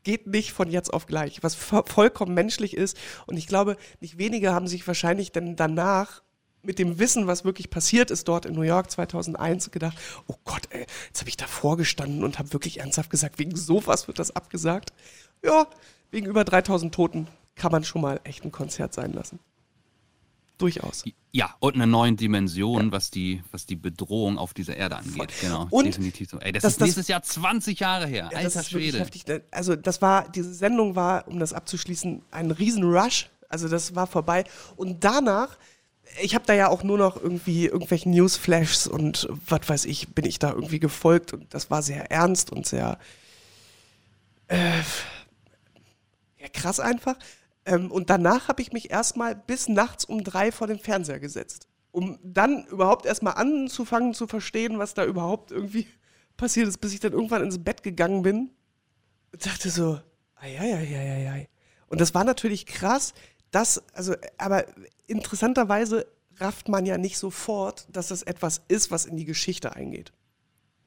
[0.04, 2.98] geht nicht von jetzt auf gleich, was vo vollkommen menschlich ist.
[3.26, 6.22] Und ich glaube, nicht wenige haben sich wahrscheinlich dann danach
[6.62, 9.98] mit dem Wissen, was wirklich passiert ist dort in New York 2001, gedacht,
[10.28, 14.08] oh Gott, ey, jetzt habe ich davor gestanden und habe wirklich ernsthaft gesagt, wegen sowas
[14.08, 14.92] wird das abgesagt.
[15.44, 15.68] Ja,
[16.12, 17.28] wegen über 3000 Toten
[17.58, 19.40] kann man schon mal echt ein Konzert sein lassen.
[20.58, 21.04] Durchaus.
[21.32, 25.32] Ja, und eine neue Dimension, was, die, was die Bedrohung auf dieser Erde angeht.
[25.40, 26.40] Genau, Und definitiv so.
[26.40, 28.30] Ey, das, das- ist das- nächstes Jahr 20 Jahre her.
[28.32, 29.00] Ja, Alter das Schwede.
[29.00, 29.28] heftig.
[29.28, 29.44] ne?
[29.52, 33.30] Also das war, diese Sendung war, um das abzuschließen, ein Riesen-Rush.
[33.50, 34.46] Also das war vorbei.
[34.78, 35.58] Und danach,
[36.24, 40.26] ich habe da ja auch nur noch irgendwie irgendwelchen Newsflashs und was weiß ich, bin
[40.26, 41.34] ich da irgendwie gefolgt.
[41.34, 42.98] Und das war sehr ernst und sehr
[44.48, 44.80] äh,
[46.40, 47.16] ja, krass einfach.
[47.68, 51.68] Ähm, und danach habe ich mich erstmal bis nachts um drei vor den Fernseher gesetzt.
[51.92, 55.86] Um dann überhaupt erstmal anzufangen zu verstehen, was da überhaupt irgendwie
[56.38, 58.52] passiert ist, bis ich dann irgendwann ins Bett gegangen bin
[59.34, 60.00] und dachte so,
[60.36, 61.48] ei.
[61.88, 63.14] Und das war natürlich krass,
[63.52, 64.66] dass, also, aber
[65.08, 66.08] interessanterweise
[66.38, 70.14] rafft man ja nicht sofort, dass das etwas ist, was in die Geschichte eingeht.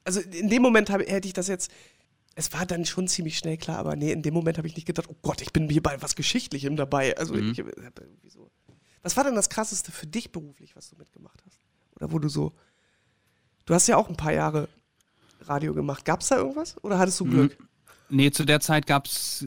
[0.03, 1.71] Also in dem Moment hab, hätte ich das jetzt,
[2.35, 4.85] es war dann schon ziemlich schnell klar, aber nee, in dem Moment habe ich nicht
[4.85, 7.17] gedacht, oh Gott, ich bin hier bei was Geschichtlichem dabei.
[7.17, 8.49] Also ich hab irgendwie so.
[9.03, 11.59] Was war denn das Krasseste für dich beruflich, was du mitgemacht hast?
[11.95, 12.53] Oder wo du so,
[13.65, 14.69] du hast ja auch ein paar Jahre
[15.41, 16.05] Radio gemacht.
[16.05, 17.57] Gab es da irgendwas oder hattest du Glück?
[18.13, 19.45] Nee, zu der Zeit gab es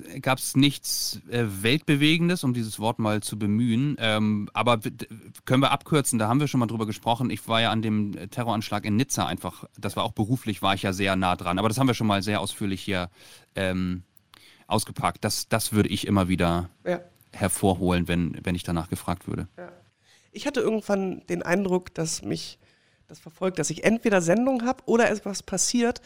[0.57, 3.97] nichts äh, Weltbewegendes, um dieses Wort mal zu bemühen.
[3.99, 4.81] Ähm, aber
[5.45, 7.29] können wir abkürzen, da haben wir schon mal drüber gesprochen.
[7.29, 10.75] Ich war ja an dem äh, Terroranschlag in Nizza einfach, das war auch beruflich, war
[10.75, 11.59] ich ja sehr nah dran.
[11.59, 13.11] Aber das haben wir schon mal sehr ausführlich hier
[13.55, 14.03] ähm,
[14.67, 15.23] ausgepackt.
[15.25, 17.01] Das, das würde ich immer wieder Ja.
[17.33, 19.47] hervorholen, wenn, wenn ich danach gefragt würde.
[20.33, 22.59] Ich hatte irgendwann den Eindruck, dass mich
[23.09, 26.01] das verfolgt, dass ich entweder Sendung habe oder etwas passiert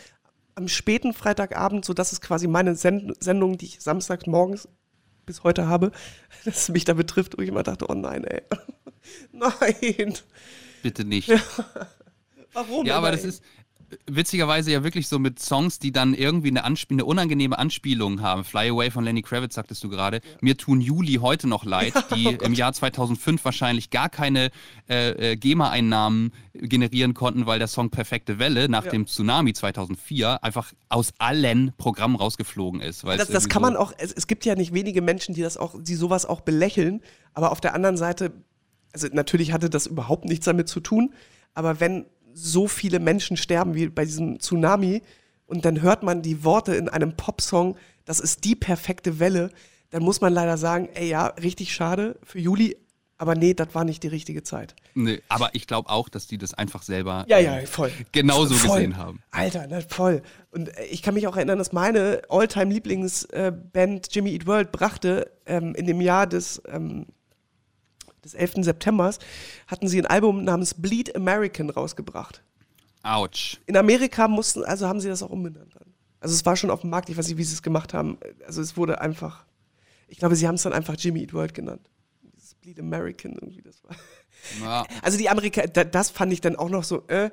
[0.59, 4.68] am späten Freitagabend, sodass es quasi meine Send Sendung, die ich samstags morgens
[5.24, 5.92] bis heute habe,
[6.44, 8.42] dass mich da betrifft, wo ich immer dachte, oh nein, ey.
[9.32, 10.14] nein.
[10.82, 11.30] Bitte nicht.
[12.53, 12.84] Warum?
[12.87, 13.16] Ja, aber nein?
[13.16, 13.42] das ist
[14.06, 18.44] witzigerweise ja wirklich so mit Songs, die dann irgendwie eine, Anspiel eine unangenehme Anspielung haben.
[18.44, 20.20] Fly Away von Lenny Kravitz, sagtest du gerade.
[20.40, 24.50] Mir tun Juli heute noch leid, die oh im Jahr 2005 wahrscheinlich gar keine
[24.88, 28.90] äh, äh, GEMA-Einnahmen generieren konnten, weil der Song Perfekte Welle nach Ja.
[28.90, 33.04] dem Tsunami 2004 einfach aus allen Programmen rausgeflogen ist.
[33.04, 35.42] weil Das, das kann so man auch, es, es gibt ja nicht wenige Menschen, die
[35.42, 37.00] das auch, die sowas auch belächeln,
[37.32, 38.32] aber auf der anderen Seite,
[38.92, 41.14] also natürlich hatte das überhaupt nichts damit zu tun,
[41.54, 42.06] aber wenn
[42.38, 45.02] so viele Menschen sterben wie bei diesem Tsunami,
[45.46, 49.50] und dann hört man die Worte in einem Popsong, das ist die perfekte Welle,
[49.90, 52.76] dann muss man leider sagen, ey ja, richtig schade für Juli,
[53.16, 54.76] aber nee, das war nicht die richtige Zeit.
[54.94, 57.90] Nee, aber ich glaube auch, dass die das einfach selber Ja, äh, ja, voll.
[58.12, 58.76] genauso voll.
[58.76, 59.20] gesehen haben.
[59.30, 60.22] Alter, na, voll.
[60.50, 65.74] Und äh, ich kann mich auch erinnern, dass meine All-Time-Lieblingsband Jimmy Eat World brachte ähm,
[65.74, 67.06] in dem Jahr des, ähm,
[68.29, 68.64] des 11.
[68.64, 69.18] Septembers,
[69.67, 72.42] hatten sie ein Album namens Bleed American rausgebracht.
[73.03, 73.59] Autsch.
[73.67, 75.75] In Amerika mussten, also haben sie das auch umbenannt.
[76.21, 78.18] Also es war schon auf dem Markt, ich weiß nicht, wie sie es gemacht haben.
[78.46, 79.45] Also es wurde einfach,
[80.09, 81.88] ich glaube, sie haben es dann einfach Jimmy Eat World genannt.
[82.37, 83.96] Dieses Bleed American irgendwie, das war.
[84.63, 84.87] Ja.
[85.03, 87.30] Also die Amerikaner, da, das fand ich dann auch noch so, äh,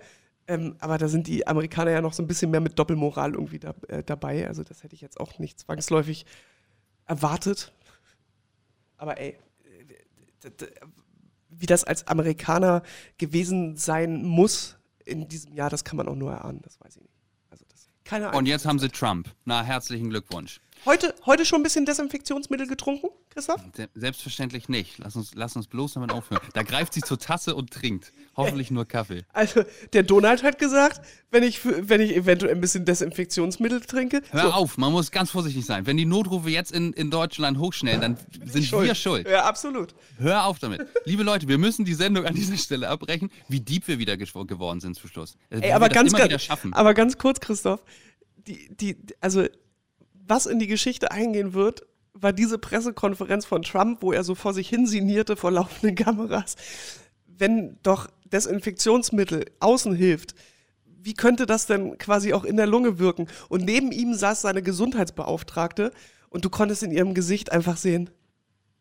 [0.48, 3.60] ähm, aber da sind die Amerikaner ja noch so ein bisschen mehr mit Doppelmoral irgendwie
[3.60, 4.48] da, äh, dabei.
[4.48, 6.26] Also das hätte ich jetzt auch nicht zwangsläufig
[7.06, 7.72] erwartet.
[8.98, 9.38] Aber ey,
[11.50, 12.84] wie das als Amerikaner
[13.18, 17.04] gewesen sein muss in diesem Jahr, das kann man auch nur erahnen, das weiß ich
[17.04, 17.14] nicht.
[17.50, 18.40] Also das, keine Ahnung.
[18.40, 19.34] Und jetzt haben sie Trump.
[19.46, 20.60] Na, herzlichen Glückwunsch.
[20.86, 23.60] Heute, heute schon ein bisschen Desinfektionsmittel getrunken, Christoph?
[23.76, 25.00] Se- Selbstverständlich nicht.
[25.00, 26.42] Lass uns, lass uns bloß damit aufhören.
[26.54, 28.12] Da greift sie zur Tasse und trinkt.
[28.38, 29.24] Hoffentlich nur Kaffee.
[29.34, 34.22] Also, der Donald hat gesagt, wenn ich, wenn ich eventuell ein bisschen Desinfektionsmittel trinke.
[34.30, 35.88] Hör so, auf, man muss ganz vorsichtig sein.
[35.88, 39.28] Wenn die Notrufe jetzt in, in Deutschland hochschnellen, dann sind wir schuld.
[39.28, 39.96] Ja, absolut.
[40.20, 40.86] Hör auf damit.
[41.06, 44.82] Liebe Leute, wir müssen die Sendung an dieser Stelle abbrechen, wie deep wir wieder geworden
[44.82, 45.36] sind zum Schluss.
[45.50, 47.84] Äh, Ey, aber ganz, ganz, aber ganz kurz, Christoph.
[48.46, 49.48] Die, die, also,
[50.28, 54.54] was in die Geschichte eingehen wird, war diese Pressekonferenz von Trump, wo er so vor
[54.54, 56.56] sich hin sinnierte vor laufenden Kameras.
[57.28, 60.36] Wenn doch Desinfektionsmittel außen hilft,
[60.86, 63.28] wie könnte das denn quasi auch in der Lunge wirken?
[63.50, 65.92] Und neben ihm saß seine Gesundheitsbeauftragte
[66.30, 68.10] und du konntest in ihrem Gesicht einfach sehen,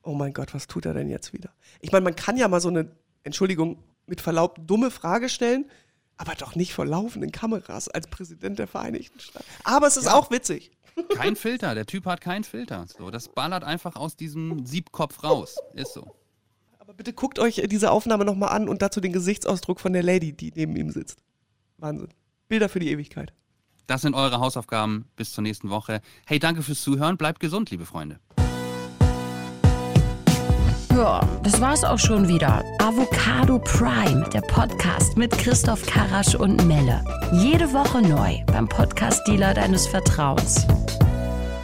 [0.02, 1.50] oh mein Gott, was tut er denn jetzt wieder?
[1.80, 2.90] Ich meine, man kann ja mal so eine,
[3.24, 5.66] Entschuldigung, mit Verlaub, dumme Frage stellen,
[6.16, 9.44] aber doch nicht vor laufenden Kameras als Präsident der Vereinigten Staaten.
[9.64, 10.70] Aber es ist auch witzig.
[11.16, 12.86] Kein Filter, der Typ hat keinen Filter.
[12.86, 15.56] So, das ballert einfach aus diesem Siebkopf raus.
[15.74, 16.14] Ist so.
[16.78, 20.32] Aber bitte guckt euch diese Aufnahme nochmal an und dazu den Gesichtsausdruck von der Lady,
[20.32, 21.18] die neben ihm sitzt.
[21.78, 22.08] Wahnsinn.
[22.48, 23.32] Bilder für die Ewigkeit.
[23.86, 26.00] Das sind eure Hausaufgaben bis zur nächsten Woche.
[26.26, 27.16] Hey, danke fürs Zuhören.
[27.16, 28.20] Bleibt gesund, liebe Freunde.
[30.94, 32.64] Ja, das war's auch schon wieder.
[32.78, 37.04] Avocado Prime, der Podcast mit Christoph Karasch und Melle.
[37.32, 40.64] Jede Woche neu beim Podcast-Dealer deines Vertrauens.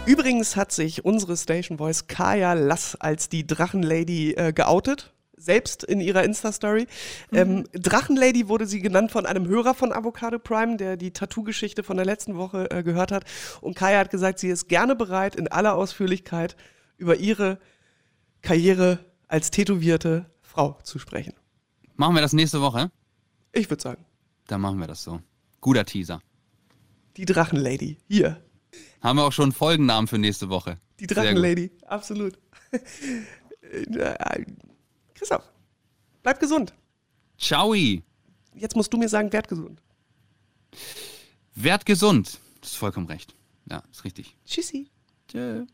[0.05, 5.13] Übrigens hat sich unsere Station Voice Kaya Lass als die Drachenlady äh, geoutet.
[5.37, 6.89] Selbst in ihrer Insta-Story.
[7.33, 11.97] Ähm, Drachenlady wurde sie genannt von einem Hörer von Avocado Prime, der die Tattoo-Geschichte von
[11.97, 13.23] der letzten Woche äh, gehört hat.
[13.61, 16.57] Und Kaya hat gesagt, sie ist gerne bereit, in aller Ausführlichkeit
[16.99, 17.61] über ihre
[18.43, 18.99] Karriere
[19.31, 21.35] als tätowierte Frau zu sprechen.
[21.97, 22.91] Machen wir das nächste Woche?
[23.53, 24.05] Ich würde sagen,
[24.49, 25.21] Dann machen wir das so.
[25.61, 26.21] Guter Teaser.
[27.17, 27.99] die Drachenlady.
[28.09, 28.43] Hier.
[29.01, 30.79] Haben wir auch schon einen Folgennamen für nächste Woche.
[30.99, 31.07] Die.
[31.07, 31.71] Drachenlady.
[31.87, 32.39] Absolut.
[35.15, 35.49] Christoph,
[36.23, 36.73] bleib gesund.
[37.39, 37.75] Ciao.
[37.75, 39.81] Jetzt musst du mir sagen, werd gesund.
[41.55, 42.39] Werd gesund.
[42.61, 43.35] Das ist vollkommen recht.
[43.71, 44.37] Ja, ist richtig.
[44.45, 44.89] Tschüssi.
[45.29, 45.67] Tschö.